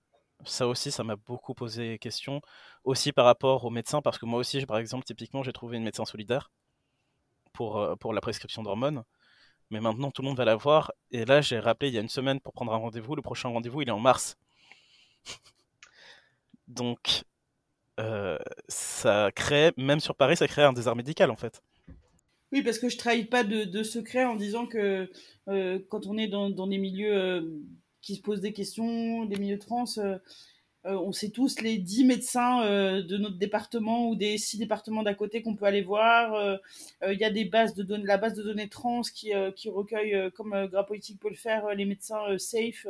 ça 0.45 0.69
aussi, 0.69 0.91
ça 0.93 1.05
m'a 1.05 1.17
beaucoup 1.17 1.55
posé 1.55 1.99
question. 1.99 2.41
Aussi 2.85 3.13
par 3.13 3.25
rapport 3.27 3.65
aux 3.65 3.71
médecins, 3.71 4.03
parce 4.03 4.19
que 4.19 4.27
moi 4.27 4.39
aussi, 4.41 4.65
par 4.67 4.79
exemple, 4.79 5.05
typiquement, 5.05 5.43
j'ai 5.43 5.53
trouvé 5.53 5.77
une 5.77 5.85
médecin 5.85 6.05
solidaire 6.05 6.51
pour, 7.53 7.79
euh, 7.79 7.97
pour 7.97 8.13
la 8.13 8.21
prescription 8.21 8.63
d'hormones. 8.63 9.05
Mais 9.71 9.81
maintenant, 9.81 10.11
tout 10.11 10.23
le 10.23 10.29
monde 10.29 10.39
va 10.39 10.45
la 10.47 10.57
voir. 10.57 10.93
Et 11.13 11.25
là, 11.27 11.41
j'ai 11.43 11.59
rappelé 11.61 11.91
il 11.91 11.95
y 11.95 11.99
a 11.99 12.03
une 12.03 12.09
semaine 12.09 12.41
pour 12.41 12.53
prendre 12.55 12.73
un 12.75 12.79
rendez-vous. 12.79 13.17
Le 13.17 13.23
prochain 13.23 13.49
rendez-vous, 13.51 13.83
il 13.83 13.89
est 13.89 13.93
en 13.93 14.01
mars. 14.01 14.37
Donc, 16.69 17.25
euh, 17.99 18.39
ça 18.69 19.31
crée, 19.35 19.73
même 19.77 20.01
sur 20.01 20.15
Paris, 20.15 20.37
ça 20.37 20.49
crée 20.49 20.63
un 20.63 20.73
désert 20.73 20.97
médical, 20.97 21.31
en 21.31 21.37
fait. 21.37 21.63
Oui, 22.53 22.63
parce 22.63 22.79
que 22.79 22.89
je 22.89 22.97
trahis 22.97 23.25
pas 23.25 23.45
de, 23.45 23.83
secret 23.83 24.25
en 24.25 24.37
disant 24.37 24.67
que 24.67 25.11
euh, 25.49 25.79
quand 25.91 26.07
on 26.07 26.17
est 26.17 26.29
dans, 26.29 26.49
dans 26.49 26.67
des 26.67 26.79
milieux 26.79 27.63
qui 28.01 28.17
se 28.17 28.23
posent 28.23 28.41
des 28.41 28.53
questions, 28.53 29.27
des 29.27 29.37
milieux 29.37 29.59
trans. 29.59 29.85
Euh, 30.85 30.89
euh, 30.89 30.97
on 30.97 31.13
sait 31.13 31.31
tous 31.31 31.61
les 31.61 31.79
10 31.79 32.05
médecins 32.05 32.63
euh, 32.65 33.03
de 33.03 33.17
notre 33.17 33.37
département 33.37 34.09
ou 34.09 34.15
des 34.15 34.39
6 34.39 34.59
départements 34.59 35.03
d'à 35.03 35.15
côté 35.15 35.43
qu'on 35.43 35.55
peut 35.55 35.65
aller 35.65 35.83
voir. 35.83 36.59
Il 37.07 37.19
y 37.19 37.25
a 37.25 37.31
des 37.31 37.45
bases 37.45 37.75
de 37.75 37.97
la 38.07 38.17
base 38.17 38.35
de 38.35 38.43
données 38.43 38.69
trans 38.69 39.03
qui, 39.03 39.33
recueille, 39.35 40.31
comme 40.33 40.67
Gras 40.67 40.85
Politique 40.85 41.21
peut 41.21 41.29
le 41.29 41.37
faire, 41.37 41.75
les 41.75 41.85
médecins 41.85 42.39
safe 42.39 42.87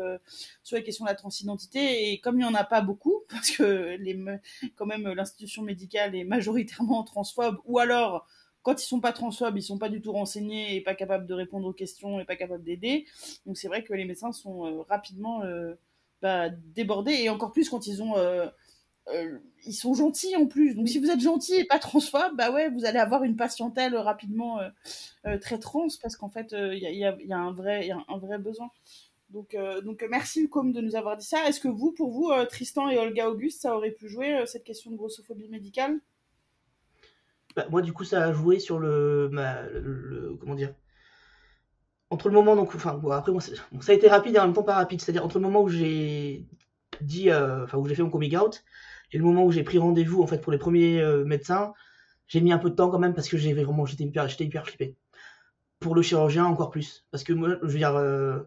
sur 0.62 0.77
les 0.77 0.83
questions 0.83 1.05
de 1.05 1.11
la 1.11 1.16
transidentité. 1.16 2.12
Et 2.12 2.20
comme 2.20 2.37
il 2.37 2.38
n'y 2.38 2.44
en 2.44 2.55
a 2.55 2.64
pas 2.64 2.81
beaucoup, 2.81 3.22
parce 3.31 3.51
que 3.51 3.96
quand 4.77 4.87
même 4.87 5.09
l'institution 5.09 5.62
médicale 5.62 6.14
est 6.14 6.24
majoritairement 6.24 7.03
transphobe, 7.05 7.59
ou 7.64 7.79
alors 7.79 8.27
quand 8.62 8.83
ils 8.83 8.87
sont 8.87 9.01
pas 9.01 9.12
transphobes, 9.12 9.57
ils 9.57 9.62
sont 9.62 9.79
pas 9.79 9.88
du 9.88 10.03
tout 10.03 10.12
renseignés 10.12 10.77
et 10.77 10.83
pas 10.83 10.94
capables 10.94 11.27
de 11.27 11.33
répondre 11.33 11.66
aux 11.66 11.72
questions 11.72 12.20
et 12.20 12.24
pas 12.24 12.37
capables 12.37 12.62
d'aider. 12.62 13.07
Donc 13.46 13.57
c'est 13.57 13.68
vrai 13.68 13.83
que 13.83 13.94
les 13.94 14.05
médecins 14.05 14.33
sont 14.33 14.66
euh, 14.66 14.83
rapidement 14.83 15.42
euh, 15.42 15.74
bah, 16.23 16.51
débordés 16.51 17.15
et 17.15 17.31
encore 17.31 17.53
plus 17.53 17.69
quand 17.69 17.87
ils 17.87 18.03
ont 18.03 18.17
euh, 18.17 18.47
ils 19.65 19.75
sont 19.75 19.95
gentils 19.95 20.37
en 20.37 20.47
plus. 20.47 20.75
Donc 20.75 20.89
si 20.89 20.99
vous 20.99 21.11
êtes 21.11 21.21
gentil 21.21 21.55
et 21.55 21.65
pas 21.65 21.79
transphobe, 21.79 22.37
bah 22.37 22.51
ouais, 22.51 22.69
vous 22.71 22.85
allez 22.85 22.99
avoir 22.99 23.25
une 23.25 23.37
patientèle 23.37 23.97
rapidement 23.97 24.59
très 25.41 25.59
trans 25.59 25.87
parce 26.03 26.17
qu'en 26.17 26.29
fait 26.29 26.53
il 26.53 26.79
y 26.79 26.87
a, 26.87 27.17
y, 27.17 27.33
a, 27.33 27.39
un 27.39 27.53
vrai 27.53 27.87
y 27.87 27.91
a 27.91 27.99
un 28.07 28.19
vrai 28.19 28.37
besoin. 28.37 28.71
Donc, 29.31 29.57
donc 29.83 30.07
merci 30.11 30.51
comme 30.51 30.73
de 30.73 30.83
nous 30.83 30.95
avoir 30.95 31.17
dit 31.17 31.25
ça. 31.25 31.49
Est-ce 31.49 31.61
que 31.61 31.69
vous, 31.69 31.93
pour 31.93 32.11
vous, 32.11 32.31
Tristan 32.51 32.91
et 32.91 32.99
Olga 32.99 33.31
Auguste, 33.31 33.63
ça 33.63 33.75
aurait 33.75 33.93
pu 33.93 34.09
jouer 34.09 34.43
cette 34.45 34.65
question 34.65 34.91
de 34.91 34.97
grossophobie 34.97 35.49
médicale? 35.49 36.01
Bah, 37.59 37.67
moi, 37.71 37.83
du 37.83 37.93
coup, 37.93 38.05
ça 38.05 38.25
a 38.25 38.33
joué 38.33 38.61
sur 38.61 38.79
le, 38.79 39.31
comment 40.41 40.55
dire, 40.55 40.73
entre 42.11 42.29
le 42.29 42.35
moment 42.35 42.57
donc, 42.57 42.75
enfin, 42.75 43.01
après, 43.12 43.33
moi, 43.33 43.40
ça 43.40 43.53
a 43.88 43.94
été 43.94 44.09
rapide 44.09 44.37
et 44.37 44.38
en 44.38 44.47
même 44.47 44.55
temps 44.55 44.62
pas 44.62 44.75
rapide. 44.75 45.01
C'est-à-dire 45.01 45.25
entre 45.25 45.38
le 45.38 45.42
moment 45.42 45.62
où 45.62 45.68
j'ai 45.68 46.47
dit, 47.01 47.31
euh, 47.31 47.64
enfin, 47.64 47.79
où 47.79 47.87
j'ai 47.87 47.94
fait 47.94 48.03
mon 48.03 48.11
coming 48.11 48.37
out 48.37 48.64
et 49.12 49.18
le 49.18 49.25
moment 49.25 49.44
où 49.44 49.53
j'ai 49.53 49.62
pris 49.62 49.79
rendez-vous 49.79 50.23
en 50.23 50.27
fait 50.27 50.38
pour 50.38 50.53
les 50.53 50.59
premiers 50.59 51.01
euh, 51.01 51.25
médecins, 51.25 51.73
j'ai 52.27 52.40
mis 52.40 52.53
un 52.53 52.59
peu 52.59 52.71
de 52.71 52.75
temps 52.75 52.90
quand 52.90 52.99
même 52.99 53.14
parce 53.14 53.29
que 53.29 53.37
j'ai 53.37 53.53
vraiment, 53.55 53.87
j'étais 53.87 54.05
hyper, 54.05 54.29
j'étais 54.29 54.44
hyper 54.44 54.66
flippé. 54.66 54.97
Pour 55.81 55.94
le 55.94 56.03
chirurgien 56.03 56.44
encore 56.44 56.71
plus, 56.71 57.07
parce 57.11 57.25
que 57.25 57.33
moi, 57.33 57.57
je 57.62 57.66
veux 57.66 57.79
dire. 57.79 57.97
Euh, 57.97 58.40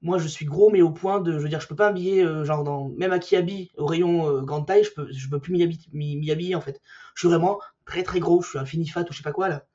moi 0.00 0.16
je 0.18 0.28
suis 0.28 0.44
gros 0.44 0.70
mais 0.70 0.80
au 0.80 0.90
point 0.90 1.20
de 1.20 1.32
je 1.32 1.38
veux 1.38 1.48
dire 1.48 1.60
je 1.60 1.66
peux 1.66 1.74
pas 1.74 1.88
habiller 1.88 2.24
genre 2.44 2.88
même 2.96 3.10
à 3.10 3.18
Kiabi 3.18 3.72
au 3.76 3.84
rayon 3.84 4.42
grande 4.42 4.64
taille 4.64 4.84
je 4.84 4.92
peux 4.92 5.10
je 5.10 5.28
peux 5.28 5.40
plus 5.40 5.52
m'y 5.52 6.30
habiller, 6.30 6.54
en 6.54 6.60
fait 6.60 6.80
je 7.16 7.22
suis 7.22 7.28
vraiment 7.28 7.58
très 7.84 8.04
très 8.04 8.20
gros, 8.20 8.40
je 8.40 8.50
suis 8.50 8.58
un 8.60 8.64
finifat 8.64 9.02
ou 9.02 9.06
je 9.12 9.16
sais 9.16 9.24
pas 9.24 9.32
quoi 9.32 9.48
là. 9.48 9.66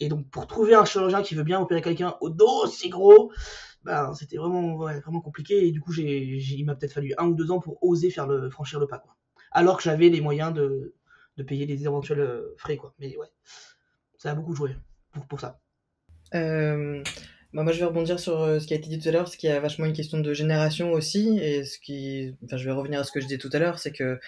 Et 0.00 0.08
donc 0.08 0.28
pour 0.30 0.46
trouver 0.46 0.74
un 0.74 0.84
chirurgien 0.84 1.22
qui 1.22 1.34
veut 1.34 1.44
bien 1.44 1.60
opérer 1.60 1.82
quelqu'un 1.82 2.16
au 2.20 2.30
dos 2.30 2.66
si 2.66 2.88
gros, 2.88 3.32
ben 3.82 4.12
c'était 4.14 4.36
vraiment 4.36 4.76
vraiment 4.76 5.20
compliqué 5.20 5.66
et 5.66 5.70
du 5.72 5.80
coup 5.80 5.92
j'ai 5.92 6.36
il 6.36 6.64
m'a 6.64 6.74
peut-être 6.74 6.92
fallu 6.92 7.14
un 7.18 7.26
ou 7.26 7.34
deux 7.34 7.50
ans 7.50 7.60
pour 7.60 7.82
oser 7.82 8.10
faire 8.10 8.28
franchir 8.50 8.80
le 8.80 8.86
pas 8.86 8.98
quoi. 8.98 9.16
Alors 9.52 9.76
que 9.76 9.84
j'avais 9.84 10.08
les 10.08 10.20
moyens 10.20 10.52
de, 10.52 10.94
de 11.36 11.42
payer 11.42 11.66
les 11.66 11.82
éventuels 11.82 12.20
euh, 12.20 12.54
frais 12.58 12.76
quoi. 12.76 12.94
Mais 12.98 13.16
ouais, 13.16 13.28
ça 14.16 14.32
a 14.32 14.34
beaucoup 14.34 14.54
joué 14.54 14.76
pour, 15.12 15.26
pour 15.26 15.40
ça. 15.40 15.60
Euh, 16.34 17.02
bah, 17.52 17.62
moi, 17.62 17.72
je 17.72 17.78
vais 17.78 17.84
rebondir 17.84 18.18
sur 18.18 18.40
euh, 18.40 18.58
ce 18.58 18.66
qui 18.66 18.74
a 18.74 18.76
été 18.76 18.88
dit 18.88 18.98
tout 18.98 19.08
à 19.08 19.12
l'heure, 19.12 19.24
parce 19.24 19.36
qu'il 19.36 19.48
y 19.48 19.52
a 19.52 19.60
vachement 19.60 19.86
une 19.86 19.92
question 19.92 20.18
de 20.18 20.34
génération 20.34 20.92
aussi. 20.92 21.38
Et 21.38 21.64
ce 21.64 21.78
qui, 21.78 22.34
enfin, 22.44 22.56
je 22.56 22.64
vais 22.64 22.72
revenir 22.72 23.00
à 23.00 23.04
ce 23.04 23.12
que 23.12 23.20
je 23.20 23.26
disais 23.26 23.38
tout 23.38 23.50
à 23.52 23.58
l'heure, 23.60 23.78
c'est 23.78 23.92
que 23.92 24.18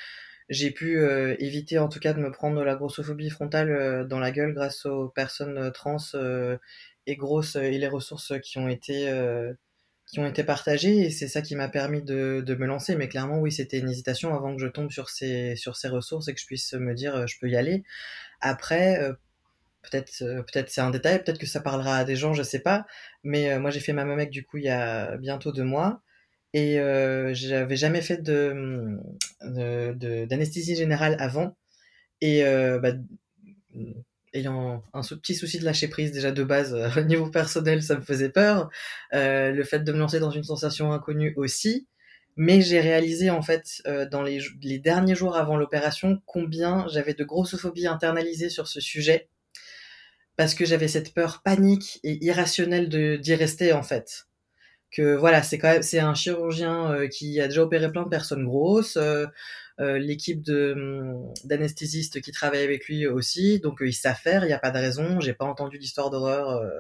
j'ai 0.49 0.71
pu 0.71 0.99
euh, 0.99 1.35
éviter 1.39 1.79
en 1.79 1.89
tout 1.89 1.99
cas 1.99 2.13
de 2.13 2.21
me 2.21 2.31
prendre 2.31 2.63
la 2.63 2.77
grossophobie 2.77 3.31
frontale 3.31 3.71
euh, 3.71 4.05
dans 4.05 4.21
la 4.21 4.31
gueule 4.31 4.55
grâce 4.55 4.87
aux 4.87 5.09
personnes 5.09 5.59
euh, 5.59 5.71
trans 5.71 5.97
et 7.07 7.17
grosses 7.17 7.57
et 7.57 7.79
les 7.79 7.89
ressources 7.89 8.33
qui 8.43 8.59
ont 8.59 8.69
été 8.69 9.13
qui 10.07 10.21
ont 10.21 10.27
été 10.27 10.45
partagées. 10.45 11.07
Et 11.07 11.11
c'est 11.11 11.29
ça 11.29 11.43
qui 11.43 11.57
m'a 11.57 11.69
permis 11.69 12.03
de, 12.03 12.43
de, 12.45 12.55
me 12.55 12.67
lancer. 12.67 12.97
Mais 12.97 13.09
clairement 13.09 13.41
oui 13.41 13.53
c'était 13.53 13.79
une 13.79 13.91
hésitation 13.91 14.35
avant 14.35 14.55
que 14.55 14.63
je 14.63 14.69
tombe 14.69 14.91
sur 14.91 15.09
ces 15.11 15.57
sur 15.57 15.77
ces 15.77 15.89
ressources 15.89 16.29
et 16.29 16.35
que 16.35 16.41
je 16.41 16.47
puisse 16.47 16.73
me 16.75 16.95
dire 16.95 17.27
je 17.27 17.37
peux 17.41 17.49
y 17.49 17.57
aller. 17.57 17.85
Après 18.41 19.01
peut-être 19.83 20.19
peut-être 20.19 20.71
c'est 20.71 20.81
un 20.81 20.91
détail, 20.91 21.23
peut-être 21.23 21.39
que 21.39 21.47
ça 21.47 21.61
parlera 21.61 21.97
à 21.99 22.05
des 22.05 22.17
gens, 22.17 22.35
je 22.35 22.43
sais 22.43 22.61
pas. 22.61 22.87
Mais 23.25 23.59
moi 23.59 23.71
j'ai 23.71 23.81
fait 23.81 23.93
ma 23.93 24.05
mamec 24.05 24.31
du 24.31 24.45
coup 24.45 24.59
il 24.59 24.65
y 24.65 24.69
a 24.69 25.17
bientôt 25.17 25.53
deux 25.53 25.65
mois 25.65 26.03
et 26.57 27.35
j'avais 27.35 27.77
jamais 27.77 28.01
fait 28.01 28.23
de 28.23 28.99
d'anesthésie 30.27 30.75
générale 30.75 31.17
avant. 31.19 31.57
Et 32.23 32.43
bah, 32.43 32.93
ayant 34.33 34.83
un 34.95 35.03
petit 35.03 35.35
souci 35.35 35.59
de 35.59 35.65
lâcher 35.65 35.89
prise 35.89 36.13
déjà 36.13 36.33
de 36.33 36.45
base 36.45 36.75
au 36.97 37.03
niveau 37.03 37.31
personnel, 37.31 37.83
ça 37.83 37.97
me 37.97 38.01
faisait 38.03 38.31
peur. 38.31 38.71
le 39.13 39.63
fait 39.65 39.81
de 39.81 39.93
me 39.93 39.99
lancer 39.99 40.19
dans 40.19 40.31
une 40.31 40.45
sensation 40.45 40.93
inconnue 40.93 41.35
aussi. 41.37 41.87
Mais 42.39 42.61
j'ai 42.61 42.81
réalisé 42.81 43.31
en 43.31 43.43
fait 43.43 43.83
dans 44.11 44.23
les, 44.23 44.41
les, 44.63 44.79
derniers 44.79 45.15
jours 45.15 45.37
avant 45.37 45.57
l'opération 45.57 46.21
combien 46.27 46.87
j'avais 46.89 47.15
de 47.15 47.25
grossophobie 47.25 47.87
internalisée 47.87 48.51
sur 48.51 48.69
ce 48.69 48.81
sujet 48.81 49.29
parce 50.37 50.55
que 50.55 50.65
j'avais 50.65 50.89
cette 50.89 51.15
peur 51.15 51.43
panique 51.43 51.99
et 52.03 52.25
irrationnelle 52.25 52.89
d'y 53.21 53.35
rester 53.35 53.73
en 53.73 53.83
fait. 53.83 54.27
Que 54.91 55.15
voilà, 55.17 55.43
c'est 55.43 55.59
quand 55.59 55.69
même 55.69 55.83
c'est 55.83 55.99
un 55.99 56.15
chirurgien 56.15 57.09
qui 57.11 57.41
a 57.41 57.49
déjà 57.49 57.63
opéré 57.63 57.91
plein 57.91 58.05
de 58.05 58.09
personnes 58.09 58.45
grosses. 58.45 58.99
Euh, 59.79 59.99
l'équipe 59.99 60.43
de 60.43 60.73
hum, 60.75 61.35
d'anesthésistes 61.45 62.23
qui 62.23 62.33
travaille 62.33 62.63
avec 62.63 62.87
lui 62.89 63.07
aussi, 63.07 63.61
donc 63.61 63.83
euh, 63.83 63.89
ils 63.89 63.93
savent 63.93 64.19
faire, 64.19 64.45
il 64.45 64.47
n'y 64.47 64.55
a 64.55 64.59
pas 64.59 64.71
de 64.71 64.79
raison, 64.79 65.21
j'ai 65.21 65.35
pas 65.35 65.45
entendu 65.45 65.79
d'histoire 65.79 66.09
d'horreur 66.09 66.49
euh, 66.49 66.71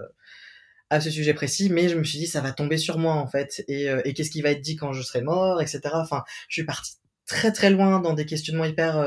à 0.88 1.00
ce 1.02 1.10
sujet 1.10 1.34
précis, 1.34 1.68
mais 1.70 1.90
je 1.90 1.98
me 1.98 2.04
suis 2.04 2.18
dit 2.18 2.26
ça 2.26 2.40
va 2.40 2.52
tomber 2.52 2.78
sur 2.78 2.98
moi 2.98 3.14
en 3.14 3.26
fait, 3.26 3.62
et, 3.68 3.88
et 4.04 4.14
qu'est-ce 4.14 4.30
qui 4.30 4.40
va 4.40 4.50
être 4.50 4.62
dit 4.62 4.76
quand 4.76 4.92
je 4.94 5.02
serai 5.02 5.20
mort, 5.20 5.60
etc. 5.60 5.80
Enfin, 5.94 6.22
je 6.48 6.54
suis 6.54 6.64
parti 6.64 6.94
très 7.26 7.52
très 7.52 7.70
loin 7.70 8.00
dans 8.00 8.14
des 8.14 8.24
questionnements 8.24 8.64
hyper 8.64 9.04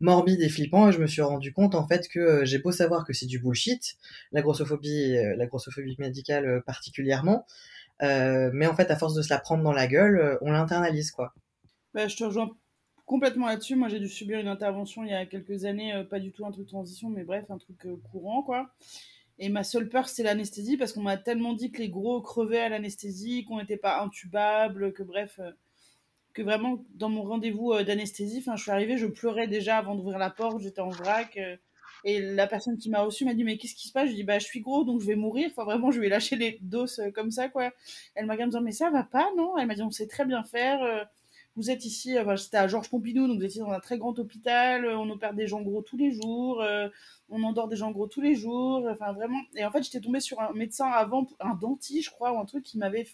morbides 0.00 0.40
et 0.40 0.48
flippants, 0.48 0.88
et 0.88 0.92
je 0.92 0.98
me 0.98 1.06
suis 1.06 1.22
rendu 1.22 1.52
compte 1.52 1.74
en 1.74 1.86
fait 1.86 2.08
que 2.08 2.44
j'ai 2.44 2.58
beau 2.58 2.72
savoir 2.72 3.04
que 3.04 3.12
c'est 3.12 3.26
du 3.26 3.38
bullshit, 3.38 3.96
la 4.32 4.42
grossophobie, 4.42 5.16
la 5.36 5.46
grossophobie 5.46 5.96
médicale 5.98 6.62
particulièrement, 6.66 7.46
mais 8.00 8.66
en 8.66 8.74
fait 8.74 8.90
à 8.90 8.96
force 8.96 9.14
de 9.14 9.22
se 9.22 9.30
la 9.30 9.38
prendre 9.38 9.62
dans 9.62 9.72
la 9.72 9.86
gueule, 9.86 10.38
on 10.40 10.50
l'internalise 10.52 11.10
quoi. 11.10 11.32
Bah, 11.94 12.08
je 12.08 12.16
te 12.16 12.24
rejoins 12.24 12.50
complètement 13.06 13.46
là-dessus. 13.46 13.76
Moi, 13.76 13.88
j'ai 13.88 14.00
dû 14.00 14.08
subir 14.08 14.38
une 14.38 14.48
intervention 14.48 15.02
il 15.04 15.10
y 15.10 15.14
a 15.14 15.24
quelques 15.24 15.64
années, 15.64 15.94
euh, 15.94 16.04
pas 16.04 16.20
du 16.20 16.32
tout 16.32 16.44
un 16.44 16.50
truc 16.50 16.66
transition, 16.66 17.08
mais 17.08 17.24
bref, 17.24 17.50
un 17.50 17.56
truc 17.56 17.86
euh, 17.86 17.96
courant, 18.10 18.42
quoi. 18.42 18.68
Et 19.38 19.48
ma 19.48 19.64
seule 19.64 19.88
peur, 19.88 20.08
c'est 20.08 20.22
l'anesthésie, 20.22 20.76
parce 20.76 20.92
qu'on 20.92 21.02
m'a 21.02 21.16
tellement 21.16 21.54
dit 21.54 21.70
que 21.70 21.78
les 21.78 21.88
gros 21.88 22.20
crevaient 22.20 22.60
à 22.60 22.68
l'anesthésie, 22.68 23.44
qu'on 23.44 23.58
n'était 23.58 23.76
pas 23.76 24.02
intubable, 24.02 24.92
que 24.92 25.02
bref, 25.02 25.38
euh, 25.38 25.52
que 26.34 26.42
vraiment, 26.42 26.84
dans 26.94 27.08
mon 27.08 27.22
rendez-vous 27.22 27.82
d'anesthésie, 27.82 28.44
je 28.44 28.62
suis 28.62 28.70
arrivée, 28.70 28.98
je 28.98 29.06
pleurais 29.06 29.46
déjà 29.46 29.78
avant 29.78 29.94
d'ouvrir 29.94 30.18
la 30.18 30.28
porte, 30.28 30.60
j'étais 30.60 30.82
en 30.82 30.90
vrac. 30.90 31.38
Et 32.06 32.20
la 32.20 32.46
personne 32.46 32.78
qui 32.78 32.88
m'a 32.88 33.02
reçu 33.02 33.26
m'a 33.26 33.34
dit 33.34 33.44
mais 33.44 33.58
qu'est-ce 33.58 33.74
qui 33.74 33.88
se 33.88 33.92
passe? 33.92 34.08
Je 34.08 34.14
dis 34.14 34.24
bah 34.24 34.38
je 34.38 34.46
suis 34.46 34.60
gros 34.60 34.84
donc 34.84 35.00
je 35.02 35.06
vais 35.06 35.16
mourir. 35.16 35.48
Enfin 35.50 35.64
vraiment 35.64 35.90
je 35.90 36.00
vais 36.00 36.08
lâcher 36.08 36.36
les 36.36 36.58
doses 36.62 37.02
comme 37.14 37.30
ça 37.30 37.48
quoi. 37.50 37.72
Elle 38.14 38.26
m'a 38.26 38.36
dit 38.36 38.42
mais 38.62 38.72
ça 38.72 38.88
va 38.90 39.02
pas 39.02 39.28
non? 39.36 39.58
Elle 39.58 39.66
m'a 39.66 39.74
dit 39.74 39.82
on 39.82 39.90
sait 39.90 40.06
très 40.06 40.24
bien 40.24 40.42
faire 40.44 41.06
vous 41.56 41.70
êtes 41.70 41.86
ici, 41.86 42.16
euh, 42.16 42.36
c'était 42.36 42.58
à 42.58 42.68
Georges 42.68 42.90
Pompidou, 42.90 43.26
donc 43.26 43.38
vous 43.38 43.44
étiez 43.44 43.62
dans 43.62 43.70
un 43.70 43.80
très 43.80 43.96
grand 43.96 44.18
hôpital, 44.18 44.84
euh, 44.84 44.98
on 44.98 45.08
opère 45.08 45.32
des 45.32 45.46
gens 45.46 45.62
gros 45.62 45.80
tous 45.80 45.96
les 45.96 46.12
jours, 46.12 46.60
euh, 46.60 46.88
on 47.30 47.42
endort 47.42 47.66
des 47.66 47.76
gens 47.76 47.90
gros 47.90 48.06
tous 48.06 48.20
les 48.20 48.34
jours, 48.34 48.86
enfin 48.90 49.12
vraiment. 49.12 49.40
Et 49.54 49.64
en 49.64 49.70
fait, 49.70 49.82
j'étais 49.82 50.00
tombée 50.00 50.20
sur 50.20 50.38
un 50.40 50.52
médecin 50.52 50.86
avant, 50.86 51.26
un 51.40 51.54
dentiste, 51.54 52.04
je 52.04 52.10
crois, 52.10 52.32
ou 52.32 52.38
un 52.38 52.44
truc 52.44 52.62
qui 52.62 52.76
m'avait 52.76 53.06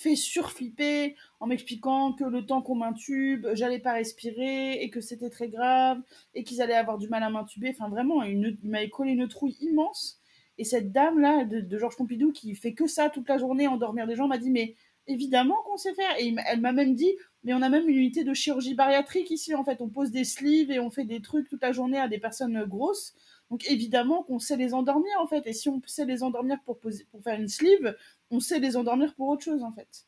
fait 0.00 0.16
surflipper 0.16 1.16
en 1.40 1.46
m'expliquant 1.46 2.12
que 2.12 2.24
le 2.24 2.46
temps 2.46 2.62
qu'on 2.62 2.76
m'intube, 2.76 3.46
j'allais 3.52 3.78
pas 3.78 3.92
respirer 3.92 4.82
et 4.82 4.90
que 4.90 5.00
c'était 5.00 5.30
très 5.30 5.48
grave 5.48 6.00
et 6.34 6.44
qu'ils 6.44 6.62
allaient 6.62 6.74
avoir 6.74 6.98
du 6.98 7.08
mal 7.08 7.22
à 7.22 7.30
m'intuber. 7.30 7.70
Enfin, 7.70 7.88
vraiment, 7.88 8.22
il 8.22 8.58
m'avait 8.62 8.88
collé 8.88 9.12
une 9.12 9.28
trouille 9.28 9.56
immense. 9.60 10.20
Et 10.58 10.64
cette 10.64 10.92
dame-là 10.92 11.44
de, 11.44 11.60
de 11.60 11.78
Georges 11.78 11.96
Pompidou 11.96 12.32
qui 12.32 12.54
fait 12.54 12.74
que 12.74 12.86
ça 12.86 13.10
toute 13.10 13.28
la 13.28 13.38
journée, 13.38 13.66
endormir 13.66 14.06
des 14.06 14.16
gens, 14.16 14.28
m'a 14.28 14.38
dit 14.38 14.50
Mais 14.50 14.74
évidemment 15.06 15.56
qu'on 15.64 15.76
sait 15.76 15.94
faire. 15.94 16.18
Et 16.18 16.34
elle 16.46 16.60
m'a 16.60 16.72
même 16.72 16.94
dit 16.94 17.12
mais 17.42 17.54
on 17.54 17.62
a 17.62 17.68
même 17.68 17.88
une 17.88 17.96
unité 17.96 18.22
de 18.22 18.34
chirurgie 18.34 18.74
bariatrique 18.74 19.30
ici, 19.30 19.54
en 19.54 19.64
fait. 19.64 19.80
On 19.80 19.88
pose 19.88 20.10
des 20.10 20.24
sleeves 20.24 20.70
et 20.70 20.78
on 20.78 20.90
fait 20.90 21.04
des 21.04 21.22
trucs 21.22 21.48
toute 21.48 21.62
la 21.62 21.72
journée 21.72 21.98
à 21.98 22.08
des 22.08 22.18
personnes 22.18 22.64
grosses. 22.64 23.14
Donc 23.50 23.64
évidemment 23.68 24.22
qu'on 24.22 24.38
sait 24.38 24.56
les 24.56 24.74
endormir, 24.74 25.12
en 25.20 25.26
fait. 25.26 25.46
Et 25.46 25.52
si 25.52 25.68
on 25.68 25.82
sait 25.84 26.04
les 26.04 26.22
endormir 26.22 26.58
pour, 26.64 26.78
faire 27.22 27.38
une 27.38 27.48
sleeve, 27.48 27.96
on 28.30 28.38
sait 28.38 28.60
les 28.60 28.76
endormir 28.76 29.14
pour 29.14 29.28
autre 29.28 29.44
chose, 29.44 29.62
en 29.62 29.72
fait. 29.72 30.06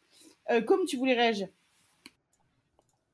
Euh, 0.50 0.62
comme 0.62 0.84
tu 0.86 0.96
voulais 0.96 1.14
réagir 1.14 1.48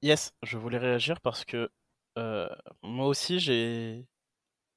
Yes, 0.02 0.32
je 0.42 0.58
voulais 0.58 0.78
réagir 0.78 1.20
parce 1.20 1.44
que 1.44 1.70
euh, 2.18 2.48
moi 2.82 3.06
aussi, 3.06 3.40
j'ai... 3.40 4.06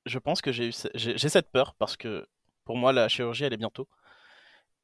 Je 0.05 0.17
pense 0.17 0.41
que 0.41 0.51
j'ai 0.51 0.69
eu 0.69 0.73
j'ai 0.95 1.29
cette 1.29 1.51
peur 1.51 1.75
parce 1.75 1.95
que 1.95 2.25
pour 2.65 2.75
moi, 2.75 2.91
la 2.91 3.07
chirurgie, 3.07 3.43
elle 3.43 3.53
est 3.53 3.57
bientôt. 3.57 3.87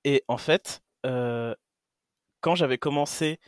Et 0.03 0.24
en 0.28 0.38
fait, 0.38 0.84
euh, 1.05 1.55
quand 2.41 2.55
j'avais 2.55 2.78
commencé 2.78 3.39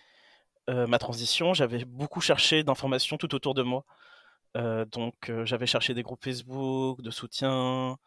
ma 0.68 1.00
transition, 1.00 1.56
j'avais 1.56 1.84
beaucoup 1.84 2.22
cherché 2.22 2.64
d'informations 2.64 3.18
tout 3.18 3.34
autour 3.34 3.56
de 3.56 3.64
moi. 3.64 3.86
Euh, 4.58 4.86
donc 4.86 5.30
euh, 5.30 5.46
j'avais 5.46 5.68
cherché 5.68 5.94
des 5.94 6.04
groupes 6.04 6.24
Facebook 6.24 7.02
de 7.02 7.12
soutien, 7.12 7.98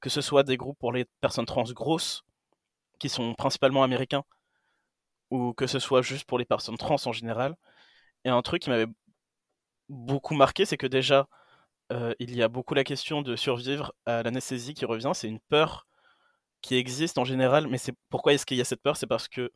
que 0.00 0.10
ce 0.10 0.20
soit 0.20 0.42
des 0.44 0.56
groupes 0.56 0.78
pour 0.78 0.92
les 0.92 1.06
personnes 1.20 1.46
trans 1.46 1.64
grosses, 1.64 2.24
qui 2.98 3.08
sont 3.08 3.34
principalement 3.34 3.82
américains, 3.82 4.24
ou 5.30 5.52
que 5.54 5.66
ce 5.66 5.78
soit 5.78 6.02
juste 6.02 6.24
pour 6.26 6.38
les 6.38 6.44
personnes 6.44 6.76
trans 6.76 6.96
en 7.06 7.12
général. 7.12 7.56
Et 8.24 8.30
un 8.30 8.42
truc 8.42 8.62
qui 8.62 8.70
m'avait 8.70 8.86
beaucoup 9.88 10.34
marqué, 10.34 10.64
c'est 10.66 10.76
que 10.76 10.86
déjà, 10.86 11.28
il 12.20 12.34
y 12.36 12.42
a 12.42 12.48
beaucoup 12.48 12.74
la 12.74 12.84
question 12.84 13.22
de 13.22 13.36
survivre 13.36 13.92
à 14.06 14.22
l'anesthésie 14.22 14.74
qui 14.74 14.84
revient. 14.84 15.12
C'est 15.14 15.28
une 15.28 15.40
peur 15.40 15.88
qui 16.62 16.76
existe 16.76 17.18
en 17.18 17.24
général, 17.24 17.68
mais 17.68 17.78
c'est 17.78 17.94
pourquoi 18.10 18.32
est-ce 18.34 18.46
qu'il 18.46 18.56
y 18.58 18.60
a 18.60 18.64
cette 18.64 18.82
peur? 18.82 18.96
C'est 18.96 19.06
parce 19.06 19.28
que 19.28 19.52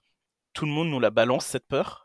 tout 0.53 0.66
le 0.66 0.72
monde 0.72 0.89
nous 0.89 1.01
la 1.01 1.11
balance, 1.11 1.47
cette 1.47 1.66
peur 1.66 2.03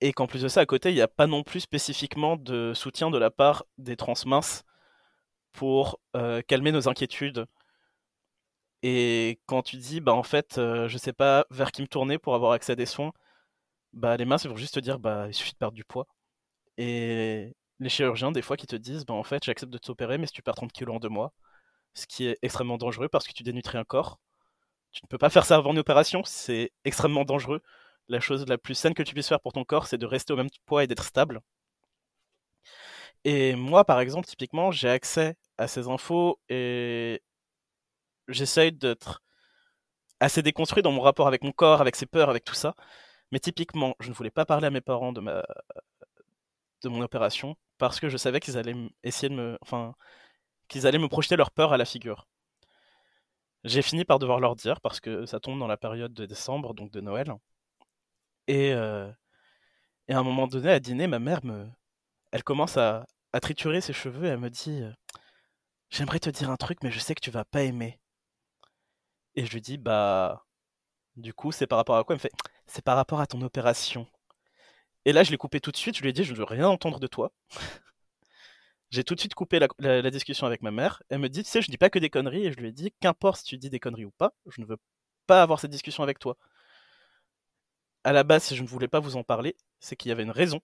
et 0.00 0.12
qu'en 0.12 0.26
plus 0.26 0.42
de 0.42 0.48
ça, 0.48 0.60
à 0.60 0.66
côté, 0.66 0.90
il 0.90 0.94
n'y 0.94 1.00
a 1.00 1.08
pas 1.08 1.26
non 1.26 1.42
plus 1.42 1.60
spécifiquement 1.60 2.36
de 2.36 2.72
soutien 2.74 3.10
de 3.10 3.18
la 3.18 3.30
part 3.30 3.64
des 3.78 3.96
trans 3.96 4.14
minces 4.26 4.64
pour 5.52 6.00
euh, 6.16 6.42
calmer 6.42 6.72
nos 6.72 6.88
inquiétudes. 6.88 7.46
Et 8.82 9.40
quand 9.46 9.62
tu 9.62 9.76
dis, 9.76 10.00
bah 10.00 10.14
en 10.14 10.22
fait, 10.22 10.58
euh, 10.58 10.88
je 10.88 10.98
sais 10.98 11.12
pas 11.12 11.46
vers 11.50 11.72
qui 11.72 11.82
me 11.82 11.88
tourner 11.88 12.18
pour 12.18 12.34
avoir 12.34 12.52
accès 12.52 12.72
à 12.72 12.76
des 12.76 12.86
soins, 12.86 13.12
bah 13.92 14.16
les 14.16 14.24
minces 14.24 14.46
vont 14.46 14.56
juste 14.56 14.74
te 14.74 14.80
dire, 14.80 14.98
bah 15.00 15.26
il 15.28 15.34
suffit 15.34 15.52
de 15.52 15.58
perdre 15.58 15.74
du 15.74 15.84
poids. 15.84 16.06
Et 16.78 17.56
les 17.80 17.88
chirurgiens, 17.90 18.32
des 18.32 18.42
fois, 18.42 18.56
qui 18.56 18.66
te 18.66 18.76
disent, 18.76 19.04
bah 19.06 19.14
en 19.14 19.24
fait, 19.24 19.44
j'accepte 19.44 19.72
de 19.72 19.78
t'opérer, 19.78 20.18
mais 20.18 20.26
si 20.26 20.32
tu 20.32 20.42
perds 20.42 20.56
30 20.56 20.72
kilos 20.72 20.96
en 20.96 21.00
deux 21.00 21.08
mois, 21.08 21.32
ce 21.94 22.06
qui 22.06 22.26
est 22.26 22.38
extrêmement 22.42 22.78
dangereux 22.78 23.08
parce 23.08 23.26
que 23.26 23.32
tu 23.32 23.42
dénutris 23.44 23.78
un 23.78 23.84
corps. 23.84 24.20
Tu 24.92 25.02
ne 25.04 25.08
peux 25.08 25.18
pas 25.18 25.30
faire 25.30 25.44
ça 25.46 25.56
avant 25.56 25.72
une 25.72 25.78
opération, 25.80 26.22
c'est 26.24 26.72
extrêmement 26.84 27.24
dangereux 27.24 27.62
la 28.08 28.20
chose 28.20 28.46
la 28.48 28.58
plus 28.58 28.74
saine 28.74 28.94
que 28.94 29.02
tu 29.02 29.14
puisses 29.14 29.28
faire 29.28 29.40
pour 29.40 29.52
ton 29.52 29.64
corps, 29.64 29.86
c'est 29.86 29.98
de 29.98 30.06
rester 30.06 30.32
au 30.32 30.36
même 30.36 30.48
poids 30.66 30.84
et 30.84 30.86
d'être 30.86 31.04
stable. 31.04 31.40
Et 33.24 33.54
moi, 33.54 33.84
par 33.84 34.00
exemple, 34.00 34.26
typiquement, 34.26 34.70
j'ai 34.70 34.88
accès 34.88 35.36
à 35.58 35.68
ces 35.68 35.88
infos 35.88 36.40
et 36.48 37.22
j'essaye 38.28 38.72
d'être 38.72 39.22
assez 40.20 40.42
déconstruit 40.42 40.82
dans 40.82 40.92
mon 40.92 41.00
rapport 41.00 41.28
avec 41.28 41.42
mon 41.44 41.52
corps, 41.52 41.80
avec 41.80 41.96
ses 41.96 42.06
peurs, 42.06 42.30
avec 42.30 42.44
tout 42.44 42.54
ça. 42.54 42.74
Mais 43.32 43.40
typiquement, 43.40 43.94
je 44.00 44.10
ne 44.10 44.14
voulais 44.14 44.30
pas 44.30 44.46
parler 44.46 44.66
à 44.68 44.70
mes 44.70 44.80
parents 44.80 45.12
de 45.12 45.20
ma 45.20 45.44
de 46.82 46.88
mon 46.88 47.00
opération 47.02 47.56
parce 47.78 48.00
que 48.00 48.08
je 48.08 48.16
savais 48.16 48.40
qu'ils 48.40 48.56
allaient 48.58 48.74
essayer 49.02 49.28
de 49.28 49.34
me 49.34 49.58
enfin 49.62 49.94
qu'ils 50.68 50.86
allaient 50.86 50.98
me 50.98 51.08
projeter 51.08 51.36
leur 51.36 51.50
peur 51.52 51.72
à 51.72 51.76
la 51.78 51.84
figure. 51.84 52.26
J'ai 53.62 53.82
fini 53.82 54.04
par 54.04 54.18
devoir 54.18 54.40
leur 54.40 54.56
dire 54.56 54.80
parce 54.80 54.98
que 54.98 55.24
ça 55.26 55.38
tombe 55.38 55.60
dans 55.60 55.68
la 55.68 55.76
période 55.76 56.12
de 56.12 56.26
décembre, 56.26 56.74
donc 56.74 56.90
de 56.90 57.00
Noël. 57.00 57.32
Et, 58.48 58.72
euh, 58.72 59.10
et 60.08 60.14
à 60.14 60.18
un 60.18 60.22
moment 60.24 60.48
donné, 60.48 60.70
à 60.70 60.80
dîner, 60.80 61.06
ma 61.06 61.18
mère 61.20 61.44
me, 61.44 61.68
elle 62.32 62.44
commence 62.44 62.76
à, 62.78 63.06
à 63.32 63.40
triturer 63.40 63.80
ses 63.80 63.92
cheveux 63.92 64.24
et 64.26 64.28
elle 64.28 64.38
me 64.38 64.50
dit 64.50 64.82
euh, 64.82 64.92
J'aimerais 65.90 66.20
te 66.20 66.30
dire 66.30 66.50
un 66.50 66.56
truc, 66.56 66.82
mais 66.82 66.90
je 66.90 66.98
sais 66.98 67.14
que 67.14 67.20
tu 67.20 67.30
vas 67.30 67.44
pas 67.44 67.62
aimer. 67.62 68.00
Et 69.36 69.46
je 69.46 69.52
lui 69.52 69.60
dis 69.60 69.78
Bah, 69.78 70.46
du 71.16 71.34
coup, 71.34 71.52
c'est 71.52 71.66
par 71.66 71.78
rapport 71.78 71.96
à 71.98 72.04
quoi 72.04 72.14
Elle 72.14 72.18
me 72.18 72.22
fait 72.22 72.32
C'est 72.66 72.84
par 72.84 72.96
rapport 72.96 73.20
à 73.20 73.26
ton 73.26 73.42
opération. 73.42 74.08
Et 75.04 75.12
là, 75.12 75.24
je 75.24 75.30
l'ai 75.30 75.38
coupé 75.38 75.60
tout 75.60 75.72
de 75.72 75.76
suite. 75.76 75.96
Je 75.96 76.02
lui 76.02 76.10
ai 76.10 76.12
dit 76.12 76.24
Je 76.24 76.32
ne 76.32 76.38
veux 76.38 76.44
rien 76.44 76.68
entendre 76.68 77.00
de 77.00 77.06
toi. 77.06 77.32
J'ai 78.90 79.04
tout 79.04 79.14
de 79.14 79.20
suite 79.20 79.34
coupé 79.34 79.58
la, 79.58 79.68
la, 79.78 80.10
discussion 80.10 80.46
avec 80.46 80.62
ma 80.62 80.70
mère. 80.70 81.02
Elle 81.10 81.18
me 81.18 81.28
dit 81.28 81.42
Tu 81.44 81.50
sais, 81.50 81.62
je 81.62 81.70
dis 81.70 81.78
pas 81.78 81.90
que 81.90 81.98
des 81.98 82.10
conneries. 82.10 82.46
Et 82.46 82.52
je 82.52 82.58
lui 82.58 82.68
ai 82.68 82.72
dit 82.72 82.92
Qu'importe 83.00 83.40
si 83.40 83.44
tu 83.44 83.58
dis 83.58 83.70
des 83.70 83.80
conneries 83.80 84.06
ou 84.06 84.12
pas, 84.12 84.32
je 84.46 84.60
ne 84.62 84.66
veux 84.66 84.78
pas 85.26 85.42
avoir 85.42 85.60
cette 85.60 85.70
discussion 85.70 86.02
avec 86.02 86.18
toi 86.18 86.36
à 88.08 88.12
la 88.12 88.24
base, 88.24 88.44
si 88.44 88.56
je 88.56 88.62
ne 88.62 88.68
voulais 88.68 88.88
pas 88.88 89.00
vous 89.00 89.16
en 89.16 89.22
parler, 89.22 89.54
c'est 89.80 89.94
qu'il 89.96 90.08
y 90.08 90.12
avait 90.12 90.22
une 90.22 90.30
raison. 90.30 90.60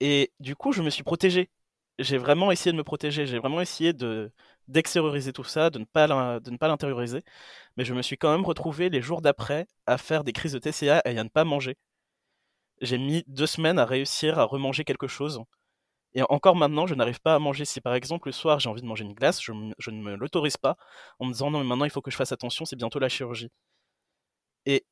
Et 0.00 0.32
du 0.40 0.56
coup, 0.56 0.72
je 0.72 0.82
me 0.82 0.90
suis 0.90 1.04
protégé. 1.04 1.50
J'ai 1.98 2.18
vraiment 2.18 2.50
essayé 2.50 2.72
de 2.72 2.76
me 2.78 2.84
protéger. 2.84 3.26
J'ai 3.26 3.38
vraiment 3.38 3.60
essayé 3.60 3.92
de 3.92 4.32
d'extérioriser 4.68 5.32
tout 5.32 5.44
ça, 5.44 5.70
de 5.70 5.78
ne 5.80 5.84
pas 5.84 6.08
de 6.40 6.50
ne 6.50 6.56
pas 6.56 6.68
l'intérioriser. 6.68 7.22
Mais 7.76 7.84
je 7.84 7.94
me 7.94 8.02
suis 8.02 8.16
quand 8.18 8.32
même 8.32 8.44
retrouvé 8.44 8.88
les 8.90 9.02
jours 9.02 9.20
d'après 9.22 9.66
à 9.86 9.98
faire 9.98 10.24
des 10.24 10.32
crises 10.32 10.52
de 10.52 10.58
TCA 10.58 11.02
et 11.04 11.18
à 11.18 11.24
ne 11.24 11.28
pas 11.28 11.44
manger. 11.44 11.76
J'ai 12.80 12.98
mis 12.98 13.24
deux 13.26 13.46
semaines 13.46 13.78
à 13.78 13.84
réussir 13.84 14.38
à 14.38 14.44
remanger 14.44 14.84
quelque 14.84 15.06
chose. 15.06 15.40
Et 16.14 16.22
encore 16.28 16.56
maintenant, 16.56 16.86
je 16.86 16.94
n'arrive 16.94 17.20
pas 17.20 17.34
à 17.34 17.38
manger. 17.38 17.64
Si 17.64 17.80
par 17.80 17.94
exemple 17.94 18.28
le 18.28 18.32
soir 18.32 18.58
j'ai 18.60 18.68
envie 18.68 18.82
de 18.82 18.86
manger 18.86 19.04
une 19.04 19.14
glace, 19.14 19.40
je, 19.42 19.52
ne 19.52 20.02
me 20.02 20.16
l'autorise 20.16 20.56
pas 20.56 20.76
en 21.20 21.26
me 21.26 21.32
disant 21.32 21.50
non, 21.50 21.60
mais 21.60 21.66
maintenant 21.66 21.84
il 21.84 21.90
faut 21.90 22.02
que 22.02 22.10
je 22.10 22.16
fasse 22.16 22.32
attention, 22.32 22.64
c'est 22.64 22.76
bientôt 22.76 22.98
la 22.98 23.08
chirurgie. 23.08 23.50
Et 24.66 24.84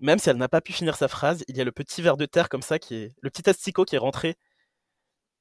même 0.00 0.18
si 0.18 0.30
elle 0.30 0.36
n'a 0.36 0.48
pas 0.48 0.60
pu 0.60 0.72
finir 0.72 0.96
sa 0.96 1.08
phrase, 1.08 1.44
il 1.48 1.56
y 1.56 1.60
a 1.60 1.64
le 1.64 1.72
petit 1.72 2.02
verre 2.02 2.16
de 2.16 2.26
terre 2.26 2.48
comme 2.48 2.62
ça 2.62 2.78
qui 2.78 2.94
est 2.96 3.14
le 3.22 3.30
petit 3.30 3.48
asticot 3.48 3.84
qui 3.84 3.96
est 3.96 3.98
rentré 3.98 4.36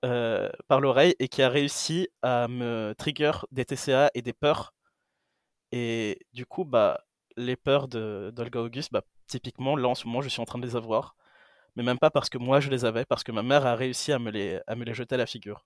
euh, 0.05 0.49
par 0.67 0.79
l'oreille 0.81 1.15
et 1.19 1.27
qui 1.27 1.41
a 1.41 1.49
réussi 1.49 2.07
à 2.21 2.47
me 2.47 2.93
trigger 2.97 3.31
des 3.51 3.65
TCA 3.65 4.11
et 4.13 4.21
des 4.21 4.33
peurs. 4.33 4.73
Et 5.71 6.19
du 6.33 6.45
coup, 6.45 6.65
bah, 6.65 7.03
les 7.37 7.55
peurs 7.55 7.87
d'Olga 7.87 8.61
Auguste, 8.61 8.91
bah, 8.91 9.03
typiquement, 9.27 9.75
là 9.75 9.87
en 9.89 9.95
ce 9.95 10.07
moment, 10.07 10.21
je 10.21 10.29
suis 10.29 10.41
en 10.41 10.45
train 10.45 10.59
de 10.59 10.65
les 10.65 10.75
avoir. 10.75 11.15
Mais 11.75 11.83
même 11.83 11.99
pas 11.99 12.11
parce 12.11 12.29
que 12.29 12.37
moi 12.37 12.59
je 12.59 12.69
les 12.69 12.85
avais, 12.85 13.05
parce 13.05 13.23
que 13.23 13.31
ma 13.31 13.43
mère 13.43 13.65
a 13.65 13.75
réussi 13.75 14.11
à 14.11 14.19
me 14.19 14.31
les, 14.31 14.59
à 14.67 14.75
me 14.75 14.85
les 14.85 14.93
jeter 14.93 15.15
à 15.15 15.17
la 15.19 15.25
figure. 15.25 15.65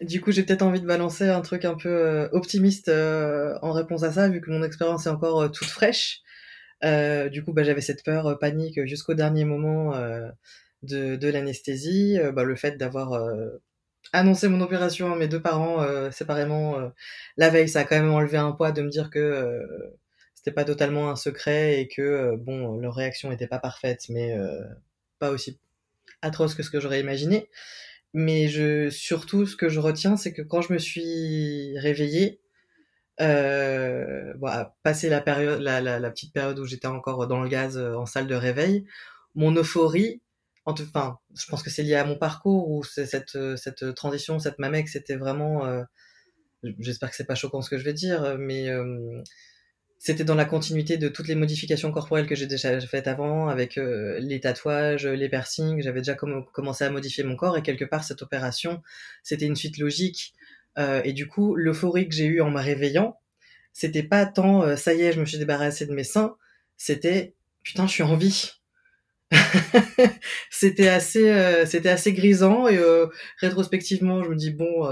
Du 0.00 0.20
coup, 0.20 0.32
j'ai 0.32 0.42
peut-être 0.42 0.62
envie 0.62 0.80
de 0.80 0.86
balancer 0.86 1.28
un 1.28 1.40
truc 1.40 1.64
un 1.64 1.74
peu 1.74 1.88
euh, 1.88 2.28
optimiste 2.32 2.88
euh, 2.88 3.56
en 3.62 3.72
réponse 3.72 4.02
à 4.02 4.12
ça, 4.12 4.28
vu 4.28 4.40
que 4.40 4.50
mon 4.50 4.62
expérience 4.64 5.06
est 5.06 5.10
encore 5.10 5.42
euh, 5.42 5.48
toute 5.48 5.68
fraîche. 5.68 6.22
du 6.82 7.44
coup, 7.44 7.52
bah, 7.52 7.62
j'avais 7.62 7.80
cette 7.80 8.04
peur, 8.04 8.38
panique 8.38 8.84
jusqu'au 8.86 9.14
dernier 9.14 9.44
moment 9.44 9.92
de, 10.82 11.28
l'anesthésie. 11.28 12.18
Bah, 12.34 12.44
le 12.44 12.56
fait 12.56 12.76
d'avoir 12.76 13.22
annoncé 14.12 14.48
mon 14.48 14.60
opération 14.60 15.12
à 15.12 15.16
mes 15.16 15.28
deux 15.28 15.40
parents 15.40 15.86
séparément 16.10 16.92
la 17.36 17.50
veille, 17.50 17.68
ça 17.68 17.80
a 17.80 17.84
quand 17.84 17.96
même 17.96 18.10
enlevé 18.12 18.36
un 18.38 18.52
poids 18.52 18.72
de 18.72 18.82
me 18.82 18.90
dire 18.90 19.10
que 19.10 19.62
c'était 20.34 20.52
pas 20.52 20.64
totalement 20.64 21.10
un 21.10 21.16
secret 21.16 21.80
et 21.80 21.88
que 21.88 22.36
bon, 22.36 22.78
leur 22.80 22.94
réaction 22.94 23.30
n'était 23.30 23.46
pas 23.46 23.58
parfaite, 23.58 24.06
mais 24.10 24.36
pas 25.18 25.30
aussi 25.30 25.58
atroce 26.22 26.54
que 26.54 26.62
ce 26.62 26.70
que 26.70 26.80
j'aurais 26.80 27.00
imaginé. 27.00 27.48
Mais 28.14 28.48
je, 28.48 28.90
surtout, 28.90 29.44
ce 29.46 29.56
que 29.56 29.68
je 29.68 29.80
retiens, 29.80 30.16
c'est 30.16 30.32
que 30.32 30.42
quand 30.42 30.60
je 30.62 30.72
me 30.72 30.78
suis 30.78 31.78
réveillée, 31.78 32.40
euh, 33.20 34.32
bon, 34.36 34.50
passé 34.82 35.08
la 35.08 35.20
période, 35.20 35.60
la, 35.60 35.80
la, 35.80 35.98
la, 36.00 36.10
petite 36.10 36.32
période 36.32 36.58
où 36.58 36.64
j'étais 36.64 36.86
encore 36.86 37.26
dans 37.26 37.42
le 37.42 37.48
gaz 37.48 37.76
euh, 37.76 37.94
en 37.96 38.06
salle 38.06 38.26
de 38.26 38.34
réveil, 38.34 38.86
mon 39.34 39.54
euphorie, 39.54 40.22
enfin, 40.64 41.18
je 41.36 41.46
pense 41.46 41.62
que 41.62 41.70
c'est 41.70 41.82
lié 41.82 41.94
à 41.94 42.04
mon 42.04 42.16
parcours 42.16 42.70
ou 42.70 42.84
cette, 42.84 43.36
euh, 43.36 43.56
cette 43.56 43.94
transition, 43.94 44.38
cette 44.38 44.58
mamex, 44.58 44.92
c'était 44.92 45.16
vraiment, 45.16 45.66
euh, 45.66 45.82
j'espère 46.78 47.10
que 47.10 47.16
c'est 47.16 47.26
pas 47.26 47.34
choquant 47.34 47.62
ce 47.62 47.70
que 47.70 47.78
je 47.78 47.84
vais 47.84 47.92
dire, 47.92 48.36
mais 48.38 48.68
euh, 48.70 49.22
c'était 50.04 50.24
dans 50.24 50.34
la 50.34 50.44
continuité 50.44 50.98
de 50.98 51.08
toutes 51.08 51.28
les 51.28 51.34
modifications 51.34 51.90
corporelles 51.90 52.26
que 52.26 52.34
j'ai 52.34 52.46
déjà 52.46 52.78
faites 52.82 53.08
avant, 53.08 53.48
avec 53.48 53.78
euh, 53.78 54.18
les 54.20 54.38
tatouages, 54.38 55.06
les 55.06 55.30
piercings. 55.30 55.80
J'avais 55.80 56.02
déjà 56.02 56.14
commencé 56.14 56.84
à 56.84 56.90
modifier 56.90 57.24
mon 57.24 57.36
corps 57.36 57.56
et 57.56 57.62
quelque 57.62 57.86
part 57.86 58.04
cette 58.04 58.20
opération, 58.20 58.82
c'était 59.22 59.46
une 59.46 59.56
suite 59.56 59.78
logique. 59.78 60.34
Euh, 60.76 61.00
et 61.04 61.14
du 61.14 61.26
coup, 61.26 61.54
l'euphorie 61.54 62.06
que 62.06 62.14
j'ai 62.14 62.26
eue 62.26 62.42
en 62.42 62.50
me 62.50 62.60
réveillant, 62.60 63.18
c'était 63.72 64.02
pas 64.02 64.26
tant 64.26 64.62
euh, 64.62 64.76
ça 64.76 64.92
y 64.92 65.00
est, 65.00 65.12
je 65.12 65.20
me 65.20 65.24
suis 65.24 65.38
débarrassé 65.38 65.86
de 65.86 65.94
mes 65.94 66.04
seins, 66.04 66.36
c'était 66.76 67.32
putain, 67.62 67.86
je 67.86 67.92
suis 67.92 68.02
en 68.02 68.14
vie. 68.14 68.50
c'était 70.50 70.88
assez, 70.88 71.64
c'était 71.64 71.88
assez 71.88 72.12
grisant 72.12 72.68
et 72.68 72.78
rétrospectivement, 73.38 74.22
je 74.22 74.28
me 74.28 74.36
dis 74.36 74.50
bon 74.50 74.86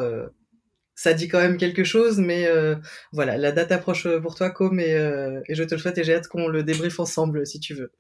ça 1.03 1.15
dit 1.15 1.27
quand 1.27 1.41
même 1.41 1.57
quelque 1.57 1.83
chose, 1.83 2.19
mais 2.19 2.47
euh, 2.47 2.77
voilà, 3.11 3.37
la 3.37 3.51
date 3.51 3.73
approche 3.73 4.07
euh, 4.07 4.21
pour 4.21 4.37
toi, 4.37 4.51
Com, 4.51 4.79
et, 4.79 4.95
euh, 4.95 5.41
et, 5.49 5.57
je 5.57 5.65
te 5.65 5.75
le 5.75 5.81
souhaite 5.81 5.99
et 5.99 6.05
j'ai 6.05 6.15
hâte 6.15 6.29
qu'on 6.29 6.47
le 6.47 6.63
débriefe 6.63 7.01
ensemble 7.01 7.45
si 7.45 7.59
tu 7.59 7.75
veux. 7.75 7.91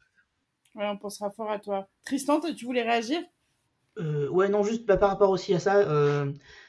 Ouais, 0.77 0.87
on 0.87 0.97
pensera 0.97 1.29
fort 1.33 1.51
à 1.51 1.59
toi. 1.59 1.89
Tristan, 2.05 2.41
tu 2.41 2.65
voulais 2.65 2.83
réagir? 2.83 3.19
Ouais, 3.99 4.49
non, 4.49 4.63
juste 4.63 4.87
bah, 4.87 4.97
par 4.97 5.11
rapport 5.11 5.31
aussi 5.31 5.53
à 5.53 5.59
ça, 5.59 5.85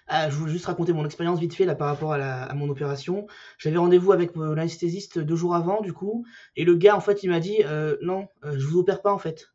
ah, 0.08 0.30
je 0.30 0.36
voulais 0.36 0.52
juste 0.52 0.66
raconter 0.66 0.92
mon 0.92 1.06
expérience 1.06 1.40
vite 1.40 1.54
fait 1.54 1.66
là 1.66 1.76
par 1.76 1.88
rapport 1.88 2.12
à, 2.12 2.18
la, 2.18 2.44
à 2.44 2.54
mon 2.56 2.68
opération. 2.68 3.28
J'avais 3.60 3.78
rendez-vous 3.78 4.12
avec 4.12 4.36
l'anesthésiste 4.36 5.20
deux 5.20 5.36
jours 5.36 5.54
avant, 5.56 5.82
du 5.82 5.94
coup, 5.94 6.26
et 6.56 6.66
le 6.66 6.76
gars, 6.76 6.98
en 6.98 7.00
fait, 7.00 7.22
il 7.22 7.30
m'a 7.30 7.40
dit 7.40 7.60
Non, 8.02 8.28
je 8.44 8.66
vous 8.66 8.80
opère 8.80 9.04
pas, 9.04 9.14
en 9.14 9.20
fait. 9.20 9.54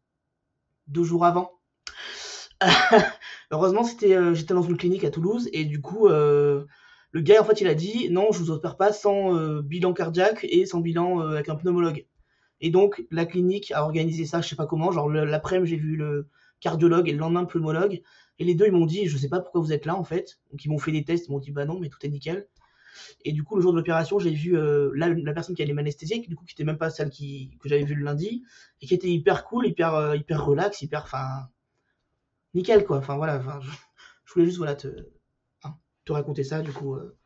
Deux 0.87 1.05
jours 1.05 1.27
avant. 1.27 1.59
Heureusement, 3.51 3.85
c'était, 3.85 4.15
euh, 4.15 4.35
j'étais 4.35 4.55
dans 4.55 4.63
une 4.63 4.77
clinique 4.77 5.05
à 5.05 5.11
Toulouse 5.11 5.49
et 5.53 5.65
du 5.65 5.81
coup, 5.81 6.09
euh, 6.09 6.65
le 7.13 7.21
gars, 7.21 7.41
en 7.41 7.45
fait, 7.45 7.61
il 7.61 7.69
a 7.69 7.75
dit 7.75 8.11
non, 8.11 8.33
je 8.33 8.39
vous 8.39 8.51
opère 8.51 8.77
pas 8.77 8.93
sans 8.93 9.37
euh, 9.37 9.63
bilan 9.63 9.93
cardiaque 9.93 10.45
et 10.49 10.67
sans 10.67 10.81
bilan 10.81 11.21
avec 11.21 11.49
un 11.49 11.57
pneumologue. 11.57 12.07
Et 12.61 12.71
donc, 12.71 13.05
la 13.11 13.25
clinique 13.25 13.71
a 13.73 13.85
organisé 13.85 14.25
ça, 14.25 14.41
je 14.41 14.49
sais 14.49 14.57
pas 14.57 14.67
comment. 14.67 14.91
Genre, 14.91 15.09
l'après-midi, 15.09 15.71
j'ai 15.71 15.77
vu 15.77 15.97
le 15.97 16.29
cardiologue 16.61 17.09
et 17.09 17.13
le 17.13 17.19
lendemain, 17.19 17.43
le 17.43 17.47
pneumologue. 17.47 18.03
Et 18.41 18.45
les 18.45 18.55
deux, 18.55 18.67
ils 18.67 18.73
m'ont 18.73 18.87
dit, 18.87 19.07
je 19.07 19.17
sais 19.17 19.29
pas 19.29 19.41
pourquoi 19.41 19.61
vous 19.61 19.73
êtes 19.73 19.87
là, 19.87 19.97
en 19.97 20.05
fait. 20.05 20.41
Donc, 20.51 20.65
ils 20.65 20.69
m'ont 20.69 20.79
fait 20.79 20.93
des 20.93 21.05
tests, 21.05 21.29
ils 21.29 21.31
m'ont 21.31 21.39
dit, 21.39 21.53
bah 21.53 21.65
non, 21.65 21.79
mais 21.79 21.89
tout 21.89 21.99
est 22.05 22.09
nickel. 22.09 22.49
Et 23.25 23.33
du 23.33 23.45
coup, 23.45 23.55
le 23.55 23.63
jour 23.63 23.73
de 23.73 23.77
l'opération, 23.77 24.19
j'ai 24.19 24.31
vu 24.31 24.57
la, 24.95 25.09
la, 25.09 25.33
personne 25.33 25.55
qui 25.55 25.63
allait 25.63 25.73
m'anesthésier, 25.73 26.19
du 26.27 26.35
coup, 26.35 26.45
qui 26.45 26.55
était 26.55 26.65
même 26.65 26.79
pas 26.79 26.91
celle 26.91 27.11
qui, 27.11 27.57
que 27.61 27.69
j'avais 27.69 27.85
vue 27.85 27.95
le 27.95 28.05
lundi, 28.05 28.43
et 28.81 28.87
qui 28.87 28.95
était 28.95 29.09
hyper 29.09 29.45
cool, 29.45 29.69
hyper, 29.69 30.17
hyper 30.17 30.45
relax, 30.45 30.83
hyper, 30.83 31.05
enfin, 31.05 31.49
quoi. 32.87 32.99
Enfin 32.99 33.17
voilà, 33.17 33.41
je, 33.61 34.33
voulais 34.33 34.47
juste 34.47 34.59
voilà 34.59 34.75
te, 34.75 34.89
hein, 35.65 35.75
te 36.05 36.13
raconter 36.13 36.45
ça 36.45 36.63
du 36.63 36.73
coup. 36.73 36.95
Euh. 36.95 37.17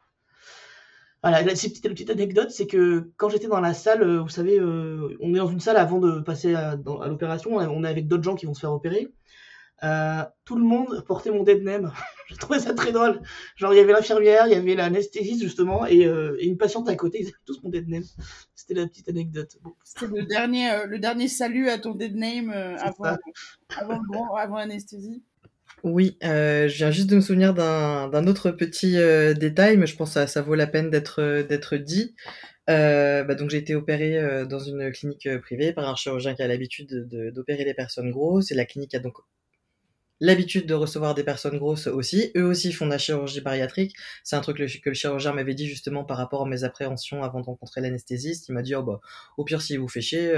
Voilà, 1.23 1.43
la 1.43 1.53
petite, 1.53 1.81
petite 1.81 2.11
anecdote, 2.11 2.51
c'est 2.51 2.67
que 2.67 3.13
quand 3.17 3.29
j'étais 3.29 3.47
dans 3.47 3.61
la 3.61 3.75
salle, 3.75 4.03
euh, 4.03 4.21
vous 4.21 4.29
savez, 4.29 4.59
euh, 4.59 5.17
on 5.21 5.33
est 5.33 5.39
dans 5.39 5.47
une 5.47 5.61
salle 5.61 5.77
avant 5.77 6.01
de 6.01 6.21
passer 6.21 6.55
à, 6.55 6.75
l'opération, 6.75 7.55
on 7.55 7.85
est 7.85 7.89
avec 7.89 8.09
d'autres 8.09 8.25
gens 8.25 8.35
qui 8.35 8.47
vont 8.47 8.55
se 8.55 8.61
faire 8.61 8.73
opérer. 8.73 9.13
Tout 10.45 10.57
le 10.57 10.65
monde 10.65 11.05
portait 11.07 11.31
mon 11.31 11.43
dead 11.43 11.63
name. 11.63 11.93
J'ai 12.29 12.37
trouvé 12.37 12.61
ça 12.61 12.73
très 12.73 12.93
drôle. 12.93 13.21
Genre, 13.57 13.75
il 13.75 13.77
y 13.77 13.81
avait 13.81 13.93
l'infirmière, 13.93 14.47
il 14.47 14.53
y 14.53 14.57
avait 14.57 14.75
l'anesthésiste, 14.75 15.43
justement, 15.43 15.87
et, 15.87 16.05
une 16.41 16.57
patiente 16.57 16.89
à 16.89 16.95
côté. 16.95 17.19
Ils 17.23 17.27
avaient 17.27 17.35
tous 17.45 17.63
mon 17.63 17.71
dead 17.71 17.89
name. 17.89 18.05
C'était 18.55 18.75
la 18.75 18.87
petite 18.87 19.09
anecdote. 19.09 19.57
C'était 19.85 20.07
le 20.07 20.25
dernier, 20.25 20.87
le 20.87 20.99
dernier 20.99 21.29
salut 21.29 21.69
à 21.69 21.79
ton 21.79 21.95
dead 21.95 22.17
name 22.17 22.51
avant, 22.51 23.17
avant, 23.77 24.35
avant 24.37 24.57
l'anesthésie. 24.57 25.23
Oui, 25.85 26.17
euh, 26.23 26.69
je 26.69 26.77
viens 26.77 26.91
juste 26.93 27.11
de 27.11 27.17
me 27.17 27.21
souvenir 27.21 27.55
d'un 27.55 28.27
autre 28.27 28.53
petit 28.53 28.99
euh, 28.99 29.35
détail, 29.35 29.77
mais 29.77 29.87
je 29.87 29.97
pense 29.97 30.15
que 30.15 30.27
ça, 30.27 30.43
vaut 30.43 30.55
la 30.55 30.69
peine 30.69 30.91
d'être 30.91 31.21
euh, 31.21 31.79
dit. 31.79 32.15
Bah, 32.69 33.35
donc 33.35 33.51
j'ai 33.51 33.59
été 33.59 33.75
opéré 33.75 34.47
dans 34.47 34.61
une 34.61 34.93
clinique 34.93 35.29
privée 35.41 35.73
par 35.73 35.89
un 35.89 35.97
chirurgien 35.97 36.35
qui 36.35 36.43
a 36.43 36.47
l'habitude 36.47 37.09
d'opérer 37.35 37.65
des 37.65 37.75
personnes 37.75 38.11
grosses, 38.11 38.53
et 38.53 38.55
la 38.55 38.65
clinique 38.65 38.95
a 38.95 39.01
donc 39.01 39.15
l'habitude 40.23 40.67
de 40.67 40.75
recevoir 40.75 41.15
des 41.15 41.25
personnes 41.25 41.59
grosses 41.59 41.89
aussi. 41.89 42.31
Eux 42.37 42.45
aussi 42.45 42.73
font 42.73 42.87
de 42.87 42.91
la 42.91 42.99
chirurgie 42.99 43.41
bariatrique. 43.41 43.95
C'est 44.23 44.37
un 44.37 44.41
truc 44.41 44.57
que 44.57 44.89
le 44.91 44.95
chirurgien 44.95 45.33
m'avait 45.33 45.55
dit 45.55 45.67
justement 45.67 46.05
par 46.05 46.17
rapport 46.17 46.43
à 46.43 46.49
mes 46.49 46.63
appréhensions 46.65 47.25
avant 47.25 47.41
de 47.41 47.47
rencontrer 47.47 47.81
l'anesthésiste. 47.81 48.49
Il 48.49 48.53
m'a 48.53 48.63
dit, 48.63 48.75
oh, 48.77 48.85
bah, 48.85 49.01
au 49.37 49.45
pire, 49.45 49.61
s'il 49.61 49.81
vous 49.81 49.89
fait 49.89 50.01
chier, 50.01 50.33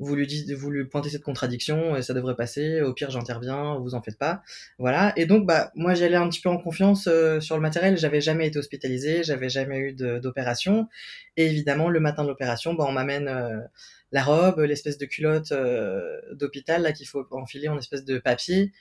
vous 0.00 0.14
lui 0.14 0.26
dites, 0.26 0.52
vous 0.52 0.70
lui 0.70 0.84
pointez 0.84 1.10
cette 1.10 1.22
contradiction 1.22 1.96
et 1.96 2.02
ça 2.02 2.14
devrait 2.14 2.36
passer. 2.36 2.80
Au 2.82 2.92
pire, 2.92 3.10
j'interviens, 3.10 3.76
vous 3.78 3.94
en 3.94 4.02
faites 4.02 4.18
pas. 4.18 4.42
Voilà. 4.78 5.12
Et 5.16 5.26
donc, 5.26 5.46
bah, 5.46 5.72
moi, 5.74 5.94
j'allais 5.94 6.16
un 6.16 6.28
petit 6.28 6.40
peu 6.40 6.48
en 6.48 6.58
confiance 6.58 7.08
euh, 7.08 7.40
sur 7.40 7.56
le 7.56 7.62
matériel. 7.62 7.98
J'avais 7.98 8.20
jamais 8.20 8.46
été 8.46 8.58
hospitalisé, 8.58 9.24
j'avais 9.24 9.48
jamais 9.48 9.78
eu 9.78 9.92
d'opération. 9.92 10.88
Et 11.36 11.46
évidemment, 11.46 11.88
le 11.88 12.00
matin 12.00 12.22
de 12.22 12.28
l'opération, 12.28 12.74
bah, 12.74 12.84
on 12.88 12.92
m'amène 12.92 13.28
euh, 13.28 13.60
la 14.12 14.22
robe, 14.22 14.60
l'espèce 14.60 14.98
de 14.98 15.06
culotte 15.06 15.52
euh, 15.52 16.20
d'hôpital 16.32 16.82
là 16.82 16.92
qu'il 16.92 17.06
faut 17.06 17.26
enfiler 17.32 17.68
en 17.68 17.78
espèce 17.78 18.04
de 18.04 18.18
papier. 18.18 18.72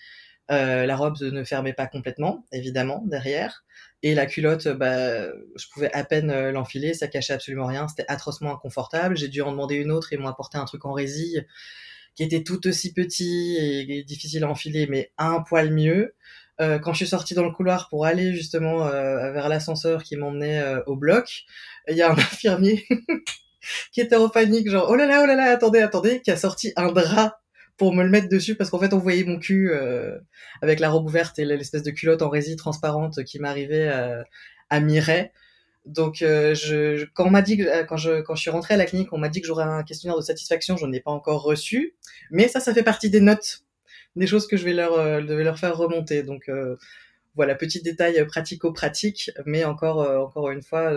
La 0.50 0.96
robe 0.96 1.18
ne 1.22 1.44
fermait 1.44 1.74
pas 1.74 1.88
complètement, 1.88 2.46
évidemment, 2.52 3.04
derrière. 3.06 3.64
Et 4.04 4.14
la 4.14 4.28
culotte, 4.28 4.68
bah, 4.68 5.28
je 5.56 5.66
pouvais 5.74 5.92
à 5.94 6.04
peine 6.04 6.30
euh, 6.30 6.52
l'enfiler, 6.52 6.94
ça 6.94 7.08
cachait 7.08 7.34
absolument 7.34 7.66
rien, 7.66 7.88
c'était 7.88 8.06
atrocement 8.08 8.54
inconfortable. 8.54 9.18
J'ai 9.18 9.28
dû 9.28 9.42
en 9.42 9.52
demander 9.52 9.76
une 9.76 9.92
autre 9.92 10.14
et 10.14 10.18
m'ont 10.18 10.28
apporté 10.28 10.58
un 10.58 10.66
truc 10.66 10.86
en 10.86 10.94
résille 10.94 11.46
qui 12.16 12.24
était 12.24 12.44
tout 12.44 12.68
aussi 12.68 12.94
petit 12.94 13.58
et 13.58 14.04
difficile 14.04 14.44
à 14.44 14.50
enfiler, 14.50 14.88
mais 14.88 15.12
un 15.18 15.42
poil 15.42 15.72
mieux. 15.72 16.16
Euh, 16.60 16.80
quand 16.80 16.92
je 16.94 16.98
suis 16.98 17.08
sortie 17.08 17.36
dans 17.36 17.44
le 17.44 17.52
couloir 17.52 17.90
pour 17.90 18.06
aller 18.06 18.34
justement 18.34 18.88
euh, 18.88 19.32
vers 19.32 19.50
l'ascenseur 19.50 20.04
qui 20.04 20.16
m'emmenait 20.16 20.64
au 20.88 20.96
bloc, 20.96 21.44
il 21.88 21.96
y 21.96 22.02
a 22.02 22.12
un 22.12 22.18
infirmier 22.18 22.88
qui 23.92 24.02
était 24.02 24.16
en 24.16 24.30
panique, 24.30 24.70
genre 24.70 24.88
oh 24.90 24.96
là 24.96 25.06
là, 25.06 25.22
oh 25.24 25.28
là 25.28 25.36
là, 25.36 25.52
attendez, 25.52 25.80
attendez, 25.80 26.22
qui 26.22 26.32
a 26.32 26.38
sorti 26.38 26.74
un 26.76 26.92
drap 26.92 27.40
pour 27.78 27.94
me 27.94 28.04
le 28.04 28.10
mettre 28.10 28.28
dessus 28.28 28.56
parce 28.56 28.70
qu'en 28.70 28.80
fait 28.80 28.94
on 28.94 28.98
voyait 28.98 29.24
mon 29.24 29.40
cul 29.40 29.72
euh, 29.72 30.18
avec 30.62 30.80
la 30.80 30.90
robe 30.90 31.06
ouverte 31.06 31.40
et 31.40 31.46
l'espèce 31.46 31.84
de 31.84 31.92
culotte 31.92 32.22
en 32.22 32.30
résine 32.30 32.56
transparente 32.56 33.24
qui 33.24 33.40
m'arrivait 33.40 33.88
à, 33.88 34.26
à 34.70 34.80
Mireille. 34.80 35.30
Donc 35.86 36.22
euh, 36.22 36.54
je, 36.54 37.06
quand 37.14 37.26
on 37.26 37.30
m'a 37.30 37.42
dit 37.42 37.58
que, 37.58 37.86
quand 37.86 37.98
je 37.98 38.22
quand 38.22 38.36
je 38.36 38.42
suis 38.42 38.50
rentrée 38.50 38.74
à 38.74 38.78
la 38.78 38.86
clinique, 38.86 39.14
on 39.14 39.18
m'a 39.18 39.30
dit 39.30 39.42
que 39.42 39.48
j'aurais 39.48 39.64
un 39.64 39.84
questionnaire 39.84 40.18
de 40.18 40.22
satisfaction, 40.24 40.76
je 40.76 40.86
n'en 40.86 40.92
ai 40.92 41.00
pas 41.00 41.12
encore 41.12 41.44
reçu, 41.44 41.96
mais 42.30 42.48
ça 42.48 42.60
ça 42.60 42.74
fait 42.74 42.84
partie 42.84 43.10
des 43.10 43.22
notes, 43.22 43.64
des 44.16 44.28
choses 44.28 44.48
que 44.48 44.58
je 44.58 44.66
vais 44.66 44.74
leur 44.74 44.94
euh, 44.94 45.22
je 45.22 45.34
vais 45.34 45.44
leur 45.46 45.60
faire 45.60 45.78
remonter. 45.78 46.24
Donc 46.24 46.50
voilà, 47.38 47.54
petit 47.54 47.84
détail 47.84 48.26
pratico-pratique, 48.26 49.30
mais 49.46 49.64
encore, 49.64 50.02
euh, 50.02 50.52
une 50.52 50.64
fois, 50.64 50.92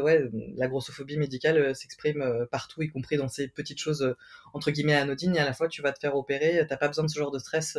la 0.56 0.68
grossophobie 0.68 1.18
médicale 1.18 1.58
euh, 1.58 1.74
s'exprime 1.74 2.22
euh, 2.22 2.46
partout, 2.46 2.82
y 2.82 2.88
compris 2.88 3.18
dans 3.18 3.28
ces 3.28 3.46
petites 3.46 3.78
choses 3.78 4.16
entre 4.54 4.70
guillemets 4.70 4.94
anodines. 4.94 5.36
Et 5.36 5.38
à 5.38 5.44
la 5.44 5.52
fois, 5.52 5.68
tu 5.68 5.82
vas 5.82 5.92
te 5.92 5.98
faire 5.98 6.16
opérer, 6.16 6.66
t'as 6.66 6.78
pas 6.78 6.88
besoin 6.88 7.04
de 7.04 7.10
ce 7.10 7.18
genre 7.18 7.30
de 7.30 7.38
stress 7.38 7.78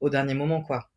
au 0.00 0.10
dernier 0.10 0.34
moment, 0.34 0.62
quoi. 0.62 0.88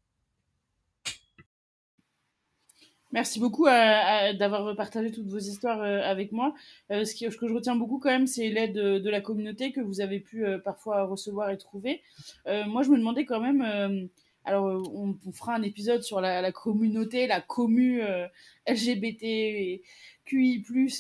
Merci 3.12 3.40
beaucoup 3.40 3.66
d'avoir 3.66 4.76
partagé 4.76 5.10
toutes 5.10 5.28
vos 5.28 5.40
histoires 5.40 5.82
avec 5.82 6.32
moi. 6.32 6.54
ce, 6.90 7.38
que 7.38 7.48
je 7.48 7.54
retiens 7.54 7.76
beaucoup 7.76 7.98
quand 7.98 8.10
même, 8.10 8.28
c'est 8.28 8.50
l'aide 8.50 8.74
de, 8.74 9.10
la 9.10 9.22
communauté 9.22 9.72
que 9.72 9.82
vous 9.82 10.02
avez 10.02 10.20
pu 10.20 10.46
parfois 10.64 11.06
recevoir 11.06 11.50
et 11.50 11.58
trouver. 11.58 12.04
moi, 12.46 12.84
je 12.84 12.90
me 12.90 12.98
demandais 12.98 13.26
quand 13.26 13.40
même 13.40 14.10
alors, 14.46 14.68
euh, 14.68 14.82
on, 14.94 15.32
fera 15.32 15.56
un 15.56 15.64
épisode 15.64 16.04
sur 16.04 16.22
la, 16.22 16.52
communauté, 16.52 17.26
la 17.26 17.42
commu 17.42 18.04
euh, 18.04 18.28
LGBTQI+, 18.68 19.82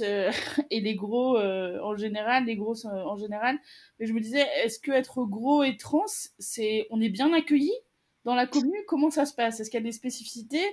euh, 0.01 0.31
et 0.71 0.81
les 0.81 0.95
gros 0.95 1.37
en 1.37 1.95
général, 1.95 2.45
les 2.45 2.55
grosses 2.55 2.85
en 2.85 3.15
général. 3.17 3.57
Mais 3.99 4.07
je 4.07 4.13
me 4.13 4.19
disais, 4.19 4.45
est-ce 4.63 4.79
que 4.79 4.91
être 4.91 5.23
gros 5.25 5.63
et 5.63 5.77
trans, 5.77 6.05
c'est, 6.39 6.87
on 6.89 6.99
est 7.01 7.09
bien 7.09 7.31
accueilli 7.33 7.73
dans 8.25 8.35
la 8.35 8.47
commune 8.47 8.73
Comment 8.87 9.11
ça 9.11 9.25
se 9.25 9.35
passe? 9.35 9.59
Est-ce 9.59 9.69
qu'il 9.69 9.79
y 9.79 9.83
a 9.83 9.85
des 9.85 9.91
spécificités? 9.91 10.65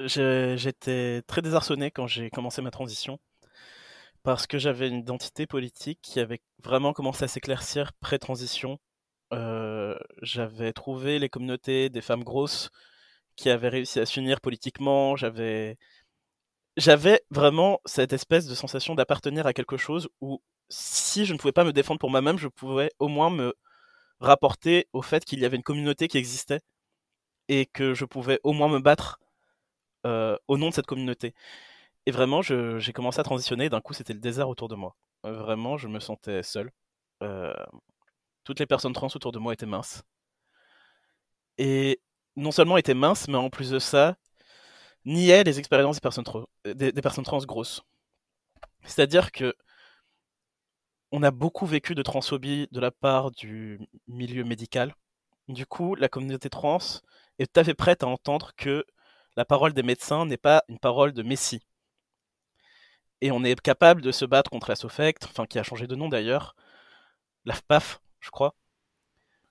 J'étais 0.00 1.22
très 1.22 1.42
désarçonné 1.42 1.90
quand 1.90 2.06
j'ai 2.06 2.30
commencé 2.30 2.60
ma 2.62 2.70
transition 2.70 3.18
parce 4.22 4.46
que 4.46 4.58
j'avais 4.58 4.88
une 4.88 4.98
identité 4.98 5.46
politique 5.46 6.00
qui 6.02 6.20
avait 6.20 6.40
vraiment 6.62 6.92
commencé 6.92 7.24
à 7.24 7.28
s'éclaircir 7.28 7.92
pré-transition 8.00 8.72
euh, 8.72 8.76
j'avais 9.32 10.72
trouvé 10.72 11.18
les 11.18 11.28
communautés 11.28 11.88
des 11.88 12.00
femmes 12.00 12.24
grosses 12.24 12.70
qui 13.36 13.50
avaient 13.50 13.68
réussi 13.68 14.00
à 14.00 14.06
s'unir 14.06 14.40
politiquement. 14.40 15.16
J'avais, 15.16 15.78
j'avais 16.76 17.22
vraiment 17.30 17.80
cette 17.84 18.12
espèce 18.12 18.46
de 18.46 18.54
sensation 18.54 18.94
d'appartenir 18.94 19.46
à 19.46 19.52
quelque 19.52 19.76
chose 19.76 20.08
où 20.20 20.42
si 20.68 21.26
je 21.26 21.32
ne 21.32 21.38
pouvais 21.38 21.52
pas 21.52 21.64
me 21.64 21.72
défendre 21.72 21.98
pour 22.00 22.10
moi-même, 22.10 22.38
je 22.38 22.48
pouvais 22.48 22.90
au 22.98 23.08
moins 23.08 23.30
me 23.30 23.54
rapporter 24.20 24.88
au 24.92 25.02
fait 25.02 25.24
qu'il 25.24 25.40
y 25.40 25.44
avait 25.44 25.56
une 25.56 25.62
communauté 25.62 26.08
qui 26.08 26.18
existait 26.18 26.60
et 27.48 27.66
que 27.66 27.94
je 27.94 28.04
pouvais 28.04 28.40
au 28.44 28.52
moins 28.52 28.68
me 28.68 28.78
battre 28.78 29.18
euh, 30.06 30.36
au 30.48 30.56
nom 30.58 30.68
de 30.68 30.74
cette 30.74 30.86
communauté. 30.86 31.34
Et 32.06 32.12
vraiment, 32.12 32.42
j'ai 32.42 32.92
commencé 32.92 33.20
à 33.20 33.24
transitionner. 33.24 33.68
D'un 33.68 33.80
coup, 33.80 33.94
c'était 33.94 34.12
le 34.14 34.20
désert 34.20 34.48
autour 34.48 34.68
de 34.68 34.74
moi. 34.74 34.96
vraiment, 35.24 35.76
je 35.76 35.88
me 35.88 36.00
sentais 36.00 36.42
seul. 36.42 36.70
Euh, 37.22 37.52
toutes 38.44 38.60
les 38.60 38.66
personnes 38.66 38.92
trans 38.92 39.08
autour 39.14 39.32
de 39.32 39.38
moi 39.38 39.52
étaient 39.52 39.66
minces. 39.66 40.02
Et 41.58 42.00
non 42.36 42.52
seulement 42.52 42.76
étaient 42.76 42.94
minces, 42.94 43.28
mais 43.28 43.36
en 43.36 43.50
plus 43.50 43.70
de 43.70 43.78
ça, 43.78 44.16
niaient 45.04 45.44
les 45.44 45.58
expériences 45.58 45.96
des 45.96 46.00
personnes, 46.00 46.24
des, 46.64 46.92
personnes 46.92 47.24
trans 47.24 47.38
grosses. 47.38 47.82
C'est-à-dire 48.84 49.32
que 49.32 49.54
on 51.12 51.22
a 51.22 51.30
beaucoup 51.30 51.66
vécu 51.66 51.94
de 51.94 52.02
transphobie 52.02 52.68
de 52.70 52.80
la 52.80 52.90
part 52.90 53.30
du 53.32 53.80
milieu 54.06 54.44
médical. 54.44 54.94
Du 55.48 55.66
coup, 55.66 55.94
la 55.96 56.08
communauté 56.08 56.48
trans 56.50 56.78
est 57.38 57.52
tout 57.52 57.60
à 57.60 57.64
fait 57.64 57.74
prête 57.74 58.02
à 58.04 58.06
entendre 58.06 58.52
que 58.56 58.84
la 59.36 59.44
parole 59.44 59.72
des 59.72 59.82
médecins 59.82 60.26
n'est 60.26 60.36
pas 60.36 60.62
une 60.68 60.78
parole 60.78 61.12
de 61.12 61.22
messie. 61.22 61.62
Et 63.20 63.30
on 63.32 63.44
est 63.44 63.60
capable 63.60 64.02
de 64.02 64.12
se 64.12 64.24
battre 64.24 64.50
contre 64.50 64.70
la 64.70 64.76
SOFECT, 64.76 65.24
enfin 65.24 65.46
qui 65.46 65.58
a 65.58 65.62
changé 65.62 65.86
de 65.86 65.94
nom 65.94 66.08
d'ailleurs, 66.08 66.54
l'AFPAF, 67.44 68.00
je 68.20 68.30
crois. 68.30 68.54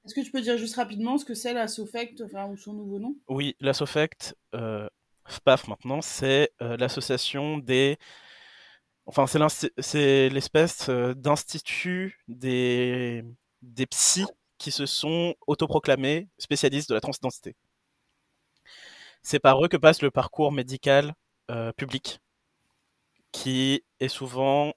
Est-ce 0.06 0.16
que 0.16 0.22
tu 0.22 0.32
peux 0.32 0.42
dire 0.42 0.58
juste 0.58 0.76
rapidement 0.76 1.18
ce 1.18 1.26
que 1.26 1.34
c'est 1.34 1.54
la 1.54 1.68
SOFECT, 1.68 2.22
enfin, 2.22 2.48
ou 2.48 2.58
son 2.58 2.74
nouveau 2.74 3.00
nom? 3.00 3.16
Oui, 3.28 3.56
la 3.60 3.74
SOFECT, 3.74 4.36
euh, 4.56 4.88
FPAF 5.28 5.68
maintenant, 5.68 6.02
c'est 6.02 6.52
euh, 6.62 6.78
l'association 6.78 7.58
des. 7.58 7.98
Enfin, 9.06 9.26
c'est 9.28 10.30
l'espèce 10.30 10.90
euh, 10.90 11.14
d'institut 11.14 12.24
des... 12.28 13.24
des 13.62 13.86
psys 13.88 14.28
qui 14.58 14.72
se 14.72 14.86
sont 14.86 15.36
autoproclamés 15.48 16.28
spécialistes 16.38 16.90
de 16.90 16.94
la 16.94 17.02
transidentité. 17.02 17.56
C'est 19.22 19.40
par 19.40 19.64
eux 19.64 19.68
que 19.68 19.78
passe 19.78 20.02
le 20.02 20.12
parcours 20.12 20.52
médical 20.52 21.14
euh, 21.50 21.72
public, 21.74 22.20
qui 23.32 23.84
est 24.00 24.08
souvent 24.10 24.74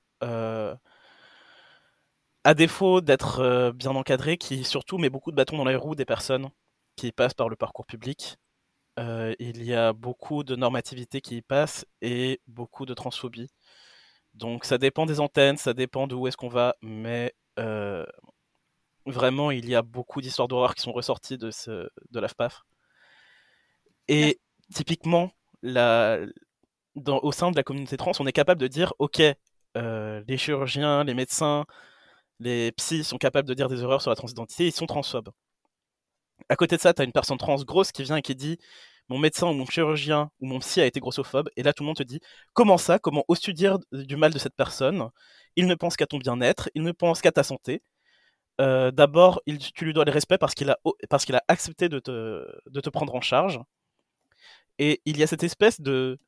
à 2.44 2.54
défaut 2.54 3.00
d'être 3.00 3.40
euh, 3.40 3.72
bien 3.72 3.92
encadré, 3.92 4.36
qui 4.36 4.64
surtout 4.64 4.98
met 4.98 5.10
beaucoup 5.10 5.30
de 5.30 5.36
bâtons 5.36 5.56
dans 5.56 5.64
les 5.64 5.76
roues 5.76 5.94
des 5.94 6.04
personnes 6.04 6.50
qui 6.96 7.12
passent 7.12 7.34
par 7.34 7.48
le 7.48 7.56
parcours 7.56 7.86
public. 7.86 8.36
Euh, 8.98 9.34
il 9.38 9.64
y 9.64 9.74
a 9.74 9.92
beaucoup 9.92 10.44
de 10.44 10.56
normativité 10.56 11.20
qui 11.20 11.36
y 11.36 11.42
passe 11.42 11.86
et 12.02 12.40
beaucoup 12.46 12.84
de 12.84 12.94
transphobie. 12.94 13.48
Donc 14.34 14.64
ça 14.64 14.78
dépend 14.78 15.06
des 15.06 15.20
antennes, 15.20 15.56
ça 15.56 15.74
dépend 15.74 16.06
d'où 16.06 16.26
est-ce 16.26 16.36
qu'on 16.36 16.48
va, 16.48 16.74
mais 16.82 17.34
euh, 17.58 18.04
vraiment 19.06 19.50
il 19.50 19.68
y 19.68 19.74
a 19.74 19.82
beaucoup 19.82 20.20
d'histoires 20.20 20.48
d'horreur 20.48 20.74
qui 20.74 20.82
sont 20.82 20.92
ressorties 20.92 21.38
de, 21.38 21.50
ce, 21.50 21.88
de 22.10 22.20
l'AFPAF. 22.20 22.62
Et 24.08 24.40
typiquement, 24.74 25.32
la, 25.62 26.18
dans, 26.96 27.20
au 27.20 27.32
sein 27.32 27.50
de 27.50 27.56
la 27.56 27.62
communauté 27.62 27.96
trans, 27.96 28.12
on 28.20 28.26
est 28.26 28.32
capable 28.32 28.60
de 28.60 28.68
dire, 28.68 28.94
ok, 28.98 29.22
les 29.74 30.36
chirurgiens, 30.38 31.04
les 31.04 31.14
médecins, 31.14 31.64
les 32.42 32.72
psys 32.72 33.04
sont 33.04 33.18
capables 33.18 33.48
de 33.48 33.54
dire 33.54 33.68
des 33.68 33.82
erreurs 33.82 34.02
sur 34.02 34.10
la 34.10 34.16
transidentité, 34.16 34.66
ils 34.66 34.72
sont 34.72 34.86
transphobes. 34.86 35.30
À 36.48 36.56
côté 36.56 36.76
de 36.76 36.80
ça, 36.80 36.92
tu 36.92 37.02
as 37.02 37.04
une 37.04 37.12
personne 37.12 37.38
trans 37.38 37.56
grosse 37.62 37.92
qui 37.92 38.02
vient 38.02 38.16
et 38.16 38.22
qui 38.22 38.34
dit 38.34 38.58
mon 39.08 39.18
médecin 39.18 39.48
ou 39.48 39.52
mon 39.52 39.66
chirurgien 39.66 40.30
ou 40.40 40.46
mon 40.46 40.58
psy 40.60 40.80
a 40.80 40.86
été 40.86 41.00
grossophobe, 41.00 41.48
et 41.56 41.62
là 41.62 41.72
tout 41.72 41.82
le 41.82 41.86
monde 41.88 41.96
te 41.96 42.02
dit 42.02 42.20
comment 42.52 42.78
ça, 42.78 42.98
comment 42.98 43.24
oses-tu 43.28 43.52
dire 43.54 43.78
du 43.92 44.16
mal 44.16 44.32
de 44.32 44.38
cette 44.38 44.54
personne? 44.56 45.10
Il 45.56 45.66
ne 45.66 45.74
pense 45.74 45.96
qu'à 45.96 46.06
ton 46.06 46.18
bien-être, 46.18 46.70
il 46.74 46.82
ne 46.82 46.92
pense 46.92 47.20
qu'à 47.20 47.32
ta 47.32 47.42
santé. 47.42 47.82
Euh, 48.60 48.90
d'abord, 48.90 49.42
tu 49.74 49.84
lui 49.84 49.92
dois 49.92 50.04
le 50.04 50.12
respect 50.12 50.38
parce 50.38 50.54
qu'il 50.54 50.70
a, 50.70 50.78
accepté 51.48 51.88
de 51.88 51.98
te, 52.00 52.90
prendre 52.90 53.14
en 53.14 53.20
charge. 53.20 53.60
Et 54.78 55.00
il 55.04 55.18
y 55.18 55.22
a 55.22 55.26
cette 55.26 55.42
espèce 55.44 55.80
de 55.80 56.18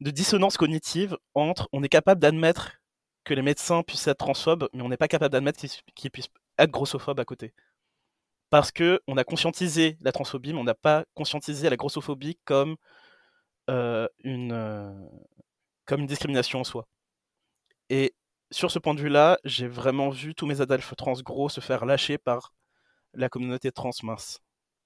dissonance 0.00 0.56
cognitive 0.56 1.16
entre 1.34 1.68
on 1.72 1.82
est 1.82 1.88
capable 1.88 2.20
d'admettre 2.20 2.72
que 3.24 3.34
les 3.34 3.42
médecins 3.42 3.82
puissent 3.82 4.06
être 4.06 4.18
transphobes, 4.18 4.68
mais 4.72 4.82
on 4.82 4.88
n'est 4.88 4.96
pas 4.96 5.08
capable 5.08 5.32
d'admettre 5.32 5.60
qu'ils 5.94 6.10
puissent 6.10 6.30
être 6.58 6.70
grossophobes 6.70 7.18
à 7.20 7.24
côté. 7.24 7.52
Parce 8.50 8.70
que 8.70 9.00
on 9.08 9.16
a 9.16 9.24
conscientisé 9.24 9.98
la 10.00 10.12
transphobie, 10.12 10.52
mais 10.52 10.60
on 10.60 10.64
n'a 10.64 10.74
pas 10.74 11.04
conscientisé 11.14 11.68
la 11.68 11.76
grossophobie 11.76 12.38
comme, 12.44 12.76
euh, 13.70 14.06
une, 14.22 14.52
euh, 14.52 14.92
comme 15.86 16.02
une 16.02 16.06
discrimination 16.06 16.60
en 16.60 16.64
soi. 16.64 16.86
Et 17.90 18.14
sur 18.50 18.70
ce 18.70 18.78
point 18.78 18.94
de 18.94 19.00
vue-là, 19.00 19.38
j'ai 19.44 19.66
vraiment 19.66 20.10
vu 20.10 20.34
tous 20.34 20.46
mes 20.46 20.60
adalphes 20.60 20.94
trans 20.96 21.14
gros 21.14 21.48
se 21.48 21.60
faire 21.60 21.84
lâcher 21.84 22.18
par 22.18 22.54
la 23.14 23.28
communauté 23.28 23.72
trans 23.72 23.90
mince. 24.02 24.40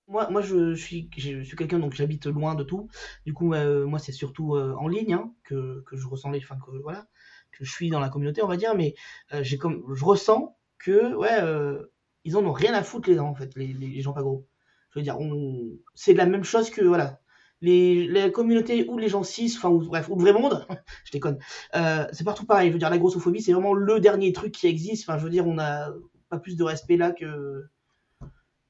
Moi, 0.07 0.41
je 0.41 0.75
suis, 0.75 1.11
quelqu'un, 1.11 1.79
donc 1.79 1.93
j'habite 1.93 2.27
loin 2.27 2.55
de 2.55 2.65
tout. 2.65 2.89
Du 3.27 3.35
coup, 3.35 3.53
euh, 3.53 3.87
moi, 3.87 3.99
c'est 3.99 4.13
surtout 4.13 4.57
en 4.57 4.89
ligne 4.89 5.13
hein, 5.13 5.35
que, 5.45 5.85
je 5.93 6.07
ressens 6.07 6.31
les. 6.31 6.39
Enfin, 6.39 6.57
que 7.53 7.65
je 7.65 7.71
suis 7.71 7.91
dans 7.91 8.01
la 8.01 8.09
communauté, 8.09 8.43
on 8.43 8.49
va 8.49 8.57
dire, 8.57 8.75
mais 8.75 8.95
euh, 9.33 9.43
j'ai 9.43 9.59
comme, 9.59 9.85
je 9.95 10.05
ressens 10.05 10.57
que, 10.79 11.15
ouais, 11.15 11.41
euh, 11.43 11.83
ils 12.25 12.37
en 12.37 12.45
ont 12.45 12.53
rien 12.53 12.75
à 12.75 12.83
foutre 12.83 13.09
les 13.09 13.17
gens, 13.17 13.29
en 13.29 13.35
fait, 13.35 13.55
les, 13.57 13.73
les, 13.73 14.01
gens 14.01 14.13
pas 14.13 14.23
gros. 14.23 14.47
Je 14.91 14.99
veux 14.99 15.03
dire, 15.03 15.19
on... 15.21 15.71
c'est 15.95 16.15
la 16.15 16.27
même 16.27 16.45
chose 16.45 16.71
que, 16.71 16.83
voilà, 16.83 17.21
les, 17.61 18.07
les 18.07 18.31
communautés 18.31 18.89
ou 18.89 18.99
les 18.99 19.09
gens 19.09 19.23
cis, 19.23 19.53
enfin, 19.57 19.71
bref, 19.71 20.09
ou 20.09 20.17
le 20.17 20.23
vrai 20.23 20.33
monde, 20.33 20.67
je 21.05 21.13
déconne, 21.13 21.39
euh, 21.75 22.07
c'est 22.13 22.25
partout 22.25 22.47
pareil. 22.47 22.69
Je 22.69 22.73
veux 22.75 22.79
dire, 22.79 22.91
la 22.91 22.99
grossophobie, 22.99 23.43
c'est 23.43 23.53
vraiment 23.53 23.75
le 23.75 24.01
dernier 24.01 24.33
truc 24.33 24.53
qui 24.53 24.67
existe. 24.67 25.09
Enfin, 25.09 25.19
je 25.19 25.25
veux 25.25 25.31
dire, 25.31 25.47
on 25.47 25.55
n'a 25.55 25.93
pas 26.29 26.39
plus 26.39 26.57
de 26.57 26.65
respect 26.65 26.97
là 26.97 27.13
que 27.13 27.65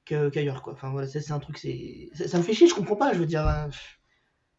qu'ailleurs, 0.04 0.62
quoi. 0.62 0.72
Enfin, 0.72 0.90
voilà, 0.90 1.06
c'est 1.06 1.30
un 1.30 1.38
truc, 1.38 1.58
c'est. 1.58 2.08
Ça, 2.14 2.38
me 2.38 2.42
fait 2.42 2.54
chier, 2.54 2.66
je 2.66 2.74
comprends 2.74 2.96
pas, 2.96 3.12
je 3.12 3.18
veux 3.18 3.26
dire. 3.26 3.44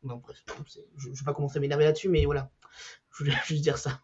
Non, 0.03 0.17
bref, 0.17 0.37
je, 0.67 0.79
je 0.97 1.09
vais 1.09 1.25
pas 1.25 1.33
commencer 1.33 1.57
à 1.57 1.61
m'énerver 1.61 1.85
là-dessus, 1.85 2.09
mais 2.09 2.25
voilà. 2.25 2.51
Je 3.11 3.23
voulais 3.23 3.35
juste 3.45 3.63
dire 3.63 3.77
ça. 3.77 4.01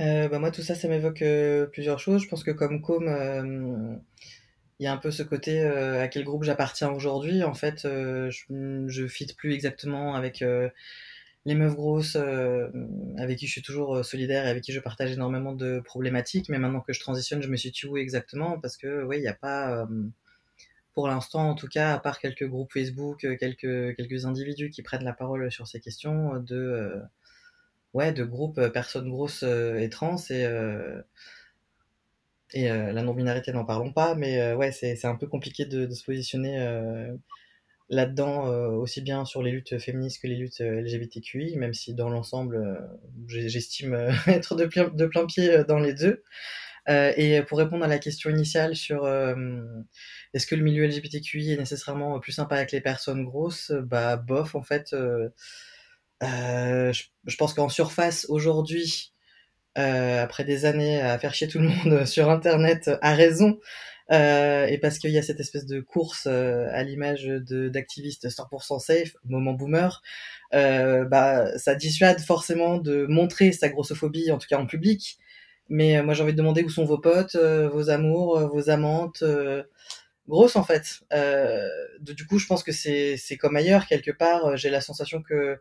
Euh, 0.00 0.28
bah 0.28 0.38
moi, 0.38 0.50
tout 0.50 0.62
ça, 0.62 0.74
ça 0.74 0.88
m'évoque 0.88 1.22
euh, 1.22 1.66
plusieurs 1.66 1.98
choses. 1.98 2.22
Je 2.22 2.28
pense 2.28 2.44
que 2.44 2.50
comme 2.50 2.82
com, 2.82 3.08
euh, 3.08 3.96
il 4.78 4.84
y 4.84 4.86
a 4.86 4.92
un 4.92 4.98
peu 4.98 5.10
ce 5.10 5.22
côté 5.22 5.60
à 5.62 6.06
quel 6.08 6.24
groupe 6.24 6.44
j'appartiens 6.44 6.90
aujourd'hui. 6.90 7.42
En 7.42 7.54
fait, 7.54 7.80
je, 7.84 8.84
je 8.88 9.06
fit 9.06 9.26
plus 9.34 9.54
exactement 9.54 10.14
avec 10.14 10.44
les 11.46 11.54
meufs 11.54 11.74
grosses, 11.74 12.16
avec 13.16 13.38
qui 13.38 13.46
je 13.46 13.52
suis 13.52 13.62
toujours 13.62 14.04
solidaire 14.04 14.46
et 14.46 14.50
avec 14.50 14.62
qui 14.62 14.72
je 14.72 14.80
partage 14.80 15.12
énormément 15.12 15.54
de 15.54 15.80
problématiques. 15.80 16.50
Mais 16.50 16.58
maintenant 16.58 16.82
que 16.82 16.92
je 16.92 17.00
transitionne, 17.00 17.40
je 17.42 17.48
me 17.48 17.56
suis 17.56 17.72
où 17.86 17.96
exactement? 17.96 18.60
Parce 18.60 18.76
que 18.76 19.02
oui, 19.04 19.16
il 19.16 19.22
n'y 19.22 19.28
a 19.28 19.34
pas, 19.34 19.88
pour 20.92 21.08
l'instant 21.08 21.48
en 21.48 21.54
tout 21.54 21.68
cas, 21.68 21.94
à 21.94 21.98
part 21.98 22.18
quelques 22.18 22.46
groupes 22.46 22.72
Facebook, 22.72 23.20
quelques 23.38 23.96
quelques 23.96 24.26
individus 24.26 24.68
qui 24.68 24.82
prennent 24.82 25.04
la 25.04 25.14
parole 25.14 25.50
sur 25.50 25.66
ces 25.66 25.80
questions 25.80 26.38
de 26.40 27.00
ouais, 27.96 28.12
de 28.12 28.24
groupes 28.24 28.58
euh, 28.58 28.68
personnes 28.68 29.08
grosses 29.08 29.42
euh, 29.42 29.78
et 29.78 29.88
trans 29.88 30.16
et 30.30 30.44
euh, 30.44 31.00
et 32.52 32.68
la 32.68 33.02
non-binarité, 33.02 33.52
n'en 33.52 33.64
parlons 33.64 33.92
pas, 33.92 34.14
mais 34.14 34.54
ouais, 34.54 34.70
c'est 34.72 35.04
un 35.04 35.16
peu 35.16 35.26
compliqué 35.26 35.66
de, 35.66 35.92
se 35.92 36.04
positionner 36.04 36.64
là-dedans, 37.90 38.46
aussi 38.76 39.02
bien 39.02 39.24
sur 39.24 39.42
les 39.42 39.50
luttes 39.50 39.78
féministes 39.78 40.22
que 40.22 40.28
les 40.28 40.36
luttes 40.36 40.60
LGBTQI, 40.60 41.56
même 41.56 41.74
si 41.74 41.92
dans 41.92 42.08
l'ensemble, 42.08 42.88
j'estime 43.26 43.94
être 44.28 44.54
de 44.54 44.64
plein, 44.64 44.88
de 44.88 45.06
plein 45.06 45.26
pied 45.26 45.64
dans 45.68 45.80
les 45.80 45.92
deux. 45.92 46.22
Et 46.88 47.42
pour 47.42 47.58
répondre 47.58 47.84
à 47.84 47.88
la 47.88 47.98
question 47.98 48.30
initiale 48.30 48.76
sur 48.76 49.06
est-ce 50.32 50.46
que 50.46 50.54
le 50.54 50.62
milieu 50.62 50.86
LGBTQI 50.86 51.52
est 51.52 51.58
nécessairement 51.58 52.18
plus 52.20 52.32
sympa 52.32 52.54
avec 52.54 52.72
les 52.72 52.80
personnes 52.80 53.24
grosses, 53.24 53.72
bah 53.72 54.16
bof 54.16 54.54
en 54.54 54.62
fait. 54.62 54.94
Euh, 56.22 56.92
je, 56.92 57.04
je, 57.26 57.36
pense 57.36 57.52
qu'en 57.52 57.68
surface 57.68 58.26
aujourd'hui, 58.28 59.12
après 59.74 60.44
des 60.44 60.64
années 60.64 61.02
à 61.02 61.18
faire 61.18 61.34
chier 61.34 61.48
tout 61.48 61.58
le 61.58 61.68
monde 61.68 62.04
sur 62.06 62.30
Internet, 62.30 62.90
à 63.02 63.14
raison, 63.14 63.58
euh, 64.12 64.66
et 64.66 64.78
parce 64.78 64.98
qu'il 64.98 65.10
y 65.10 65.18
a 65.18 65.22
cette 65.22 65.40
espèce 65.40 65.66
de 65.66 65.80
course 65.80 66.26
euh, 66.30 66.68
à 66.70 66.84
l'image 66.84 67.26
d'activistes 67.26 68.28
100% 68.28 68.78
safe, 68.78 69.16
moment 69.24 69.52
boomer, 69.52 70.00
euh, 70.54 71.04
bah 71.04 71.58
ça 71.58 71.74
dissuade 71.74 72.20
forcément 72.20 72.78
de 72.78 73.06
montrer 73.06 73.52
sa 73.52 73.68
grossophobie, 73.68 74.30
en 74.30 74.38
tout 74.38 74.46
cas 74.48 74.58
en 74.58 74.66
public. 74.66 75.18
Mais 75.68 76.00
moi 76.02 76.14
j'ai 76.14 76.22
envie 76.22 76.32
de 76.32 76.38
demander 76.38 76.62
où 76.62 76.70
sont 76.70 76.84
vos 76.84 76.98
potes, 76.98 77.36
vos 77.36 77.90
amours, 77.90 78.38
vos 78.48 78.70
amantes, 78.70 79.24
grosses 80.28 80.54
en 80.56 80.62
fait. 80.62 81.00
De, 81.10 82.12
du 82.12 82.24
coup 82.26 82.38
je 82.38 82.46
pense 82.46 82.62
que 82.62 82.70
c'est 82.72 83.36
comme 83.40 83.56
ailleurs 83.56 83.86
quelque 83.86 84.12
part. 84.12 84.56
J'ai 84.56 84.70
la 84.70 84.80
sensation 84.80 85.22
que 85.22 85.58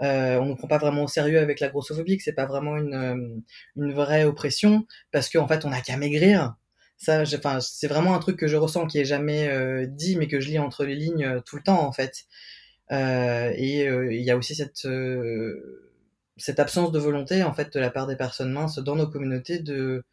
on 0.00 0.46
ne 0.46 0.54
prend 0.54 0.68
pas 0.68 0.78
vraiment 0.78 1.04
au 1.04 1.08
sérieux 1.08 1.40
avec 1.40 1.60
la 1.60 1.68
grossophobie, 1.68 2.16
que 2.16 2.22
c'est 2.22 2.32
pas 2.32 2.46
vraiment 2.46 2.76
une, 2.76 3.42
une 3.76 3.92
vraie 3.92 4.24
oppression, 4.24 4.86
parce 5.12 5.28
qu'en 5.28 5.44
en 5.44 5.48
fait 5.48 5.64
on 5.64 5.72
a 5.72 5.80
qu'à 5.80 5.96
maigrir, 5.96 6.54
ça, 7.00 7.22
enfin, 7.22 7.60
c'est 7.60 7.88
vraiment 7.88 8.14
un 8.14 8.18
truc 8.18 8.36
que 8.38 8.46
je 8.46 8.56
ressens 8.56 8.86
qui 8.86 8.98
est 8.98 9.04
jamais 9.06 9.48
euh, 9.48 9.86
dit, 9.86 10.16
mais 10.16 10.28
que 10.28 10.38
je 10.40 10.48
lis 10.48 10.58
entre 10.58 10.84
les 10.84 10.94
lignes 10.94 11.24
euh, 11.24 11.40
tout 11.40 11.56
le 11.56 11.62
temps 11.62 11.86
en 11.86 11.92
fait. 11.92 12.24
Euh, 12.92 13.52
et 13.56 13.86
il 13.86 14.22
y 14.22 14.30
a 14.30 14.36
aussi 14.36 14.54
cette 14.54 14.86
cette 16.36 16.60
absence 16.60 16.92
de 16.92 16.98
volonté 16.98 17.42
en 17.44 17.52
fait 17.52 17.72
de 17.74 17.80
la 17.80 17.90
part 17.90 18.06
des 18.06 18.16
personnes 18.16 18.52
minces 18.52 18.78
dans 18.78 18.96
nos 18.96 19.08
communautés 19.08 19.58
de 19.60 20.04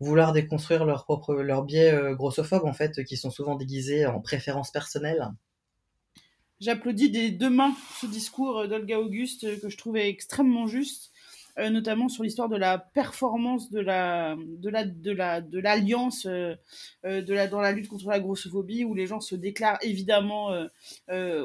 vouloir 0.00 0.32
déconstruire 0.32 0.84
leur 0.84 1.04
propre 1.04 1.34
leur 1.34 1.64
biais 1.64 2.14
grossophobes 2.14 2.64
en 2.64 2.72
fait 2.72 3.04
qui 3.04 3.16
sont 3.16 3.30
souvent 3.30 3.56
déguisés 3.56 4.06
en 4.06 4.20
préférences 4.20 4.70
personnelles. 4.72 5.28
J'applaudis 6.60 7.10
des 7.10 7.30
deux 7.30 7.50
mains 7.50 7.74
ce 8.00 8.06
discours 8.06 8.68
d'Olga 8.68 9.00
Auguste 9.00 9.60
que 9.60 9.68
je 9.68 9.76
trouvais 9.76 10.08
extrêmement 10.08 10.66
juste 10.66 11.12
euh, 11.56 11.70
notamment 11.70 12.08
sur 12.08 12.24
l'histoire 12.24 12.48
de 12.48 12.56
la 12.56 12.78
performance 12.78 13.70
de 13.70 13.78
la 13.78 14.36
de 14.36 14.68
la 14.68 14.84
de 14.84 15.12
la 15.12 15.40
de 15.40 15.60
l'alliance 15.60 16.26
euh, 16.26 16.56
euh, 17.04 17.22
de 17.22 17.32
la 17.32 17.46
dans 17.46 17.60
la 17.60 17.70
lutte 17.70 17.86
contre 17.86 18.08
la 18.08 18.18
grossophobie 18.18 18.84
où 18.84 18.92
les 18.92 19.06
gens 19.06 19.20
se 19.20 19.36
déclarent 19.36 19.78
évidemment 19.82 20.50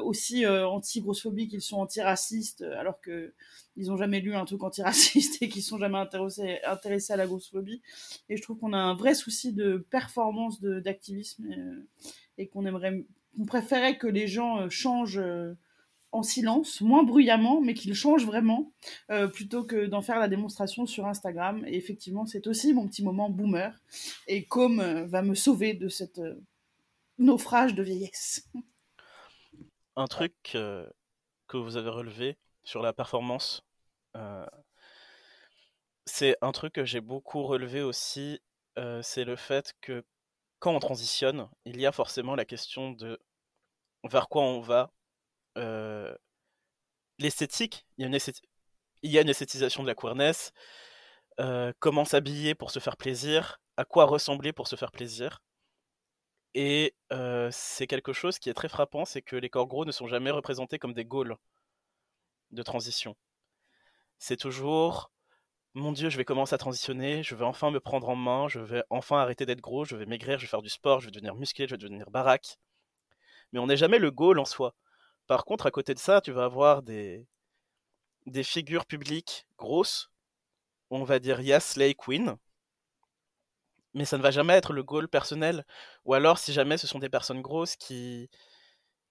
aussi 0.02 0.46
anti-grossophobie 0.46 1.46
qu'ils 1.46 1.62
sont 1.62 1.78
antiracistes 1.78 2.62
alors 2.62 3.00
que 3.00 3.32
ils 3.76 3.92
ont 3.92 3.96
jamais 3.96 4.18
lu 4.18 4.34
un 4.34 4.44
truc 4.44 4.64
antiraciste 4.64 5.38
et 5.42 5.48
qu'ils 5.48 5.62
sont 5.62 5.78
jamais 5.78 5.98
intéressés 5.98 6.58
intéressés 6.64 7.12
à 7.12 7.16
la 7.16 7.26
grossophobie. 7.26 7.80
Et 8.28 8.36
je 8.36 8.42
trouve 8.42 8.58
qu'on 8.58 8.72
a 8.72 8.78
un 8.78 8.94
vrai 8.94 9.14
souci 9.14 9.52
de 9.52 9.86
performance 9.90 10.60
d'activisme 10.60 11.46
et, 12.36 12.42
et 12.42 12.48
qu'on 12.48 12.66
aimerait 12.66 13.04
on 13.38 13.44
préférait 13.44 13.96
que 13.98 14.06
les 14.06 14.26
gens 14.26 14.68
changent 14.68 15.20
en 16.12 16.22
silence, 16.22 16.80
moins 16.80 17.02
bruyamment, 17.02 17.60
mais 17.60 17.74
qu'il 17.74 17.94
change 17.94 18.24
vraiment, 18.24 18.72
euh, 19.10 19.28
plutôt 19.28 19.64
que 19.64 19.86
d'en 19.86 20.02
faire 20.02 20.18
la 20.18 20.28
démonstration 20.28 20.86
sur 20.86 21.06
Instagram. 21.06 21.64
Et 21.66 21.76
effectivement, 21.76 22.26
c'est 22.26 22.46
aussi 22.46 22.74
mon 22.74 22.88
petit 22.88 23.04
moment 23.04 23.30
boomer. 23.30 23.74
Et 24.26 24.44
Com 24.46 24.80
euh, 24.80 25.06
va 25.06 25.22
me 25.22 25.34
sauver 25.34 25.74
de 25.74 25.88
cette 25.88 26.18
euh, 26.18 26.40
naufrage 27.18 27.74
de 27.74 27.82
vieillesse. 27.82 28.48
Un 29.96 30.06
truc 30.06 30.34
que 30.52 31.56
vous 31.56 31.76
avez 31.76 31.90
relevé 31.90 32.38
sur 32.64 32.80
la 32.80 32.92
performance, 32.92 33.62
c'est 36.06 36.36
un 36.40 36.52
truc 36.52 36.74
que 36.74 36.84
j'ai 36.84 37.00
beaucoup 37.00 37.42
relevé 37.42 37.82
aussi, 37.82 38.40
c'est 39.02 39.24
le 39.24 39.36
fait 39.36 39.74
que 39.82 40.02
quand 40.60 40.74
on 40.74 40.78
transitionne, 40.78 41.48
il 41.64 41.80
y 41.80 41.86
a 41.86 41.92
forcément 41.92 42.36
la 42.36 42.44
question 42.44 42.92
de 42.92 43.18
vers 44.04 44.28
quoi 44.28 44.42
on 44.42 44.60
va 44.60 44.92
euh, 45.58 46.14
l'esthétique, 47.18 47.86
il 47.98 48.02
y, 48.02 49.18
a 49.18 49.20
une 49.20 49.28
esthétisation 49.28 49.82
de 49.82 49.88
la 49.88 49.94
queerness, 49.94 50.52
euh, 51.40 51.72
comment 51.80 52.04
s'habiller 52.04 52.54
pour 52.54 52.70
se 52.70 52.78
faire 52.78 52.96
plaisir, 52.96 53.60
à 53.76 53.84
quoi 53.84 54.04
ressembler 54.04 54.52
pour 54.52 54.68
se 54.68 54.76
faire 54.76 54.92
plaisir. 54.92 55.42
Et 56.54 56.94
euh, 57.12 57.48
c'est 57.52 57.86
quelque 57.86 58.12
chose 58.12 58.38
qui 58.38 58.50
est 58.50 58.54
très 58.54 58.68
frappant, 58.68 59.04
c'est 59.04 59.22
que 59.22 59.36
les 59.36 59.50
corps 59.50 59.66
gros 59.66 59.84
ne 59.84 59.92
sont 59.92 60.08
jamais 60.08 60.30
représentés 60.30 60.78
comme 60.78 60.94
des 60.94 61.04
goals 61.04 61.36
de 62.50 62.62
transition. 62.62 63.16
C'est 64.18 64.36
toujours, 64.36 65.10
mon 65.74 65.92
Dieu, 65.92 66.10
je 66.10 66.16
vais 66.16 66.24
commencer 66.24 66.54
à 66.54 66.58
transitionner, 66.58 67.22
je 67.22 67.34
vais 67.34 67.44
enfin 67.44 67.70
me 67.70 67.80
prendre 67.80 68.08
en 68.08 68.16
main, 68.16 68.48
je 68.48 68.58
vais 68.60 68.82
enfin 68.90 69.18
arrêter 69.18 69.46
d'être 69.46 69.60
gros, 69.60 69.84
je 69.84 69.96
vais 69.96 70.06
maigrir, 70.06 70.38
je 70.38 70.44
vais 70.44 70.50
faire 70.50 70.62
du 70.62 70.68
sport, 70.68 71.00
je 71.00 71.06
vais 71.06 71.12
devenir 71.12 71.34
musclé, 71.36 71.66
je 71.66 71.74
vais 71.74 71.78
devenir 71.78 72.10
baraque. 72.10 72.58
Mais 73.52 73.60
on 73.60 73.66
n'est 73.66 73.76
jamais 73.76 73.98
le 73.98 74.10
goal 74.10 74.38
en 74.38 74.44
soi. 74.44 74.74
Par 75.26 75.44
contre, 75.44 75.66
à 75.66 75.70
côté 75.70 75.94
de 75.94 75.98
ça, 76.00 76.20
tu 76.20 76.32
vas 76.32 76.44
avoir 76.44 76.82
des, 76.82 77.26
des 78.26 78.42
figures 78.42 78.86
publiques 78.86 79.46
grosses. 79.58 80.10
On 80.90 81.04
va 81.04 81.20
dire 81.20 81.40
Yes 81.40 81.64
Slay 81.66 81.94
Queen. 81.94 82.36
Mais 83.94 84.04
ça 84.04 84.18
ne 84.18 84.22
va 84.22 84.30
jamais 84.30 84.54
être 84.54 84.72
le 84.72 84.82
goal 84.82 85.08
personnel. 85.08 85.64
Ou 86.04 86.14
alors, 86.14 86.38
si 86.38 86.52
jamais 86.52 86.78
ce 86.78 86.86
sont 86.86 86.98
des 86.98 87.08
personnes 87.08 87.42
grosses 87.42 87.76
qui, 87.76 88.28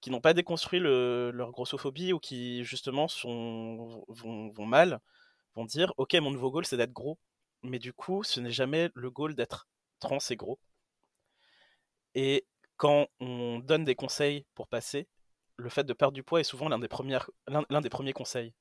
qui 0.01 0.09
n'ont 0.11 0.21
pas 0.21 0.33
déconstruit 0.33 0.79
leur 0.79 1.51
grossophobie 1.51 2.13
ou 2.13 2.19
qui, 2.19 2.63
justement, 2.63 3.07
sont, 3.07 4.05
vont 4.09 4.65
mal, 4.65 4.99
vont 5.55 5.65
dire 5.65 5.93
Ok, 5.97 6.13
mon 6.15 6.31
nouveau 6.31 6.51
goal, 6.51 6.65
c'est 6.65 6.77
d'être 6.77 6.93
gros. 6.93 7.17
Mais 7.63 7.79
du 7.79 7.93
coup, 7.93 8.23
ce 8.23 8.39
n'est 8.39 8.51
jamais 8.51 8.89
le 8.95 9.11
goal 9.11 9.35
d'être 9.35 9.67
trans 9.99 10.19
et 10.29 10.35
gros. 10.35 10.59
Et 12.15 12.45
quand 12.77 13.07
on 13.19 13.59
donne 13.59 13.83
des 13.83 13.95
conseils 13.95 14.45
pour 14.55 14.67
passer, 14.67 15.07
le 15.57 15.69
fait 15.69 15.83
de 15.83 15.93
perdre 15.93 16.13
du 16.13 16.23
poids 16.23 16.39
est 16.39 16.43
souvent 16.43 16.69
l'un 16.69 16.79
des, 16.79 16.87
l'un 17.69 17.81
des 17.81 17.89
premiers 17.89 18.13
conseils. 18.13 18.53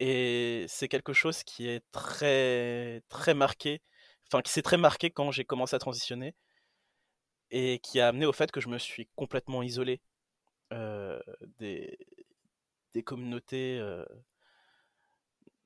Et 0.00 0.64
c'est 0.68 0.88
quelque 0.88 1.12
chose 1.12 1.42
qui 1.42 1.68
est 1.68 1.82
très, 1.90 3.02
très 3.08 3.34
marqué, 3.34 3.82
enfin 4.28 4.42
qui 4.42 4.52
s'est 4.52 4.62
très 4.62 4.76
marqué 4.76 5.10
quand 5.10 5.32
j'ai 5.32 5.44
commencé 5.44 5.74
à 5.74 5.80
transitionner, 5.80 6.34
et 7.50 7.80
qui 7.80 8.00
a 8.00 8.08
amené 8.08 8.26
au 8.26 8.32
fait 8.32 8.50
que 8.52 8.60
je 8.60 8.68
me 8.68 8.78
suis 8.78 9.08
complètement 9.16 9.62
isolé 9.62 10.00
euh, 10.72 11.20
des, 11.58 11.98
communautés, 13.04 13.78
euh, 13.78 14.04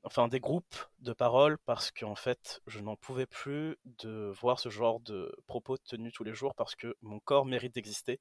enfin 0.05 0.29
des 0.29 0.41
groupes 0.41 0.77
de 1.01 1.13
parole, 1.13 1.59
parce 1.65 1.91
qu'en 1.91 2.15
fait, 2.15 2.61
je 2.67 2.81
n'en 2.81 2.97
pouvais 2.97 3.27
plus 3.27 3.77
de 3.85 4.33
voir 4.41 4.59
ce 4.59 4.69
genre 4.69 5.01
de 5.01 5.35
propos 5.47 5.77
tenus 5.79 6.13
tous 6.13 6.25
les 6.25 6.35
jours, 6.35 6.55
parce 6.55 6.75
que 6.75 6.97
mon 7.03 7.21
corps 7.21 7.47
mérite 7.47 7.75
d'exister 7.75 8.21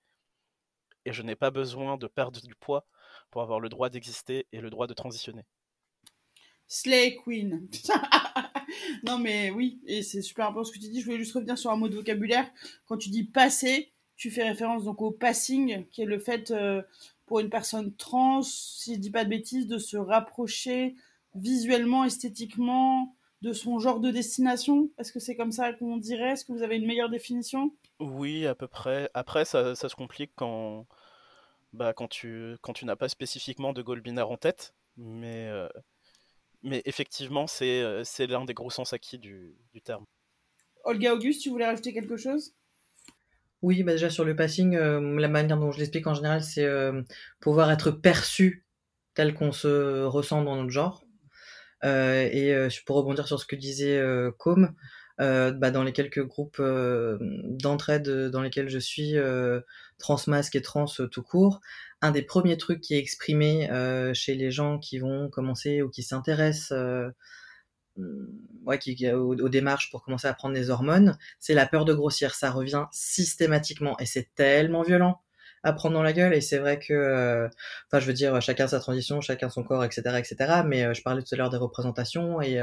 et 1.06 1.14
je 1.14 1.22
n'ai 1.22 1.36
pas 1.36 1.52
besoin 1.52 1.98
de 1.98 2.08
perdre 2.08 2.42
du 2.42 2.56
poids 2.56 2.86
pour 3.32 3.42
avoir 3.42 3.60
le 3.60 3.70
droit 3.70 3.90
d'exister 3.90 4.48
et 4.52 4.62
le 4.62 4.70
droit 4.70 4.88
de 4.88 4.94
transitionner. 4.94 5.44
Slay 6.68 7.18
Queen. 7.24 7.68
non 9.04 9.18
mais 9.18 9.50
oui, 9.50 9.82
et 9.86 10.04
c'est 10.04 10.22
super 10.22 10.48
important 10.48 10.64
ce 10.64 10.72
que 10.72 10.80
tu 10.80 10.90
dis. 10.90 11.02
Je 11.02 11.06
voulais 11.06 11.18
juste 11.18 11.34
revenir 11.34 11.58
sur 11.58 11.72
un 11.72 11.76
mot 11.76 11.90
de 11.90 11.96
vocabulaire. 11.96 12.50
Quand 12.86 12.98
tu 12.98 13.10
dis 13.10 13.24
passer, 13.24 13.92
tu 14.16 14.32
fais 14.32 14.44
référence 14.44 14.84
donc 14.84 15.02
au 15.02 15.12
passing, 15.12 15.86
qui 15.90 16.04
est 16.04 16.06
le 16.06 16.20
fait 16.20 16.52
euh, 16.52 16.82
pour 17.26 17.40
une 17.40 17.50
personne 17.50 17.94
trans, 17.96 18.42
si 18.42 18.96
je 18.96 19.00
dis 19.00 19.10
pas 19.10 19.26
de 19.26 19.30
bêtises, 19.30 19.68
de 19.68 19.80
se 19.80 19.98
rapprocher 19.98 20.96
visuellement, 21.36 22.04
esthétiquement 22.04 23.16
de 23.42 23.54
son 23.54 23.80
genre 23.80 24.00
de 24.00 24.12
destination? 24.12 24.92
Est-ce 24.98 25.12
que 25.12 25.20
c'est 25.20 25.36
comme 25.36 25.52
ça 25.52 25.74
qu'on 25.74 25.98
dirait? 25.98 26.32
Est-ce 26.32 26.46
que 26.46 26.52
vous 26.52 26.64
avez 26.64 26.78
une 26.78 26.86
meilleure 26.86 27.10
définition? 27.10 27.76
Oui, 28.00 28.46
à 28.46 28.56
peu 28.56 28.68
près. 28.68 29.10
Après, 29.14 29.46
ça, 29.46 29.76
se 29.76 29.96
complique 29.96 30.32
quand, 30.36 30.88
bah, 31.74 31.94
quand 31.94 32.08
tu, 32.08 32.56
quand 32.62 32.74
tu 32.74 32.86
n'as 32.86 32.96
pas 32.96 33.10
spécifiquement 33.10 33.74
de 33.74 33.82
goal 33.82 34.02
binaire 34.02 34.30
en 34.30 34.38
tête. 34.38 34.74
Mais, 34.98 35.48
euh, 35.48 35.70
mais 36.62 36.82
effectivement, 36.86 37.48
c'est, 37.48 37.82
euh, 37.82 38.04
c'est 38.04 38.28
l'un 38.28 38.46
des 38.46 38.54
gros 38.54 38.70
sens 38.70 38.94
acquis 38.94 39.18
du, 39.18 39.56
du 39.74 39.82
terme. 39.82 40.06
Olga 40.84 41.14
Auguste, 41.14 41.42
tu 41.42 41.50
voulais 41.50 41.66
rajouter 41.66 41.94
quelque 41.94 42.18
chose? 42.18 42.54
Oui, 43.62 43.84
bah 43.84 43.92
déjà 43.92 44.10
sur 44.10 44.26
le 44.26 44.36
passing, 44.36 44.76
euh, 44.76 45.20
la 45.20 45.28
manière 45.28 45.60
dont 45.60 45.72
je 45.72 45.78
l'explique 45.78 46.08
en 46.08 46.16
général, 46.16 46.44
c'est 46.44 46.68
pouvoir 47.40 47.70
être 47.72 47.92
perçu 47.92 48.66
tel 49.14 49.36
qu'on 49.36 49.52
se 49.52 50.04
ressent 50.04 50.44
dans 50.44 50.56
notre 50.56 50.72
genre. 50.72 51.04
Et 51.84 52.68
pour 52.86 52.98
rebondir 52.98 53.28
sur 53.28 53.40
ce 53.40 53.46
que 53.46 53.56
disait 53.56 54.02
Com, 54.38 54.74
euh, 55.22 55.52
bah, 55.52 55.70
dans 55.70 55.84
les 55.84 55.94
quelques 55.94 56.26
groupes 56.26 56.58
euh, 56.60 57.18
d'entraide 57.22 58.10
dans 58.32 58.42
lesquels 58.42 58.70
je 58.70 58.80
suis, 58.80 59.18
euh, 59.18 59.62
transmasque 60.00 60.56
et 60.56 60.62
trans 60.64 60.86
tout 61.12 61.22
court, 61.22 61.62
un 62.02 62.12
des 62.12 62.24
premiers 62.24 62.58
trucs 62.58 62.82
qui 62.82 62.96
est 62.96 63.00
exprimé 63.00 63.70
chez 64.14 64.34
les 64.36 64.50
gens 64.52 64.80
qui 64.80 64.98
vont 64.98 65.30
commencer 65.30 65.82
ou 65.84 65.90
qui 65.90 66.02
s'intéressent 66.02 66.74
ouais, 68.66 68.80
qui, 68.80 69.12
aux, 69.12 69.36
aux, 69.36 69.50
démarches 69.50 69.92
pour 69.92 70.04
commencer 70.04 70.28
à 70.28 70.34
prendre 70.34 70.56
des 70.56 70.72
hormones, 70.72 71.18
c'est 71.40 71.54
la 71.54 71.68
peur 71.68 71.86
de 71.86 71.94
grossir. 71.94 72.34
Ça 72.34 72.50
revient 72.50 72.86
systématiquement 72.92 74.00
et 74.00 74.08
c'est 74.08 74.34
tellement 74.34 74.82
violent 74.82 75.22
à 75.64 75.74
prendre 75.74 75.95
dans 75.95 76.03
la 76.03 76.14
gueule. 76.14 76.34
Et 76.34 76.41
c'est 76.41 76.59
vrai 76.59 76.80
que, 76.80 77.47
enfin, 77.88 77.99
je 77.99 78.05
veux 78.07 78.14
dire, 78.14 78.41
chacun 78.41 78.68
sa 78.68 78.80
transition, 78.80 79.22
chacun 79.22 79.49
son 79.49 79.64
corps, 79.64 79.84
etc., 79.84 80.18
etc. 80.18 80.64
Mais 80.66 80.93
je 80.93 81.01
parlais 81.01 81.22
tout 81.22 81.34
à 81.34 81.38
l'heure 81.38 81.49
des 81.49 81.57
représentations 81.57 82.41
et 82.41 82.59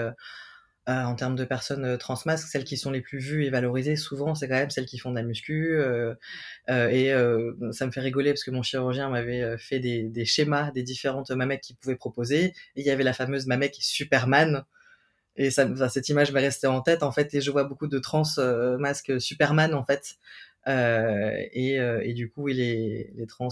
Euh, 0.88 1.02
en 1.02 1.14
termes 1.14 1.36
de 1.36 1.44
personnes 1.44 1.84
euh, 1.84 1.96
transmasques, 1.98 2.48
celles 2.48 2.64
qui 2.64 2.78
sont 2.78 2.90
les 2.90 3.02
plus 3.02 3.18
vues 3.18 3.44
et 3.44 3.50
valorisées, 3.50 3.94
souvent, 3.96 4.34
c'est 4.34 4.48
quand 4.48 4.54
même 4.54 4.70
celles 4.70 4.86
qui 4.86 4.98
font 4.98 5.10
de 5.10 5.16
la 5.16 5.22
muscu. 5.22 5.76
Euh, 5.78 6.14
et 6.68 7.12
ça 7.72 7.86
me 7.86 7.90
fait 7.92 8.00
rigoler 8.00 8.30
parce 8.30 8.44
que 8.44 8.50
mon 8.50 8.62
chirurgien 8.62 9.10
m'avait 9.10 9.58
fait 9.58 9.80
des, 9.80 10.04
des, 10.04 10.24
schémas 10.24 10.70
des 10.72 10.82
différentes 10.82 11.30
mamecs 11.30 11.60
qu'il 11.60 11.76
pouvait 11.76 11.96
proposer. 11.96 12.44
Et 12.76 12.80
il 12.80 12.86
y 12.86 12.90
avait 12.90 13.04
la 13.04 13.12
fameuse 13.12 13.46
mamec 13.46 13.76
Superman. 13.80 14.64
Et 15.36 15.50
ça, 15.50 15.88
cette 15.88 16.08
image 16.08 16.32
m'est 16.32 16.40
restée 16.40 16.66
en 16.66 16.80
tête, 16.80 17.02
en 17.02 17.12
fait, 17.12 17.32
et 17.34 17.40
je 17.40 17.50
vois 17.50 17.64
beaucoup 17.64 17.86
de 17.86 17.98
trans 17.98 18.24
masques 18.78 19.20
Superman, 19.20 19.74
en 19.74 19.84
fait. 19.84 20.16
Et, 20.66 21.74
et, 21.76 22.12
du 22.14 22.30
coup, 22.30 22.46
les, 22.46 23.10
les 23.14 23.26
trans 23.26 23.48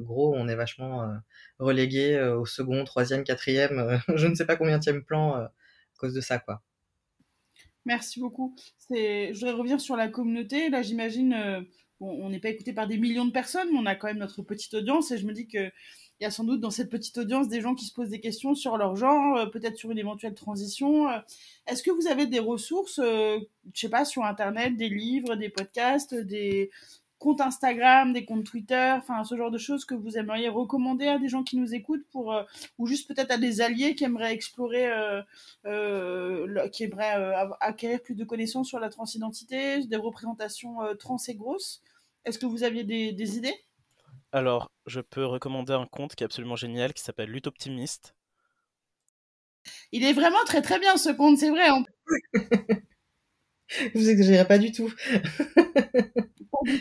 gros, 0.00 0.34
on 0.34 0.48
est 0.48 0.54
vachement 0.54 1.08
relégués 1.58 2.20
au 2.20 2.44
second, 2.44 2.84
troisième, 2.84 3.24
quatrième, 3.24 4.00
je 4.14 4.26
ne 4.26 4.34
sais 4.34 4.46
pas 4.46 4.56
combien 4.56 4.78
de 4.78 5.00
plan 5.00 5.34
à 5.34 5.52
cause 5.98 6.14
de 6.14 6.20
ça, 6.20 6.38
quoi. 6.38 6.62
Merci 7.88 8.20
beaucoup. 8.20 8.54
Je 8.90 9.32
voudrais 9.32 9.52
revenir 9.52 9.80
sur 9.80 9.96
la 9.96 10.08
communauté. 10.08 10.68
Là, 10.68 10.82
j'imagine, 10.82 11.32
euh, 11.32 11.62
on 12.00 12.28
n'est 12.28 12.38
pas 12.38 12.50
écouté 12.50 12.74
par 12.74 12.86
des 12.86 12.98
millions 12.98 13.24
de 13.24 13.32
personnes, 13.32 13.68
mais 13.72 13.78
on 13.78 13.86
a 13.86 13.94
quand 13.94 14.08
même 14.08 14.18
notre 14.18 14.42
petite 14.42 14.74
audience. 14.74 15.10
Et 15.10 15.16
je 15.16 15.26
me 15.26 15.32
dis 15.32 15.48
qu'il 16.18 16.24
y 16.24 16.26
a 16.26 16.30
sans 16.30 16.44
doute 16.44 16.60
dans 16.60 16.70
cette 16.70 16.90
petite 16.90 17.16
audience 17.18 17.48
des 17.48 17.60
gens 17.60 17.74
qui 17.74 17.86
se 17.86 17.94
posent 17.94 18.10
des 18.10 18.20
questions 18.20 18.54
sur 18.54 18.76
leur 18.76 18.96
genre, 18.96 19.36
euh, 19.36 19.46
peut-être 19.46 19.76
sur 19.76 19.90
une 19.90 19.98
éventuelle 19.98 20.34
transition. 20.34 21.08
Euh, 21.08 21.18
est-ce 21.66 21.82
que 21.82 21.90
vous 21.90 22.06
avez 22.08 22.26
des 22.26 22.40
ressources, 22.40 23.00
je 23.00 23.40
sais 23.72 23.88
pas, 23.88 24.04
sur 24.04 24.24
Internet, 24.24 24.76
des 24.76 24.88
livres, 24.88 25.36
des 25.36 25.48
podcasts, 25.48 26.14
des, 26.14 26.70
comptes 27.18 27.40
Instagram, 27.40 28.12
des 28.12 28.24
comptes 28.24 28.44
Twitter, 28.44 28.94
enfin 28.96 29.24
ce 29.24 29.36
genre 29.36 29.50
de 29.50 29.58
choses 29.58 29.84
que 29.84 29.94
vous 29.94 30.16
aimeriez 30.16 30.48
recommander 30.48 31.08
à 31.08 31.18
des 31.18 31.28
gens 31.28 31.42
qui 31.42 31.56
nous 31.56 31.74
écoutent 31.74 32.06
pour 32.10 32.32
euh, 32.32 32.44
ou 32.78 32.86
juste 32.86 33.08
peut-être 33.08 33.32
à 33.32 33.38
des 33.38 33.60
alliés 33.60 33.94
qui 33.94 34.04
aimeraient 34.04 34.32
explorer, 34.32 34.90
euh, 34.90 35.22
euh, 35.66 36.68
qui 36.68 36.84
aimeraient 36.84 37.34
acquérir 37.60 38.00
plus 38.02 38.14
de 38.14 38.24
connaissances 38.24 38.68
sur 38.68 38.78
la 38.78 38.88
transidentité, 38.88 39.84
des 39.84 39.96
représentations 39.96 40.78
trans 40.98 41.18
et 41.26 41.34
grosses? 41.34 41.82
Est-ce 42.24 42.38
que 42.38 42.46
vous 42.46 42.62
aviez 42.62 42.84
des, 42.84 43.36
idées? 43.36 43.54
Alors, 44.32 44.70
je 44.86 45.00
peux 45.00 45.24
recommander 45.24 45.72
un 45.72 45.86
compte 45.86 46.14
qui 46.14 46.22
est 46.22 46.26
absolument 46.26 46.56
génial 46.56 46.92
qui 46.92 47.02
s'appelle 47.02 47.30
L'Utoptimiste. 47.30 48.14
Il 49.92 50.04
est 50.04 50.12
vraiment 50.12 50.44
très 50.44 50.62
très 50.62 50.78
bien 50.78 50.96
ce 50.96 51.10
compte, 51.10 51.38
c'est 51.38 51.50
vrai. 51.50 51.68
vous 53.94 54.10
exagérez 54.10 54.46
pas 54.46 54.58
du 54.58 54.72
tout. 54.72 54.92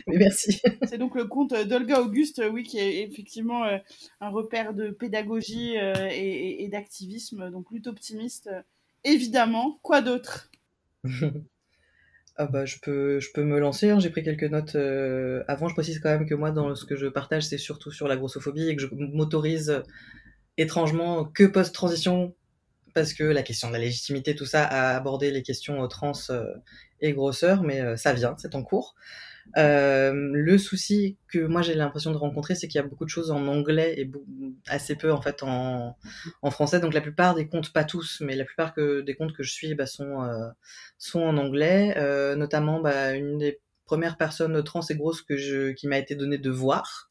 Mais 0.08 0.18
merci. 0.18 0.60
C'est 0.88 0.98
donc 0.98 1.16
le 1.16 1.26
compte 1.26 1.54
d'Olga 1.54 2.02
Auguste, 2.02 2.41
oui, 2.52 2.64
qui 2.64 2.80
est 2.80 3.04
effectivement 3.04 3.64
euh, 3.64 3.78
un 4.20 4.30
repère 4.30 4.74
de 4.74 4.89
pédagogie 4.89 5.78
euh, 5.78 6.10
et, 6.12 6.68
d'activisme, 6.70 7.50
donc 7.52 7.68
plutôt 7.68 7.91
optimiste, 7.91 8.50
évidemment. 9.04 9.80
Quoi 9.84 10.02
d'autre? 10.02 10.52
ah 12.38 12.46
bah, 12.46 12.66
je, 12.66 12.78
peux, 12.82 13.20
je 13.20 13.30
peux 13.34 13.44
me 13.44 13.60
lancer, 13.60 13.90
hein. 13.90 14.00
j'ai 14.00 14.10
pris 14.10 14.24
quelques 14.24 14.44
notes 14.44 14.76
euh, 14.76 15.44
avant. 15.48 15.68
Je 15.68 15.74
précise 15.74 16.00
quand 16.00 16.10
même 16.10 16.28
que 16.28 16.36
moi, 16.36 16.52
dans 16.52 16.76
ce 16.76 16.86
que 16.86 16.96
je 16.96 17.08
partage, 17.08 17.44
c'est 17.44 17.58
surtout 17.58 17.92
sur 17.92 18.08
la 18.08 18.16
grossophobie 18.16 18.70
et 18.70 18.76
que 18.76 18.82
je 18.82 18.88
m'autorise 18.92 19.84
étrangement 20.58 21.26
que 21.26 21.44
post-transition 21.46 22.36
parce 22.94 23.14
que 23.14 23.24
la 23.24 23.44
question 23.44 23.68
de 23.68 23.74
la 23.74 23.80
légitimité, 23.80 24.36
tout 24.36 24.46
ça, 24.46 24.64
a 24.64 24.96
abordé 24.96 25.30
les 25.32 25.44
questions 25.44 25.88
trans 25.88 26.14
et 27.00 27.14
grosseur, 27.14 27.62
mais 27.62 27.96
ça 27.96 28.14
vient, 28.14 28.36
c'est 28.38 28.56
en 28.56 28.64
cours. 28.64 28.96
Euh, 29.56 30.12
le 30.34 30.58
souci 30.58 31.18
que 31.28 31.39
moi 31.39 31.62
j'ai 31.62 31.74
l'impression 31.74 32.12
de 32.12 32.18
rencontrer, 32.18 32.56
c'est 32.56 32.68
qu'il 32.68 32.80
y 32.80 32.84
a 32.84 32.88
beaucoup 32.88 33.06
de 33.06 33.10
choses 33.10 33.32
en 33.32 33.48
anglais 33.48 33.95
et 33.98 34.12
assez 34.68 34.95
peu 34.95 35.12
en 35.12 35.22
fait 35.22 35.41
en, 35.43 35.95
français. 36.52 36.80
Donc 36.80 36.93
la 36.93 37.02
plupart 37.02 37.36
des 37.36 37.48
comptes, 37.48 37.72
pas 37.72 37.84
tous, 37.84 38.22
mais 38.22 38.36
la 38.36 38.45
plupart 38.45 38.74
des 38.76 39.16
comptes 39.16 39.34
que 39.34 39.43
je 39.43 39.52
suis 39.52 39.74
bah, 39.76 39.86
sont, 39.86 40.24
euh, 40.24 40.48
sont 40.98 41.22
en 41.22 41.38
anglais. 41.38 41.93
Euh, 41.98 42.36
notamment 42.36 42.82
bah, 42.82 43.14
une 43.14 43.38
des 43.38 43.60
premières 43.86 44.18
personnes 44.18 44.64
trans 44.64 44.82
et 44.82 44.95
grosses 44.95 45.22
que 45.22 45.38
je, 45.38 45.72
qui 45.72 45.88
m'a 45.88 45.98
été 45.98 46.16
donné 46.16 46.38
de 46.38 46.50
voir 46.50 47.10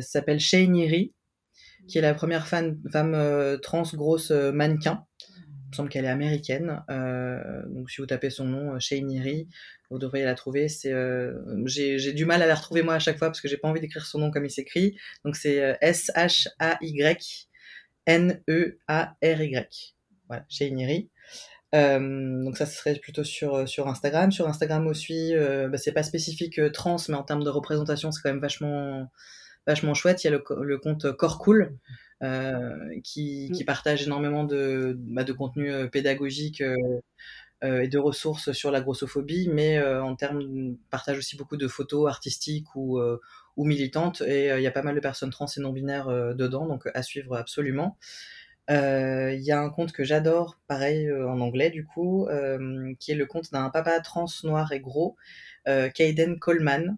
s'appelle 0.00 0.40
Shane 0.40 0.74
qui 1.86 1.98
est 1.98 2.00
la 2.00 2.14
première 2.14 2.48
femme 2.48 2.80
trans 3.62 3.84
grosse 3.94 4.30
mannequin. 4.30 5.04
Me 5.72 5.76
semble 5.76 5.88
qu'elle 5.88 6.04
est 6.04 6.08
américaine. 6.08 6.82
donc 7.68 7.90
si 7.90 8.00
vous 8.00 8.06
tapez 8.06 8.30
son 8.30 8.44
nom, 8.44 8.78
Shane 8.78 9.10
vous 9.92 9.98
devriez 9.98 10.24
la 10.24 10.34
trouver. 10.34 10.68
C'est, 10.68 10.92
euh, 10.92 11.32
j'ai, 11.66 12.12
du 12.12 12.24
mal 12.24 12.42
à 12.42 12.46
la 12.46 12.54
retrouver 12.54 12.82
moi 12.82 12.94
à 12.94 12.98
chaque 12.98 13.18
fois 13.18 13.28
parce 13.28 13.40
que 13.40 13.48
j'ai 13.48 13.58
pas 13.58 13.68
envie 13.68 13.80
d'écrire 13.80 14.04
son 14.06 14.18
nom 14.18 14.30
comme 14.30 14.44
il 14.44 14.50
s'écrit. 14.50 14.96
Donc 15.24 15.36
c'est 15.36 15.62
euh, 15.62 15.74
S 15.80 16.10
H 16.16 16.48
A 16.58 16.78
Y 16.80 17.48
N 18.06 18.42
E. 18.48 18.78
Voilà. 20.28 20.44
Euh, 21.74 22.44
donc 22.44 22.56
ça, 22.56 22.66
serait 22.66 22.94
plutôt 22.96 23.24
sur 23.24 23.68
sur 23.68 23.88
Instagram. 23.88 24.32
Sur 24.32 24.48
Instagram 24.48 24.86
aussi, 24.86 25.34
bah, 25.36 25.78
c'est 25.78 25.92
pas 25.92 26.02
spécifique 26.02 26.60
trans, 26.72 26.96
mais 27.08 27.14
en 27.14 27.22
termes 27.22 27.44
de 27.44 27.50
représentation, 27.50 28.10
c'est 28.10 28.22
quand 28.22 28.30
même 28.30 28.40
vachement 28.40 29.10
vachement 29.66 29.94
chouette. 29.94 30.24
Il 30.24 30.26
y 30.26 30.34
a 30.34 30.38
le, 30.38 30.78
compte 30.78 31.12
Corps 31.12 31.38
Cool. 31.38 31.76
Qui, 33.02 33.50
qui, 33.52 33.64
partage 33.64 34.06
énormément 34.06 34.44
de, 34.44 34.96
bah, 34.96 35.24
de 35.24 35.32
contenu 35.32 35.90
pédagogique 35.90 36.62
euh, 37.64 37.82
et 37.82 37.88
de 37.88 37.98
ressources 37.98 38.50
sur 38.52 38.72
la 38.72 38.80
grossophobie, 38.80 39.48
mais 39.48 39.78
euh, 39.78 40.02
en 40.02 40.16
termes 40.16 40.76
partage 40.90 41.18
aussi 41.18 41.36
beaucoup 41.36 41.56
de 41.56 41.68
photos 41.68 42.08
artistiques 42.08 42.74
ou, 42.74 42.98
euh, 42.98 43.20
ou 43.56 43.64
militantes, 43.64 44.20
et 44.22 44.48
il 44.48 44.62
y 44.62 44.66
a 44.66 44.72
pas 44.72 44.82
mal 44.82 44.96
de 44.96 45.00
personnes 45.00 45.30
trans 45.30 45.46
et 45.46 45.60
non 45.60 45.70
binaires 45.72 46.08
dedans, 46.34 46.66
donc 46.66 46.88
à 46.92 47.02
suivre 47.04 47.36
absolument. 47.36 47.96
Il 48.68 49.40
y 49.40 49.52
a 49.52 49.60
un 49.60 49.70
compte 49.70 49.92
que 49.92 50.02
j'adore, 50.02 50.58
pareil 50.66 51.12
en 51.12 51.40
anglais 51.40 51.70
du 51.70 51.84
coup, 51.84 52.26
qui 52.98 53.12
est 53.12 53.14
le 53.14 53.26
compte 53.26 53.52
d'un 53.52 53.70
papa 53.70 54.00
trans 54.00 54.26
noir 54.44 54.72
et 54.72 54.80
gros, 54.80 55.16
Kaiden 55.66 56.38
Coleman, 56.38 56.96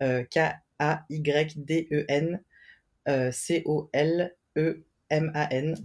K-A-Y-D-E-N, 0.00 0.60
C-O-L-E-M-A-N. 4.56 5.76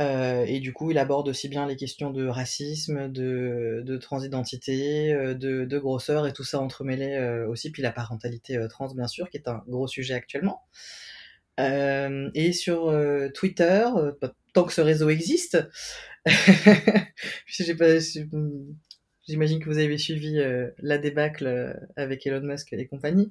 Euh, 0.00 0.44
et 0.46 0.60
du 0.60 0.72
coup, 0.72 0.90
il 0.90 0.98
aborde 0.98 1.28
aussi 1.28 1.48
bien 1.48 1.66
les 1.66 1.76
questions 1.76 2.10
de 2.10 2.26
racisme, 2.26 3.08
de, 3.08 3.82
de 3.84 3.96
transidentité, 3.98 5.12
euh, 5.12 5.34
de, 5.34 5.64
de, 5.64 5.78
grosseur 5.78 6.26
et 6.26 6.32
tout 6.32 6.44
ça 6.44 6.58
entremêlé 6.60 7.12
euh, 7.12 7.46
aussi, 7.48 7.70
puis 7.70 7.82
la 7.82 7.92
parentalité 7.92 8.58
trans, 8.68 8.92
bien 8.94 9.08
sûr, 9.08 9.28
qui 9.28 9.36
est 9.36 9.48
un 9.48 9.62
gros 9.68 9.88
sujet 9.88 10.14
actuellement. 10.14 10.62
et 11.58 12.52
sur 12.52 12.90
Twitter, 13.34 13.86
tant 14.54 14.64
que 14.64 14.72
ce 14.72 14.80
réseau 14.80 15.10
existe, 15.10 15.58
j'imagine 19.26 19.60
que 19.60 19.68
vous 19.68 19.78
avez 19.78 19.98
suivi 19.98 20.40
la 20.78 20.96
débâcle 20.96 21.78
avec 21.96 22.26
Elon 22.26 22.40
Musk 22.40 22.72
et 22.72 22.86
compagnie, 22.86 23.30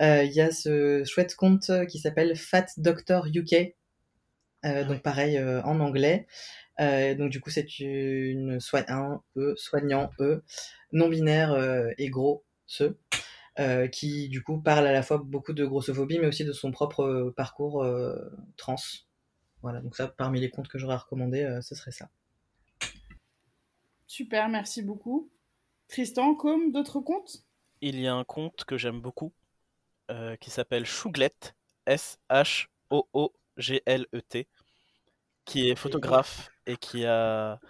il 0.00 0.32
y 0.32 0.40
a 0.40 0.50
ce 0.50 1.04
chouette 1.04 1.34
compte 1.34 1.70
qui 1.88 1.98
s'appelle 1.98 2.36
Fat 2.36 2.68
Doctor 2.78 3.26
UK, 3.26 3.74
euh, 4.64 4.84
donc 4.84 5.02
pareil 5.02 5.36
euh, 5.36 5.62
en 5.62 5.80
anglais. 5.80 6.26
Euh, 6.80 7.14
donc 7.14 7.30
du 7.30 7.40
coup 7.40 7.50
c'est 7.50 7.80
une 7.80 8.58
un 8.72 9.22
e 9.36 9.54
soignant 9.56 10.10
e 10.20 10.42
non 10.92 11.08
binaire 11.08 11.56
et 11.98 12.08
gros 12.08 12.44
ce 12.66 12.96
qui 13.90 14.28
du 14.28 14.42
coup 14.42 14.60
parle 14.60 14.86
à 14.86 14.92
la 14.92 15.02
fois 15.02 15.18
beaucoup 15.18 15.52
de 15.52 15.66
grossophobie 15.66 16.20
mais 16.20 16.28
aussi 16.28 16.44
de 16.44 16.52
son 16.52 16.70
propre 16.70 17.32
parcours 17.36 17.84
trans. 18.56 18.76
Voilà 19.62 19.80
donc 19.80 19.96
ça 19.96 20.06
parmi 20.06 20.40
les 20.40 20.50
comptes 20.50 20.68
que 20.68 20.78
j'aurais 20.78 20.96
recommandé 20.96 21.58
ce 21.62 21.74
serait 21.74 21.90
ça. 21.90 22.08
Super 24.06 24.48
merci 24.48 24.82
beaucoup. 24.82 25.30
Tristan, 25.88 26.34
comme 26.34 26.70
d'autres 26.70 27.00
comptes 27.00 27.44
Il 27.80 27.98
y 27.98 28.06
a 28.06 28.14
un 28.14 28.24
compte 28.24 28.64
que 28.64 28.78
j'aime 28.78 29.00
beaucoup 29.00 29.32
qui 30.40 30.50
s'appelle 30.50 30.86
Chouglette 30.86 31.56
S-H-O-O 31.86 33.32
G-L-E-T, 33.58 34.48
qui 35.44 35.68
est 35.68 35.76
photographe 35.76 36.50
et 36.66 36.76
qui 36.76 37.04
a 37.04 37.60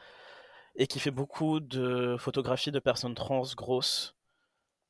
et 0.77 0.87
qui 0.87 1.01
fait 1.01 1.11
beaucoup 1.11 1.59
de 1.59 2.17
photographies 2.19 2.71
de 2.71 2.79
personnes 2.79 3.15
trans 3.15 3.43
grosses. 3.57 4.15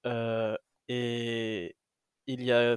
Euh, 0.05 0.57
et 0.89 1.77
il 2.27 2.45
y 2.45 2.53
a, 2.53 2.77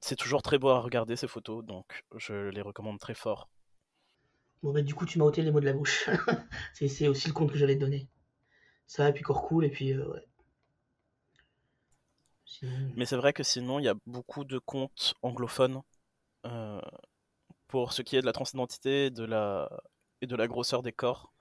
c'est 0.00 0.16
toujours 0.16 0.42
très 0.42 0.58
beau 0.58 0.68
à 0.70 0.80
regarder 0.80 1.14
ces 1.14 1.28
photos, 1.28 1.64
donc 1.64 2.04
je 2.16 2.48
les 2.50 2.60
recommande 2.60 2.98
très 2.98 3.14
fort. 3.14 3.48
Bon 4.62 4.72
bah 4.72 4.82
du 4.82 4.94
coup 4.94 5.06
tu 5.06 5.18
m'as 5.18 5.24
ôté 5.24 5.42
les 5.42 5.50
mots 5.50 5.60
de 5.60 5.66
la 5.66 5.72
bouche. 5.72 6.08
c'est 6.74 7.08
aussi 7.08 7.28
le 7.28 7.34
compte 7.34 7.52
que 7.52 7.58
j'allais 7.58 7.76
te 7.76 7.80
donner. 7.80 8.08
Ça 8.86 9.08
et 9.08 9.12
puis 9.12 9.22
corps 9.22 9.42
cool 9.42 9.64
et 9.64 9.70
puis 9.70 9.92
euh, 9.92 10.08
ouais. 10.08 10.26
Mais 12.96 13.06
c'est 13.06 13.16
vrai 13.16 13.32
que 13.32 13.42
sinon 13.42 13.78
il 13.78 13.84
y 13.84 13.88
a 13.88 13.94
beaucoup 14.06 14.44
de 14.44 14.58
comptes 14.58 15.14
anglophones 15.22 15.80
euh, 16.44 16.80
pour 17.72 17.94
ce 17.94 18.02
qui 18.02 18.16
est 18.16 18.20
de 18.20 18.26
la 18.26 18.34
transidentité 18.34 19.06
et 19.06 19.10
de 19.10 19.24
la, 19.24 20.46
grosseur 20.46 20.82
des 20.82 20.92
corps. 20.92 21.32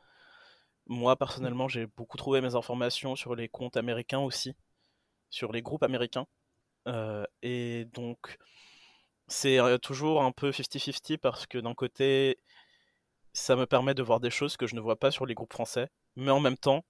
Moi, 0.87 1.17
personnellement, 1.17 1.67
j'ai 1.67 1.87
beaucoup 1.87 2.15
trouvé 2.15 2.39
mes 2.39 2.55
informations 2.55 3.17
sur 3.17 3.35
les 3.35 3.49
comptes 3.49 3.75
américains 3.75 4.19
aussi, 4.19 4.55
sur 5.29 5.51
les 5.51 5.61
groupes 5.61 5.83
américains. 5.83 6.27
Euh, 6.87 7.25
et 7.41 7.83
donc, 7.93 8.37
c'est 9.27 9.59
euh, 9.59 9.77
toujours 9.77 10.23
un 10.23 10.31
peu 10.31 10.51
50-50 10.51 11.17
parce 11.17 11.47
que 11.47 11.57
d'un 11.57 11.73
côté, 11.73 12.37
ça 13.33 13.57
me 13.57 13.65
permet 13.65 13.93
de 13.93 14.01
voir 14.01 14.21
des 14.21 14.31
choses 14.31 14.55
que 14.55 14.67
je 14.67 14.75
ne 14.75 14.79
vois 14.79 14.97
pas 14.97 15.11
sur 15.11 15.25
les 15.25 15.33
groupes 15.33 15.51
français. 15.51 15.89
Mais 16.15 16.31
en 16.31 16.39
même 16.39 16.57
temps, 16.57 16.85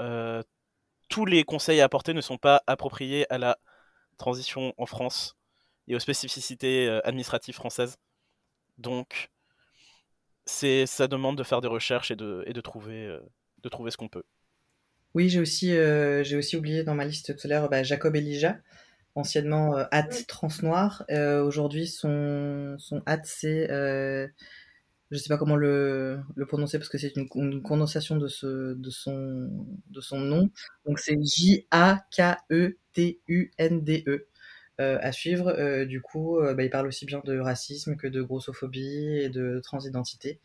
euh, 0.00 0.42
tous 1.10 1.26
les 1.26 1.44
conseils 1.44 1.82
à 1.82 1.84
apporter 1.84 2.14
ne 2.14 2.22
sont 2.22 2.38
pas 2.38 2.62
appropriés 2.66 3.30
à 3.30 3.36
la 3.36 3.58
transition 4.16 4.72
en 4.78 4.86
France 4.86 5.36
et 5.86 5.94
aux 5.94 6.00
spécificités 6.00 6.88
administratives 7.04 7.56
françaises. 7.56 7.98
Donc, 8.78 9.30
c'est 10.44 10.86
ça 10.86 11.08
demande 11.08 11.36
de 11.36 11.42
faire 11.42 11.60
des 11.60 11.68
recherches 11.68 12.10
et 12.10 12.16
de, 12.16 12.44
et 12.46 12.52
de, 12.52 12.60
trouver, 12.60 13.06
euh, 13.06 13.20
de 13.62 13.68
trouver 13.68 13.90
ce 13.90 13.96
qu'on 13.96 14.08
peut. 14.08 14.24
Oui, 15.14 15.28
j'ai 15.30 15.40
aussi, 15.40 15.74
euh, 15.74 16.22
j'ai 16.24 16.36
aussi 16.36 16.56
oublié 16.56 16.84
dans 16.84 16.94
ma 16.94 17.06
liste 17.06 17.36
tout 17.36 17.46
à 17.46 17.48
l'heure 17.48 17.68
bah, 17.70 17.82
Jacob 17.82 18.14
Elijah, 18.14 18.58
anciennement 19.14 19.76
euh, 19.76 19.84
Hat 19.90 20.08
Transnoir. 20.28 21.04
Euh, 21.10 21.42
Aujourd'hui, 21.42 21.86
son, 21.86 22.76
son 22.78 23.02
Hat, 23.06 23.22
c'est. 23.24 23.70
Euh, 23.70 24.28
je 25.10 25.16
sais 25.18 25.28
pas 25.28 25.38
comment 25.38 25.56
le, 25.56 26.20
le 26.34 26.46
prononcer 26.46 26.78
parce 26.78 26.90
que 26.90 26.98
c'est 26.98 27.16
une, 27.16 27.28
une, 27.36 27.62
condensation 27.62 28.16
de, 28.16 28.28
ce, 28.28 28.74
de, 28.74 28.90
son, 28.90 29.48
de 29.88 30.00
son 30.00 30.18
nom. 30.18 30.50
Donc 30.84 30.98
c'est 30.98 31.16
J-A-K-E-T-U-N-D-E. 31.22 32.76
Euh, 34.78 34.98
à 35.00 35.10
suivre. 35.10 35.48
Euh, 35.48 35.86
du 35.86 36.02
coup, 36.02 36.38
euh, 36.38 36.52
bah, 36.52 36.62
il 36.62 36.68
parle 36.68 36.86
aussi 36.86 37.06
bien 37.06 37.22
de 37.24 37.38
racisme 37.38 37.96
que 37.96 38.06
de 38.06 38.20
grossophobie 38.20 39.20
et 39.22 39.30
de 39.30 39.58
transidentité. 39.60 40.38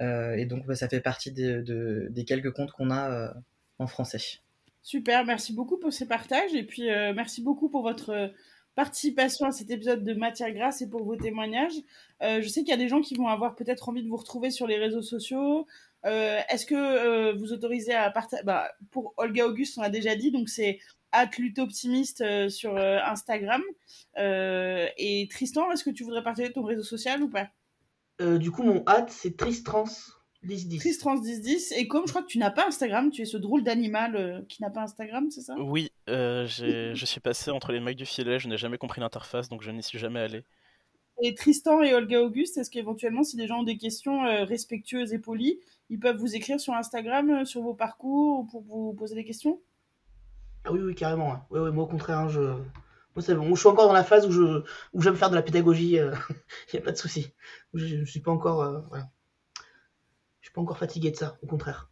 et 0.00 0.46
donc, 0.46 0.66
bah, 0.66 0.76
ça 0.76 0.88
fait 0.88 1.00
partie 1.00 1.32
des, 1.32 1.62
de, 1.62 2.06
des 2.10 2.24
quelques 2.24 2.52
comptes 2.52 2.70
qu'on 2.72 2.90
a 2.90 3.34
en 3.78 3.86
français. 3.86 4.40
Super, 4.82 5.24
merci 5.24 5.52
beaucoup 5.52 5.78
pour 5.78 5.92
ces 5.92 6.06
partages 6.06 6.54
et 6.54 6.64
puis 6.64 6.86
merci 7.14 7.40
beaucoup 7.40 7.68
pour 7.68 7.82
votre 7.82 8.32
participation 8.74 9.46
à 9.46 9.52
cet 9.52 9.70
épisode 9.70 10.02
de 10.02 10.14
Matière 10.14 10.52
Grasse 10.52 10.82
et 10.82 10.88
pour 10.88 11.04
vos 11.04 11.14
témoignages. 11.14 11.76
Je 12.20 12.48
sais 12.48 12.62
qu'il 12.62 12.70
y 12.70 12.72
a 12.72 12.78
des 12.78 12.88
gens 12.88 13.00
qui 13.00 13.14
vont 13.14 13.28
avoir 13.28 13.54
peut-être 13.54 13.88
envie 13.88 14.02
de 14.02 14.08
vous 14.08 14.16
retrouver 14.16 14.50
sur 14.50 14.66
les 14.66 14.76
réseaux 14.76 15.02
sociaux. 15.02 15.68
Est-ce 16.02 16.66
que 16.66 17.36
vous 17.38 17.52
autorisez 17.52 17.94
à 17.94 18.10
partager 18.10 18.42
bah, 18.42 18.72
Pour 18.90 19.14
Olga 19.18 19.46
Auguste, 19.46 19.78
on 19.78 19.82
a 19.82 19.90
déjà 19.90 20.16
dit, 20.16 20.32
donc 20.32 20.48
c'est 20.48 20.80
optimiste 21.58 22.48
sur 22.48 22.76
Instagram. 22.76 23.62
et 24.16 25.28
Tristan, 25.30 25.70
est-ce 25.72 25.84
que 25.84 25.90
tu 25.90 26.04
voudrais 26.04 26.22
partager 26.22 26.52
ton 26.52 26.62
réseau 26.62 26.82
social 26.82 27.22
ou 27.22 27.28
pas? 27.28 27.48
Du 28.38 28.50
coup, 28.50 28.62
mon 28.62 28.82
hâte, 28.86 29.10
c'est 29.10 29.36
Tristrans 29.36 29.84
10-10. 30.44 30.78
Tristrans 30.78 31.20
10-10. 31.20 31.74
Et 31.76 31.86
comme 31.86 32.06
je 32.06 32.12
crois 32.12 32.22
que 32.22 32.28
tu 32.28 32.38
n'as 32.38 32.50
pas 32.50 32.66
Instagram, 32.66 33.10
tu 33.10 33.22
es 33.22 33.24
ce 33.24 33.36
drôle 33.36 33.62
d'animal 33.62 34.16
euh, 34.16 34.40
qui 34.48 34.62
n'a 34.62 34.70
pas 34.70 34.82
Instagram, 34.82 35.30
c'est 35.30 35.40
ça? 35.40 35.54
Oui, 35.58 35.90
euh, 36.08 36.46
je 36.46 37.04
suis 37.04 37.20
passé 37.20 37.50
entre 37.50 37.72
les 37.72 37.80
mailles 37.80 37.94
du 37.94 38.06
filet, 38.06 38.38
je 38.38 38.48
n'ai 38.48 38.56
jamais 38.56 38.78
compris 38.78 39.00
l'interface, 39.00 39.48
donc 39.48 39.62
je 39.62 39.70
n'y 39.70 39.82
suis 39.82 39.98
jamais 39.98 40.20
allé. 40.20 40.44
Et 41.22 41.34
Tristan 41.34 41.82
et 41.82 41.94
Olga 41.94 42.20
Auguste, 42.22 42.58
est-ce 42.58 42.70
qu'éventuellement, 42.70 43.22
si 43.22 43.36
des 43.36 43.46
gens 43.46 43.60
ont 43.60 43.64
des 43.64 43.76
questions 43.76 44.24
euh, 44.24 44.44
respectueuses 44.44 45.12
et 45.12 45.18
polies, 45.18 45.60
ils 45.90 46.00
peuvent 46.00 46.16
vous 46.16 46.34
écrire 46.34 46.58
sur 46.58 46.74
Instagram, 46.74 47.30
euh, 47.30 47.44
sur 47.44 47.62
vos 47.62 47.74
parcours, 47.74 48.40
ou 48.40 48.44
pour 48.44 48.62
vous 48.62 48.92
poser 48.94 49.14
des 49.14 49.24
questions? 49.24 49.60
Ah 50.64 50.72
Oui, 50.72 50.80
oui, 50.80 50.94
carrément. 50.94 51.46
Moi, 51.50 51.84
au 51.84 51.86
contraire, 51.86 52.18
hein, 52.18 52.28
je... 52.28 52.40
Moi. 52.40 53.22
Je 53.26 53.54
suis 53.54 53.68
encore 53.68 53.88
dans 53.88 53.92
la 53.92 54.04
phase 54.04 54.26
où 54.26 54.32
je 54.32 54.62
où 54.94 55.02
j'aime 55.02 55.16
faire 55.16 55.28
de 55.28 55.34
la 55.34 55.42
pédagogie, 55.42 55.96
il 56.72 56.72
n'y 56.72 56.78
a 56.78 56.82
pas 56.82 56.92
de 56.92 56.96
souci. 56.96 57.32
Je 57.74 57.96
ne 57.96 58.04
suis 58.04 58.20
pas 58.20 58.30
encore... 58.30 58.86
Voilà 58.88 59.08
je 60.42 60.48
suis 60.48 60.52
pas 60.52 60.60
encore 60.60 60.78
fatigué 60.78 61.10
de 61.12 61.16
ça, 61.16 61.38
au 61.42 61.46
contraire. 61.46 61.88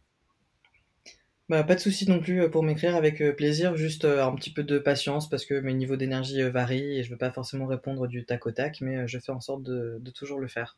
Bah, 1.49 1.63
pas 1.63 1.75
de 1.75 1.79
souci 1.79 2.07
non 2.07 2.19
plus 2.19 2.43
euh, 2.43 2.49
pour 2.49 2.63
m'écrire 2.63 2.95
avec 2.95 3.21
euh, 3.21 3.33
plaisir, 3.33 3.75
juste 3.75 4.05
euh, 4.05 4.23
un 4.23 4.35
petit 4.35 4.53
peu 4.53 4.63
de 4.63 4.77
patience 4.77 5.29
parce 5.29 5.45
que 5.45 5.59
mes 5.59 5.73
niveaux 5.73 5.95
d'énergie 5.95 6.41
varient 6.43 6.99
et 6.99 7.03
je 7.03 7.09
veux 7.09 7.17
pas 7.17 7.31
forcément 7.31 7.65
répondre 7.65 8.07
du 8.07 8.25
tac 8.25 8.45
au 8.45 8.51
tac, 8.51 8.79
mais 8.81 9.07
je 9.07 9.19
fais 9.19 9.31
en 9.31 9.39
sorte 9.39 9.63
de 9.63 10.11
toujours 10.13 10.39
le 10.39 10.47
faire. 10.47 10.77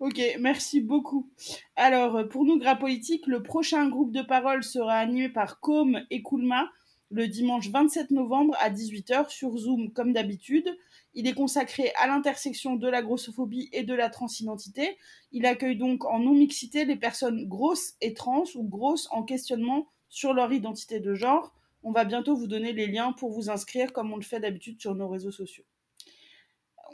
Ok, 0.00 0.20
merci 0.40 0.80
beaucoup. 0.80 1.30
Alors, 1.76 2.28
pour 2.28 2.44
nous, 2.44 2.58
Gras 2.58 2.76
Politique, 2.76 3.26
le 3.26 3.42
prochain 3.42 3.88
groupe 3.88 4.12
de 4.12 4.22
parole 4.22 4.64
sera 4.64 4.94
animé 4.94 5.28
par 5.28 5.60
Com 5.60 6.00
et 6.10 6.22
Koulma 6.22 6.68
le 7.10 7.28
dimanche 7.28 7.70
27 7.70 8.10
novembre 8.10 8.56
à 8.58 8.70
18h 8.70 9.28
sur 9.28 9.56
Zoom 9.56 9.92
comme 9.92 10.12
d'habitude. 10.12 10.68
Il 11.14 11.28
est 11.28 11.32
consacré 11.32 11.92
à 12.00 12.08
l'intersection 12.08 12.74
de 12.74 12.88
la 12.88 13.02
grossophobie 13.02 13.68
et 13.72 13.84
de 13.84 13.94
la 13.94 14.10
transidentité. 14.10 14.96
Il 15.30 15.46
accueille 15.46 15.76
donc 15.76 16.04
en 16.06 16.18
non-mixité 16.18 16.84
les 16.84 16.96
personnes 16.96 17.46
grosses 17.46 17.94
et 18.00 18.14
trans 18.14 18.42
ou 18.56 18.64
grosses 18.64 19.08
en 19.12 19.22
questionnement 19.22 19.86
sur 20.08 20.34
leur 20.34 20.52
identité 20.52 20.98
de 20.98 21.14
genre. 21.14 21.54
On 21.84 21.92
va 21.92 22.04
bientôt 22.04 22.34
vous 22.34 22.48
donner 22.48 22.72
les 22.72 22.88
liens 22.88 23.12
pour 23.12 23.30
vous 23.30 23.48
inscrire 23.48 23.92
comme 23.92 24.12
on 24.12 24.16
le 24.16 24.22
fait 24.22 24.40
d'habitude 24.40 24.80
sur 24.80 24.96
nos 24.96 25.08
réseaux 25.08 25.30
sociaux. 25.30 25.64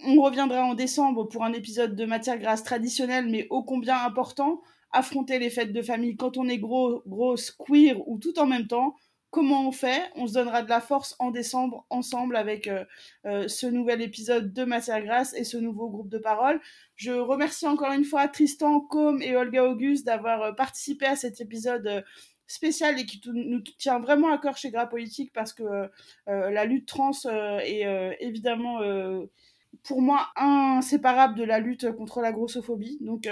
On 0.05 0.21
reviendra 0.23 0.65
en 0.65 0.75
décembre 0.75 1.25
pour 1.25 1.45
un 1.45 1.53
épisode 1.53 1.95
de 1.95 2.05
matière 2.05 2.39
grasse 2.39 2.65
traditionnelle 2.65 3.29
mais 3.29 3.47
ô 3.51 3.63
combien 3.63 4.05
important. 4.05 4.63
Affronter 4.93 5.39
les 5.39 5.51
fêtes 5.51 5.73
de 5.73 5.83
famille 5.83 6.17
quand 6.17 6.37
on 6.37 6.49
est 6.49 6.59
gros, 6.59 7.03
grosse, 7.07 7.53
queer 7.53 7.97
ou 8.09 8.19
tout 8.19 8.39
en 8.39 8.47
même 8.47 8.67
temps 8.67 8.97
comment 9.31 9.67
on 9.67 9.73
fait? 9.73 10.11
On 10.17 10.27
se 10.27 10.35
donnera 10.35 10.63
de 10.63 10.69
la 10.69 10.81
force 10.81 11.17
en 11.19 11.31
décembre 11.31 11.87
ensemble 11.91 12.37
avec 12.37 12.67
euh, 12.67 12.85
euh, 13.27 13.49
ce 13.49 13.67
nouvel 13.67 14.03
épisode 14.03 14.53
de 14.53 14.65
Matière 14.65 15.03
Grasse 15.03 15.35
et 15.35 15.45
ce 15.45 15.57
nouveau 15.57 15.89
groupe 15.89 16.09
de 16.09 16.19
parole. 16.19 16.61
Je 16.97 17.13
remercie 17.13 17.67
encore 17.67 17.93
une 17.93 18.05
fois 18.05 18.29
Tristan, 18.29 18.81
Com 18.81 19.23
et 19.23 19.37
Olga 19.37 19.65
Auguste 19.65 20.05
d'avoir 20.07 20.43
euh, 20.43 20.53
participé 20.53 21.07
à 21.07 21.17
cet 21.17 21.41
épisode 21.41 22.05
spécial 22.47 22.99
et 22.99 23.07
qui 23.07 23.21
nous 23.33 23.61
tient 23.79 24.01
vraiment 24.01 24.33
à 24.33 24.39
cœur 24.39 24.57
chez 24.57 24.71
Gras 24.73 24.87
Politique 24.87 25.33
parce 25.33 25.53
que 25.53 25.89
la 26.27 26.65
lutte 26.65 26.89
trans 26.89 27.13
est 27.63 28.17
évidemment 28.19 28.81
pour 29.85 30.03
moi 30.03 30.29
inséparable 30.37 31.37
de 31.37 31.45
la 31.45 31.59
lutte 31.59 31.93
contre 31.93 32.21
la 32.21 32.33
grossophobie. 32.33 32.99
Donc 33.01 33.27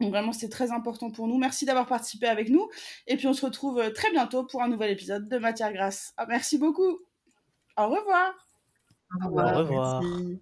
donc 0.00 0.10
vraiment, 0.10 0.32
c'est 0.32 0.48
très 0.48 0.72
important 0.72 1.10
pour 1.10 1.28
nous. 1.28 1.36
Merci 1.36 1.66
d'avoir 1.66 1.86
participé 1.86 2.26
avec 2.26 2.48
nous. 2.48 2.68
Et 3.06 3.16
puis, 3.16 3.26
on 3.26 3.34
se 3.34 3.44
retrouve 3.44 3.78
euh, 3.78 3.90
très 3.90 4.10
bientôt 4.10 4.44
pour 4.44 4.62
un 4.62 4.68
nouvel 4.68 4.90
épisode 4.90 5.28
de 5.28 5.38
Matière 5.38 5.72
Grasse. 5.72 6.14
Ah, 6.16 6.24
merci 6.26 6.58
beaucoup. 6.58 6.98
Au 7.76 7.88
revoir. 7.88 8.32
Au 9.22 9.26
revoir. 9.26 9.56
Au 9.56 9.58
revoir. 9.58 10.02
Merci. 10.02 10.40